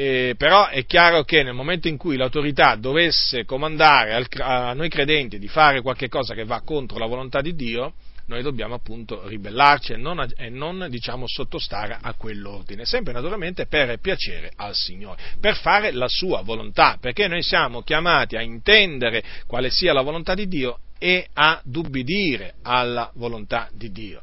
[0.00, 4.88] Eh, però è chiaro che nel momento in cui l'autorità dovesse comandare al, a noi
[4.88, 7.94] credenti di fare qualche cosa che va contro la volontà di Dio,
[8.26, 13.98] noi dobbiamo appunto ribellarci e non, e non diciamo, sottostare a quell'ordine, sempre naturalmente per
[13.98, 19.68] piacere al Signore, per fare la sua volontà, perché noi siamo chiamati a intendere quale
[19.68, 24.22] sia la volontà di Dio e a ubbidire alla volontà di Dio.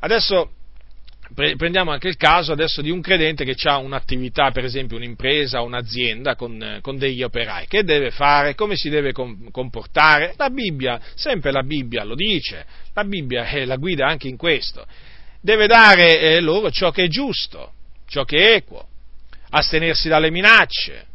[0.00, 0.50] Adesso
[1.36, 6.34] prendiamo anche il caso adesso di un credente che ha un'attività, per esempio un'impresa, un'azienda
[6.34, 7.66] con, con, degli operai.
[7.66, 8.54] Che deve fare?
[8.54, 10.32] Come si deve comportare?
[10.38, 12.64] La Bibbia, sempre la Bibbia lo dice,
[12.94, 14.86] la Bibbia è la guida anche in questo.
[15.42, 17.72] Deve dare eh, loro ciò che è giusto,
[18.08, 18.88] ciò che è equo,
[19.50, 21.06] astenersi dalle minacce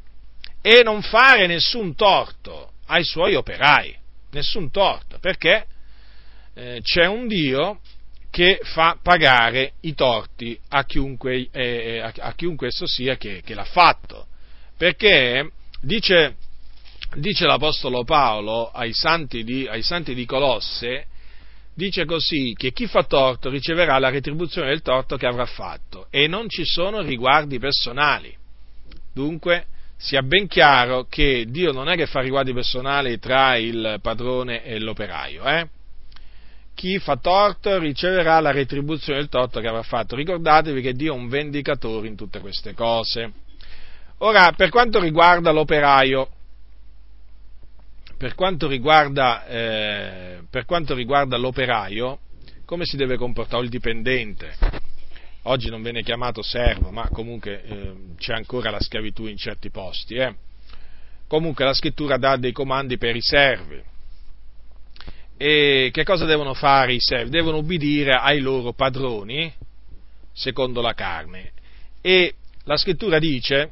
[0.62, 3.98] e non fare nessun torto ai suoi operai,
[4.32, 5.66] nessun torto, perché
[6.54, 7.80] eh, c'è un Dio
[8.32, 13.54] che fa pagare i torti a chiunque, eh, a, a chiunque esso sia che, che,
[13.54, 14.28] l'ha fatto.
[14.78, 15.52] Perché
[15.82, 16.38] dice,
[17.18, 21.08] dice l'Apostolo Paolo ai santi, di, ai santi di Colosse,
[21.74, 26.28] dice così che chi fa torto riceverà la retribuzione del torto che avrà fatto e
[26.28, 28.34] non ci sono riguardi personali.
[29.14, 29.66] Dunque
[29.98, 34.80] sia ben chiaro che Dio non è che fa riguardi personali tra il padrone e
[34.80, 35.68] l'operaio, eh?
[36.74, 40.16] Chi fa torto riceverà la retribuzione del torto che avrà fatto.
[40.16, 43.32] Ricordatevi che Dio è un vendicatore in tutte queste cose.
[44.20, 46.30] Ora, per quanto riguarda l'operaio,
[48.18, 52.20] per quanto riguarda, eh, per quanto riguarda l'operaio,
[52.66, 54.56] come si deve comportare il dipendente?
[55.44, 60.16] Oggi non viene chiamato servo, ma comunque eh, c'è ancora la schiavitù in certi posti.
[60.16, 60.36] Eh?
[61.28, 63.90] Comunque la scrittura dà dei comandi per i servi
[65.42, 67.32] e che cosa devono fare i servi?
[67.32, 69.52] Devono ubbidire ai loro padroni,
[70.32, 71.52] secondo la carne.
[72.00, 72.36] E
[72.66, 73.72] la scrittura dice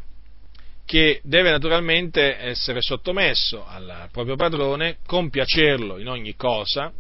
[0.83, 6.91] che deve naturalmente essere sottomesso al proprio padrone, compiacerlo in ogni cosa.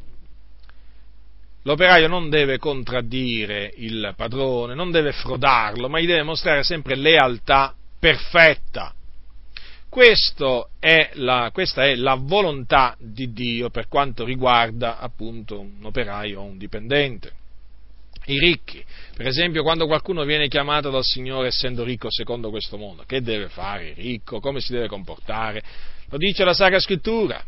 [1.63, 7.73] L'operaio non deve contraddire il padrone, non deve frodarlo, ma gli deve mostrare sempre lealtà
[7.99, 8.93] perfetta
[10.79, 16.43] è la, questa è la volontà di Dio per quanto riguarda appunto un operaio o
[16.43, 17.33] un dipendente.
[18.25, 18.85] I ricchi,
[19.15, 23.49] per esempio, quando qualcuno viene chiamato dal Signore essendo ricco secondo questo mondo, che deve
[23.49, 24.39] fare ricco?
[24.39, 25.63] Come si deve comportare?
[26.09, 27.43] Lo dice la Sacra Scrittura.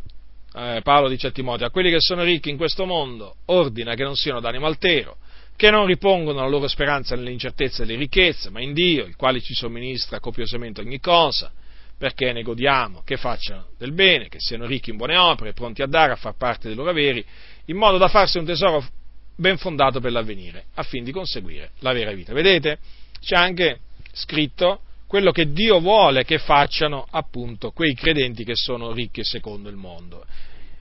[0.54, 4.02] Eh, Paolo dice a Timoteo, a quelli che sono ricchi in questo mondo, ordina che
[4.02, 5.18] non siano d'animo altero,
[5.54, 9.54] che non ripongono la loro speranza nell'incertezza delle ricchezze, ma in Dio, il quale ci
[9.54, 11.52] somministra copiosamente ogni cosa
[12.02, 15.86] perché ne godiamo, che facciano del bene, che siano ricchi in buone opere, pronti a
[15.86, 17.24] dare, a far parte dei loro averi,
[17.66, 18.84] in modo da farsi un tesoro
[19.36, 22.32] ben fondato per l'avvenire, affin di conseguire la vera vita.
[22.32, 22.80] Vedete?
[23.20, 23.82] C'è anche
[24.14, 29.76] scritto quello che Dio vuole che facciano appunto quei credenti che sono ricchi secondo il
[29.76, 30.26] mondo.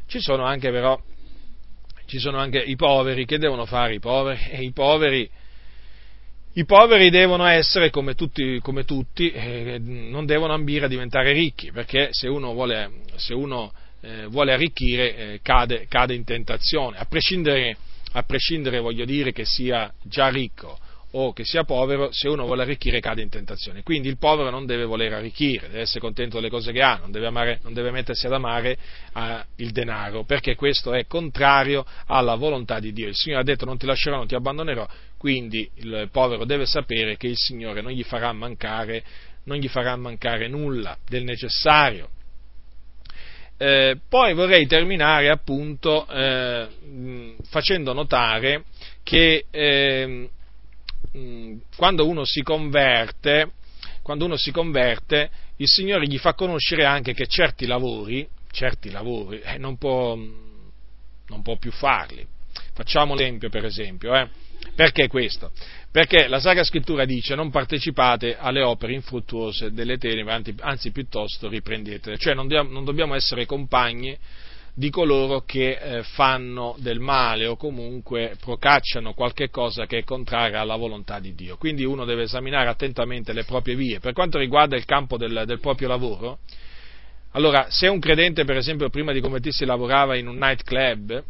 [0.08, 1.00] Ci sono anche però,
[2.08, 4.40] ci sono anche i poveri, che devono fare i poveri?
[4.50, 5.30] E i poveri
[6.54, 11.72] i poveri devono essere come tutti, come tutti eh, non devono ambire a diventare ricchi,
[11.72, 13.72] perché se uno vuole, se uno,
[14.02, 17.78] eh, vuole arricchire eh, cade, cade, in tentazione, a prescindere,
[18.14, 20.78] a prescindere, voglio dire, che sia già ricco
[21.12, 23.84] o che sia povero, se uno vuole arricchire cade in tentazione.
[23.84, 27.12] Quindi il povero non deve voler arricchire, deve essere contento delle cose che ha, non
[27.12, 28.78] deve, amare, non deve mettersi ad amare
[29.14, 33.08] eh, il denaro, perché questo è contrario alla volontà di Dio.
[33.08, 37.18] Il Signore ha detto non ti lascerò, non ti abbandonerò, quindi il povero deve sapere
[37.18, 39.04] che il Signore non gli farà mancare,
[39.44, 42.10] gli farà mancare nulla del necessario.
[43.58, 48.64] Eh, poi vorrei terminare appunto eh, facendo notare
[49.04, 50.30] che eh,
[51.76, 53.52] quando uno si converte,
[54.02, 59.40] quando uno si converte, il Signore gli fa conoscere anche che certi lavori, certi lavori,
[59.42, 62.26] eh, non, può, non può più farli.
[62.74, 64.28] Facciamo l'esempio, per esempio, eh.
[64.76, 65.52] Perché questo?
[65.92, 72.18] Perché la Sacra Scrittura dice non partecipate alle opere infruttuose delle tenebre, anzi piuttosto riprendetele.
[72.18, 74.18] Cioè non non dobbiamo essere compagni
[74.74, 80.62] di coloro che eh, fanno del male o comunque procacciano qualche cosa che è contraria
[80.62, 81.58] alla volontà di Dio.
[81.58, 84.00] Quindi uno deve esaminare attentamente le proprie vie.
[84.00, 86.40] Per quanto riguarda il campo del, del proprio lavoro,
[87.32, 91.24] allora se un credente per esempio prima di convertirsi lavorava in un night club,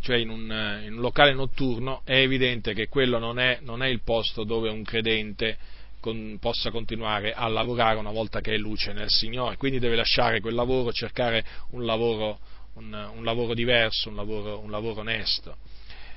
[0.00, 3.82] cioè in un, eh, in un, locale notturno, è evidente che quello non è, non
[3.82, 5.58] è il posto dove un credente
[6.02, 9.56] con, possa continuare a lavorare una volta che è luce nel Signore.
[9.56, 12.40] Quindi deve lasciare quel lavoro, cercare un lavoro,
[12.74, 15.56] un, un lavoro diverso, un lavoro, un lavoro onesto.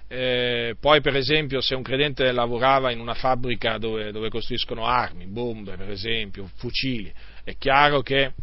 [0.08, 5.26] Eh, poi per esempio se un credente lavorava in una fabbrica dove, dove, costruiscono armi,
[5.26, 7.12] bombe per esempio, fucili,
[7.44, 8.34] è chiaro che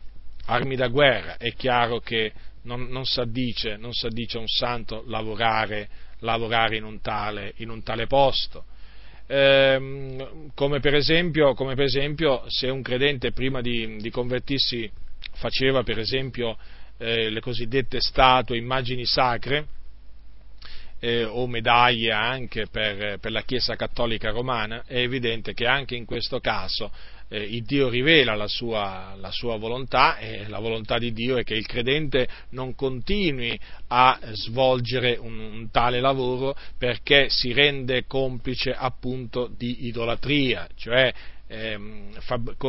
[0.46, 2.32] armi da guerra, è chiaro che
[2.62, 5.88] non, non si addice a un santo lavorare,
[6.20, 8.64] lavorare in, un tale, in, un tale, posto.
[9.26, 14.90] Eh, come, per esempio, come, per esempio, se un credente prima di, di convertirsi
[15.34, 16.56] faceva per esempio
[16.98, 19.66] eh, le cosiddette statue, immagini sacre,
[21.00, 26.04] eh, o medaglie anche per, per, la Chiesa Cattolica Romana, è evidente che anche in
[26.04, 26.92] questo caso
[27.32, 31.44] eh, il Dio rivela la sua, la sua, volontà e la volontà di Dio è
[31.44, 38.74] che il credente non continui a svolgere un, un tale lavoro perché si rende complice
[38.74, 41.10] appunto di idolatria, cioè
[41.46, 42.18] ehm,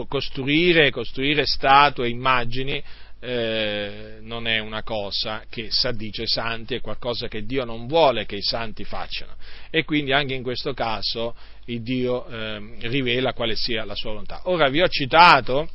[0.08, 2.82] costruire, costruire statue, immagini
[3.26, 8.26] eh, non è una cosa che s'addice ai santi, è qualcosa che Dio non vuole
[8.26, 9.36] che i santi facciano.
[9.70, 11.34] E quindi anche in questo caso
[11.66, 14.42] Dio eh, rivela quale sia la sua volontà.
[14.50, 15.70] Ora vi ho citato,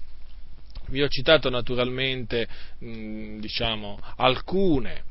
[0.88, 2.46] vi ho citato naturalmente
[2.80, 5.04] mh, diciamo, alcune,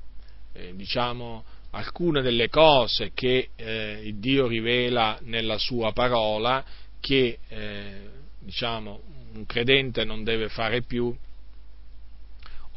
[0.53, 6.63] eh, diciamo, alcune, delle cose che eh, Dio rivela nella sua parola
[6.99, 9.01] che eh, diciamo,
[9.33, 11.15] un credente non deve fare più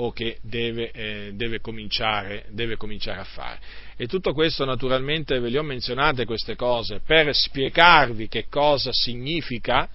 [0.03, 3.59] o che deve, eh, deve, cominciare, deve, cominciare, a fare.
[3.97, 9.89] E tutto questo naturalmente ve le ho menzionate queste cose per spiegarvi che cosa significa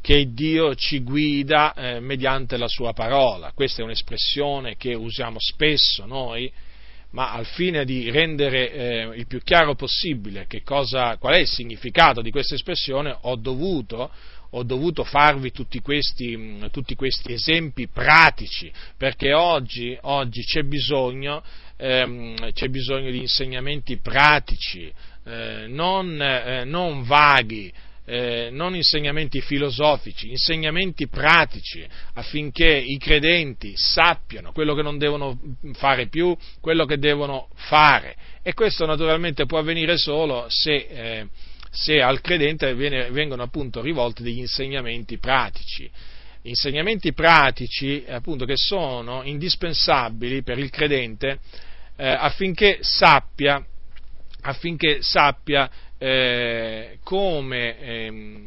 [0.00, 3.52] che Dio ci guida eh, mediante la sua parola.
[3.54, 6.52] Questa è un'espressione che usiamo spesso noi,
[7.10, 12.20] ma al fine di rendere eh, il più chiaro possibile cosa, qual è il significato
[12.20, 14.10] di questa espressione, ho dovuto,
[14.54, 21.42] ho dovuto farvi tutti questi, mm, tutti questi, esempi pratici, perché oggi, oggi c'è, bisogno,
[21.76, 24.92] ehm, c'è, bisogno, di insegnamenti pratici,
[25.24, 27.72] eh, non, eh, non, vaghi.
[28.04, 35.38] Eh, non insegnamenti filosofici, insegnamenti pratici affinché i credenti sappiano quello che non devono
[35.74, 38.16] fare più, quello che devono fare.
[38.42, 41.26] E questo naturalmente può avvenire solo se eh,
[41.72, 45.90] se al credente vengono appunto rivolti degli insegnamenti pratici.
[46.42, 51.38] Insegnamenti pratici appunto che sono indispensabili per il credente
[51.96, 53.64] eh, affinché sappia,
[54.42, 58.44] affinché sappia eh, come, eh,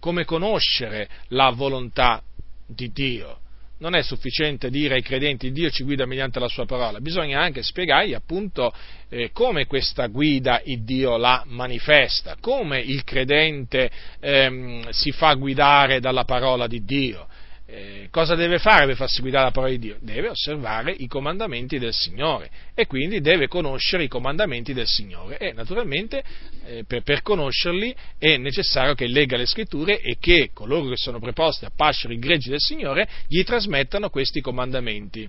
[0.00, 2.22] come conoscere la volontà
[2.66, 3.40] di Dio
[3.78, 7.62] non è sufficiente dire ai credenti Dio ci guida mediante la sua parola, bisogna anche
[7.62, 8.72] spiegargli appunto
[9.08, 13.90] eh, come questa guida il Dio la manifesta, come il credente
[14.20, 17.26] ehm, si fa guidare dalla parola di Dio
[17.68, 19.96] eh, cosa deve fare per farsi guidare la parola di Dio?
[20.00, 25.52] Deve osservare i comandamenti del Signore e quindi deve conoscere i comandamenti del Signore e
[25.52, 26.22] naturalmente
[26.64, 31.18] eh, per, per, conoscerli è necessario che legga le scritture e che coloro che sono
[31.18, 35.28] preposti a pascere i greggi del Signore gli trasmettano questi comandamenti.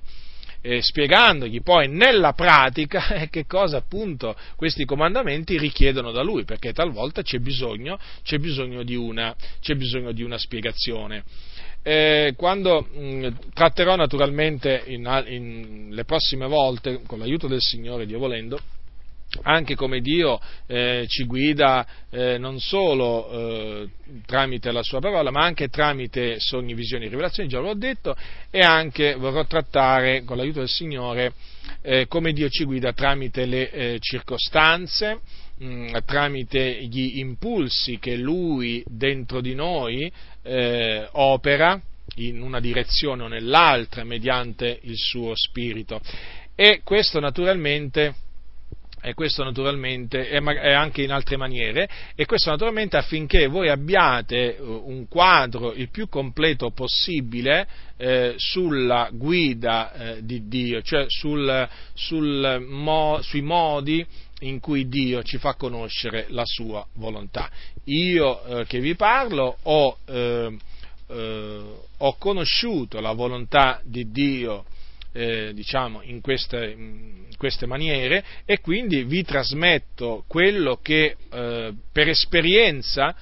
[0.62, 7.24] Eh, spiegandogli poi nella pratica che cosa appunto questi comandamenti richiedono da lui, perché talvolta
[7.24, 11.24] c'è bisogno, c'è bisogno, di, una, c'è bisogno di una spiegazione
[11.88, 18.20] eh, quando mh, tratterò naturalmente in, in, le prossime volte, con l'aiuto del Signore, Dio
[18.20, 18.60] volendo,
[19.44, 23.90] anche come Dio eh, ci guida eh, non solo eh,
[24.26, 28.18] tramite la sua parola, ma anche tramite sogni, visioni, rivelazioni, già l'ho detto,
[28.52, 31.32] e anche vorrò trattare con l'aiuto del Signore
[31.82, 35.22] eh, come Dio ci guida tramite le eh, circostanze,
[35.58, 40.12] mh, tramite gli impulsi che Lui dentro di noi
[40.48, 41.80] eh, opera
[42.16, 46.00] in una direzione o nell'altra mediante il suo spirito.
[46.56, 48.16] E questo naturalmente
[49.00, 54.62] e questo naturalmente è anche in altre maniere, e questo naturalmente affinché voi abbiate eh,
[54.62, 62.66] un quadro il più completo possibile eh, sulla guida eh, di Dio, cioè sul, sul
[62.68, 64.06] mo, sui modi
[64.42, 67.50] in cui Dio ci fa conoscere la sua volontà.
[67.86, 70.58] Io eh, che vi parlo ho, eh,
[71.08, 71.64] eh,
[71.98, 74.66] ho, conosciuto la volontà di Dio
[75.14, 82.08] eh, diciamo in queste, in queste, maniere e quindi vi trasmetto quello che eh, per
[82.10, 83.16] esperienza,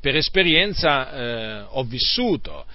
[0.00, 2.66] per esperienza eh, ho vissuto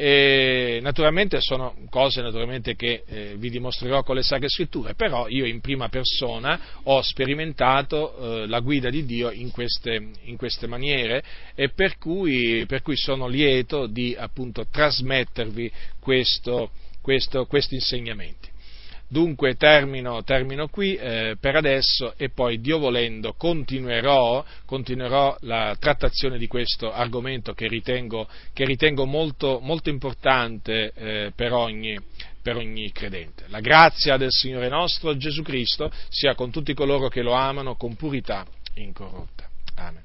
[0.00, 5.44] e naturalmente sono cose naturalmente che eh, vi dimostrerò con le Sacre Scritture, però io
[5.44, 11.24] in prima persona ho sperimentato eh, la guida di Dio in queste, in queste maniere
[11.56, 15.68] e per cui, per cui, sono lieto di appunto trasmettervi
[15.98, 16.70] questo,
[17.02, 18.50] questo, questi insegnamenti.
[19.10, 26.36] Dunque termino, termino qui eh, per adesso e poi Dio volendo continuerò, continuerò, la trattazione
[26.36, 31.98] di questo argomento che ritengo, che ritengo molto, molto, importante eh, per, ogni,
[32.42, 33.44] per ogni credente.
[33.48, 37.96] La grazia del Signore nostro Gesù Cristo sia con tutti coloro che lo amano con
[37.96, 38.44] purità
[38.74, 39.48] incorrotta.
[39.76, 40.02] Amen.